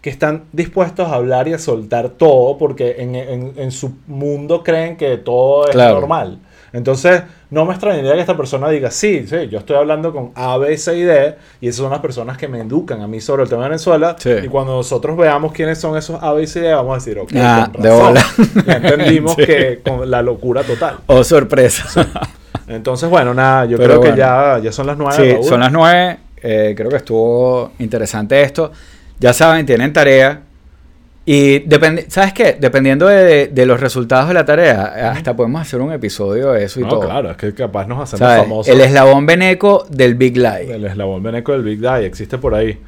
que 0.00 0.10
están 0.10 0.44
dispuestos 0.52 1.08
a 1.08 1.14
hablar 1.16 1.48
y 1.48 1.52
a 1.52 1.58
soltar 1.58 2.10
todo 2.10 2.56
porque 2.58 2.96
en, 2.98 3.14
en- 3.16 3.52
en 3.56 3.70
su 3.72 3.92
mundo 4.06 4.62
creen 4.62 4.96
que 4.96 5.16
todo 5.18 5.66
es 5.66 5.72
Claro. 5.72 6.00
normal. 6.00 6.38
Entonces, 6.76 7.22
no 7.48 7.64
me 7.64 7.72
extrañaría 7.72 8.12
que 8.12 8.20
esta 8.20 8.36
persona 8.36 8.68
diga, 8.68 8.90
sí, 8.90 9.24
sí, 9.26 9.48
yo 9.48 9.58
estoy 9.60 9.76
hablando 9.76 10.12
con 10.12 10.32
A, 10.34 10.58
B, 10.58 10.76
C 10.76 10.96
y 10.98 11.02
D, 11.02 11.34
y 11.62 11.68
esas 11.68 11.78
son 11.78 11.90
las 11.90 12.00
personas 12.00 12.36
que 12.36 12.48
me 12.48 12.60
educan 12.60 13.00
a 13.00 13.06
mí 13.08 13.18
sobre 13.20 13.44
el 13.44 13.48
tema 13.48 13.62
de 13.62 13.70
Venezuela. 13.70 14.14
Sí. 14.18 14.30
Y 14.44 14.48
cuando 14.48 14.74
nosotros 14.76 15.16
veamos 15.16 15.52
quiénes 15.52 15.78
son 15.78 15.96
esos 15.96 16.22
A, 16.22 16.32
B, 16.34 16.46
C 16.46 16.58
y 16.58 16.62
D, 16.62 16.74
vamos 16.74 16.92
a 16.92 16.94
decir, 16.96 17.18
ok, 17.18 17.30
Ah, 17.36 17.70
con 17.72 17.82
de 17.82 17.88
razón. 17.88 18.06
bola. 18.06 18.24
Ya 18.66 18.72
entendimos 18.76 19.34
Sí. 19.36 19.46
que 19.46 19.80
con 19.82 20.10
la 20.10 20.20
locura 20.20 20.62
total. 20.64 20.98
Oh, 21.06 21.24
sorpresa. 21.24 22.06
Entonces, 22.68 23.08
bueno, 23.08 23.32
nada, 23.32 23.64
yo 23.64 23.78
Pero 23.78 24.00
creo 24.00 24.12
que 24.12 24.18
ya, 24.18 24.58
ya 24.62 24.70
son 24.70 24.86
las 24.88 24.98
nueve. 24.98 25.14
Sí, 25.16 25.32
Raúl. 25.32 25.44
son 25.44 25.60
las 25.60 25.72
nueve. 25.72 26.18
Eh, 26.42 26.74
creo 26.76 26.90
que 26.90 26.96
estuvo 26.96 27.72
interesante 27.78 28.42
esto. 28.42 28.70
Ya 29.18 29.32
saben, 29.32 29.64
tienen 29.64 29.92
tarea. 29.92 30.42
Y 31.28 31.58
depende, 31.60 32.06
¿sabes 32.08 32.32
qué? 32.32 32.56
Dependiendo 32.58 33.08
de, 33.08 33.48
de 33.48 33.66
los 33.66 33.80
resultados 33.80 34.28
de 34.28 34.34
la 34.34 34.44
tarea, 34.44 35.10
hasta 35.10 35.34
podemos 35.34 35.60
hacer 35.60 35.80
un 35.80 35.92
episodio 35.92 36.52
de 36.52 36.62
eso 36.64 36.78
y 36.78 36.84
No, 36.84 36.88
todo. 36.88 37.00
claro, 37.00 37.32
es 37.32 37.36
que 37.36 37.52
capaz 37.52 37.86
nos 37.88 37.98
hacemos 38.00 38.20
¿Sabes? 38.20 38.42
famosos. 38.44 38.72
El 38.72 38.80
eslabón 38.80 39.26
veneco 39.26 39.84
del 39.90 40.14
Big 40.14 40.36
Lie. 40.36 40.72
El 40.72 40.84
eslabón 40.84 41.24
veneco 41.24 41.50
del 41.50 41.62
Big 41.64 41.80
Die 41.80 42.06
existe 42.06 42.38
por 42.38 42.54
ahí. 42.54 42.78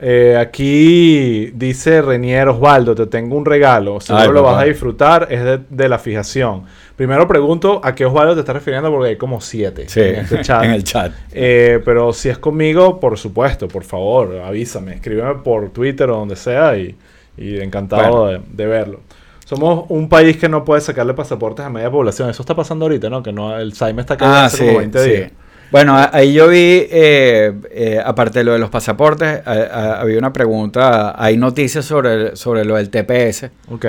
Eh, 0.00 0.34
aquí 0.38 1.50
dice 1.54 2.00
Renier 2.02 2.48
Osvaldo, 2.48 2.94
te 2.94 3.06
tengo 3.06 3.36
un 3.36 3.44
regalo. 3.44 4.00
Seguro 4.00 4.32
lo 4.32 4.42
vas 4.42 4.62
a 4.62 4.64
disfrutar, 4.64 5.28
es 5.30 5.44
de, 5.44 5.60
de 5.68 5.88
la 5.88 5.98
fijación. 5.98 6.62
Primero 6.96 7.28
pregunto 7.28 7.80
a 7.84 7.94
qué 7.94 8.04
Osvaldo 8.06 8.32
te 8.34 8.40
estás 8.40 8.54
refiriendo 8.56 8.90
porque 8.90 9.10
hay 9.10 9.16
como 9.16 9.40
siete 9.40 9.88
Sí, 9.88 10.00
en 10.00 10.14
este 10.16 10.40
chat. 10.42 10.64
en 10.64 10.70
el 10.70 10.84
chat. 10.84 11.12
Eh, 11.32 11.80
pero 11.84 12.12
si 12.14 12.28
es 12.30 12.38
conmigo, 12.38 12.98
por 12.98 13.18
supuesto, 13.18 13.68
por 13.68 13.84
favor, 13.84 14.40
avísame, 14.44 14.94
escríbeme 14.94 15.34
por 15.44 15.68
Twitter 15.70 16.08
o 16.10 16.16
donde 16.16 16.36
sea 16.36 16.76
y, 16.76 16.94
y 17.36 17.58
encantado 17.60 18.26
de, 18.28 18.40
de 18.52 18.66
verlo. 18.66 19.00
Somos 19.44 19.84
un 19.90 20.08
país 20.08 20.36
que 20.38 20.48
no 20.48 20.64
puede 20.64 20.80
sacarle 20.80 21.12
pasaportes 21.14 21.64
a 21.66 21.70
media 21.70 21.90
población. 21.90 22.30
Eso 22.30 22.42
está 22.42 22.54
pasando 22.54 22.86
ahorita, 22.86 23.10
¿no? 23.10 23.22
Que 23.22 23.32
no, 23.32 23.56
el 23.58 23.74
Saime 23.74 24.00
está 24.00 24.16
cayendo 24.16 24.38
Ah, 24.38 24.44
hace 24.46 24.56
sí, 24.58 24.64
como 24.66 24.78
20 24.78 25.04
sí. 25.04 25.10
días. 25.10 25.30
Bueno, 25.70 25.96
ahí 26.12 26.32
yo 26.32 26.48
vi, 26.48 26.86
eh, 26.90 27.52
eh, 27.70 28.00
aparte 28.04 28.38
de 28.38 28.44
lo 28.44 28.52
de 28.52 28.58
los 28.58 28.70
pasaportes, 28.70 29.40
a- 29.44 29.50
a- 29.52 30.00
había 30.00 30.18
una 30.18 30.32
pregunta, 30.32 31.14
hay 31.22 31.36
noticias 31.36 31.84
sobre, 31.84 32.12
el- 32.14 32.36
sobre 32.36 32.64
lo 32.64 32.76
del 32.76 32.90
TPS, 32.90 33.50
Ok. 33.70 33.86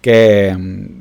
que, 0.00 0.56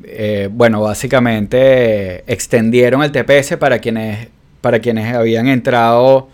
eh, 0.05 0.49
bueno, 0.51 0.81
básicamente 0.81 2.23
extendieron 2.31 3.03
el 3.03 3.11
TPS 3.11 3.57
para 3.57 3.79
quienes, 3.79 4.27
para 4.61 4.79
quienes 4.79 5.15
habían 5.15 5.47
entrado 5.47 6.29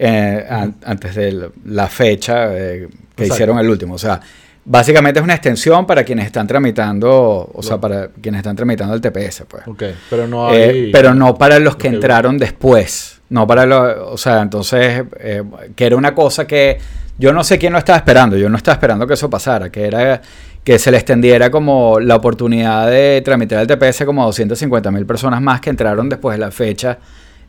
an- 0.00 0.74
antes 0.84 1.14
de 1.14 1.50
la- 1.64 1.88
fecha 1.88 2.48
que 2.50 2.82
Exacto. 2.84 3.24
hicieron 3.24 3.58
el 3.58 3.68
último. 3.70 3.94
O 3.94 3.98
sea, 3.98 4.20
básicamente 4.64 5.20
es 5.20 5.24
una 5.24 5.34
extensión 5.34 5.86
para 5.86 6.04
quienes 6.04 6.26
están 6.26 6.46
tramitando, 6.46 7.50
o 7.52 7.62
sea, 7.62 7.78
para 7.78 8.08
quienes 8.08 8.38
están 8.40 8.56
tramitando 8.56 8.94
el 8.94 9.00
TPS, 9.00 9.44
pues. 9.48 9.66
Ok. 9.66 9.82
Pero 10.10 10.26
no 10.26 10.52
Eh, 10.54 10.90
pero 10.92 11.14
no 11.14 11.36
para 11.36 11.58
los 11.58 11.76
que 11.76 11.88
entraron 11.88 12.38
después. 12.38 13.20
No 13.28 13.46
para 13.46 13.66
los. 13.66 13.96
O 14.12 14.16
sea, 14.16 14.42
entonces, 14.42 15.04
eh, 15.20 15.42
que 15.74 15.86
era 15.86 15.96
una 15.96 16.14
cosa 16.14 16.46
que 16.46 16.78
yo 17.18 17.32
no 17.32 17.44
sé 17.44 17.58
quién 17.58 17.72
lo 17.72 17.78
estaba 17.78 17.98
esperando. 17.98 18.36
Yo 18.36 18.48
no 18.48 18.56
estaba 18.56 18.74
esperando 18.74 19.06
que 19.06 19.14
eso 19.14 19.28
pasara. 19.30 19.70
Que 19.70 19.86
era 19.86 20.20
que 20.62 20.78
se 20.78 20.90
le 20.90 20.96
extendiera 20.96 21.50
como 21.50 22.00
la 22.00 22.16
oportunidad 22.16 22.90
de 22.90 23.20
tramitar 23.22 23.60
el 23.60 23.66
TPS 23.66 24.04
como 24.04 24.22
a 24.22 24.26
250 24.26 24.90
mil 24.90 25.04
personas 25.04 25.42
más 25.42 25.60
que 25.60 25.68
entraron 25.68 26.08
después 26.08 26.36
de 26.36 26.40
la 26.40 26.50
fecha 26.50 26.98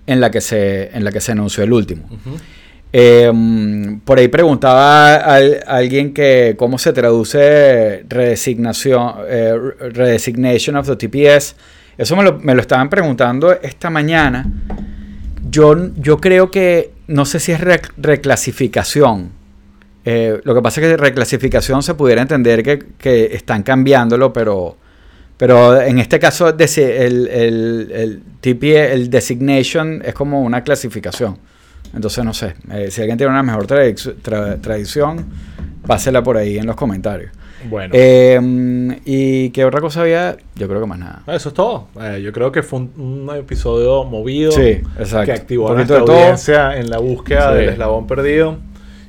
en 0.05 0.19
la 0.19 0.29
que 0.29 0.41
se, 0.41 0.95
en 0.95 1.03
la 1.03 1.11
que 1.11 1.21
se 1.21 1.31
anunció 1.31 1.63
el 1.63 1.71
último. 1.71 2.03
Mm, 3.33 3.97
por 4.05 4.19
ahí 4.19 4.27
preguntaba 4.29 5.15
al- 5.15 5.59
alguien 5.67 6.13
que 6.13 6.55
cómo 6.57 6.77
se 6.77 6.93
traduce 6.93 8.03
redesignación, 8.07 9.13
eh, 9.27 9.53
re- 9.79 9.89
redesignation 9.89 10.75
of 10.77 10.87
the 10.87 10.95
TPS. 10.95 11.55
Eso 11.97 12.15
me 12.15 12.23
lo, 12.23 12.39
me 12.39 12.53
lo 12.55 12.61
estaban 12.61 12.89
preguntando 12.89 13.51
esta 13.61 13.89
mañana. 13.89 14.45
Yo, 15.49 15.75
yo 15.97 16.17
creo 16.19 16.51
que, 16.51 16.91
no 17.07 17.25
sé 17.25 17.39
si 17.39 17.51
es 17.51 17.59
rec- 17.61 17.91
reclasificación. 17.97 19.29
Eh, 20.05 20.39
lo 20.43 20.53
que 20.53 20.61
pasa 20.61 20.81
es 20.81 20.87
que 20.87 20.97
reclasificación 20.97 21.81
se 21.83 21.95
pudiera 21.95 22.21
entender 22.21 22.63
que, 22.63 22.79
que 22.97 23.25
están 23.35 23.63
cambiándolo, 23.63 24.31
pero, 24.31 24.77
pero 25.37 25.81
en 25.81 25.99
este 25.99 26.19
caso 26.19 26.47
el, 26.49 26.57
el 27.91 28.23
TPS, 28.41 28.91
el 28.93 29.09
designation 29.09 30.01
es 30.05 30.13
como 30.13 30.41
una 30.41 30.63
clasificación. 30.63 31.37
Entonces 31.93 32.23
no 32.25 32.33
sé, 32.33 32.55
eh, 32.71 32.89
si 32.91 33.01
alguien 33.01 33.17
tiene 33.17 33.31
una 33.31 33.43
mejor 33.43 33.67
tra- 33.67 34.59
tradición, 34.61 35.25
pásela 35.85 36.23
por 36.23 36.37
ahí 36.37 36.57
en 36.57 36.65
los 36.65 36.75
comentarios. 36.75 37.31
Bueno. 37.69 37.93
Eh, 37.97 38.39
mm, 38.41 38.91
¿Y 39.05 39.49
qué 39.49 39.65
otra 39.65 39.81
cosa 39.81 40.01
había? 40.01 40.37
Yo 40.55 40.67
creo 40.67 40.81
que 40.81 40.85
más 40.87 40.99
nada. 40.99 41.23
Eso 41.27 41.49
es 41.49 41.55
todo. 41.55 41.87
Eh, 41.99 42.21
yo 42.23 42.31
creo 42.31 42.51
que 42.51 42.61
fue 42.61 42.79
un, 42.79 43.25
un 43.27 43.35
episodio 43.35 44.03
movido 44.03 44.51
Sí, 44.51 44.81
que 45.25 45.31
activó 45.31 45.71
a 45.71 45.75
nuestra 45.75 45.99
audiencia 45.99 46.77
en 46.77 46.89
la 46.89 46.99
búsqueda 46.99 47.51
Sí. 47.53 47.57
del 47.59 47.69
eslabón 47.69 48.05
perdido. 48.07 48.57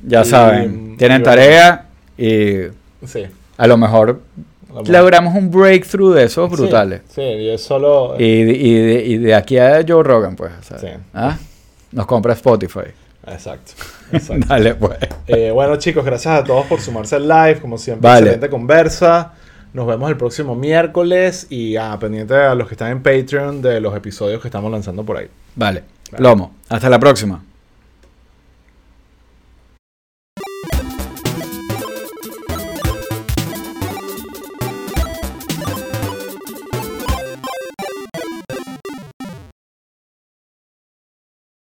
Ya 0.06 0.22
Y- 0.22 0.24
saben, 0.24 0.96
tienen 0.96 1.20
y- 1.20 1.24
tarea 1.24 1.86
y 2.16 2.58
Sí. 3.04 3.24
a 3.58 3.66
lo 3.66 3.76
mejor 3.76 4.20
logramos 4.88 5.34
un 5.34 5.50
breakthrough 5.50 6.14
de 6.14 6.24
esos 6.24 6.50
brutales. 6.50 7.00
Sí, 7.08 7.14
sí, 7.16 7.22
y 7.22 7.48
es 7.50 7.62
solo... 7.62 8.14
Y, 8.18 8.24
y 8.24 8.74
de, 8.74 9.04
y 9.04 9.18
de 9.18 9.34
aquí 9.34 9.58
a 9.58 9.84
Joe 9.86 10.02
Rogan, 10.02 10.36
pues. 10.36 10.52
Sí. 10.80 10.86
¿ah? 11.14 11.36
Nos 11.96 12.04
compra 12.04 12.34
Spotify. 12.34 12.92
Exacto. 13.26 13.72
exacto. 14.12 14.46
Dale, 14.46 14.74
pues. 14.74 14.98
Eh, 15.26 15.50
bueno, 15.50 15.76
chicos, 15.76 16.04
gracias 16.04 16.40
a 16.40 16.44
todos 16.44 16.66
por 16.66 16.78
sumarse 16.78 17.16
al 17.16 17.26
live. 17.26 17.58
Como 17.58 17.78
siempre, 17.78 18.06
Vale. 18.06 18.20
excelente 18.20 18.50
conversa. 18.50 19.32
Nos 19.72 19.86
vemos 19.86 20.10
el 20.10 20.18
próximo 20.18 20.54
miércoles 20.54 21.46
y 21.48 21.76
ah, 21.76 21.96
pendiente 21.98 22.34
a 22.34 22.54
los 22.54 22.68
que 22.68 22.74
están 22.74 22.92
en 22.92 23.02
Patreon 23.02 23.62
de 23.62 23.80
los 23.80 23.96
episodios 23.96 24.42
que 24.42 24.48
estamos 24.48 24.70
lanzando 24.70 25.04
por 25.04 25.16
ahí. 25.16 25.28
Vale. 25.54 25.84
Plomo. 26.14 26.54
Hasta 26.68 26.90
la 26.90 27.00
próxima. 27.00 27.42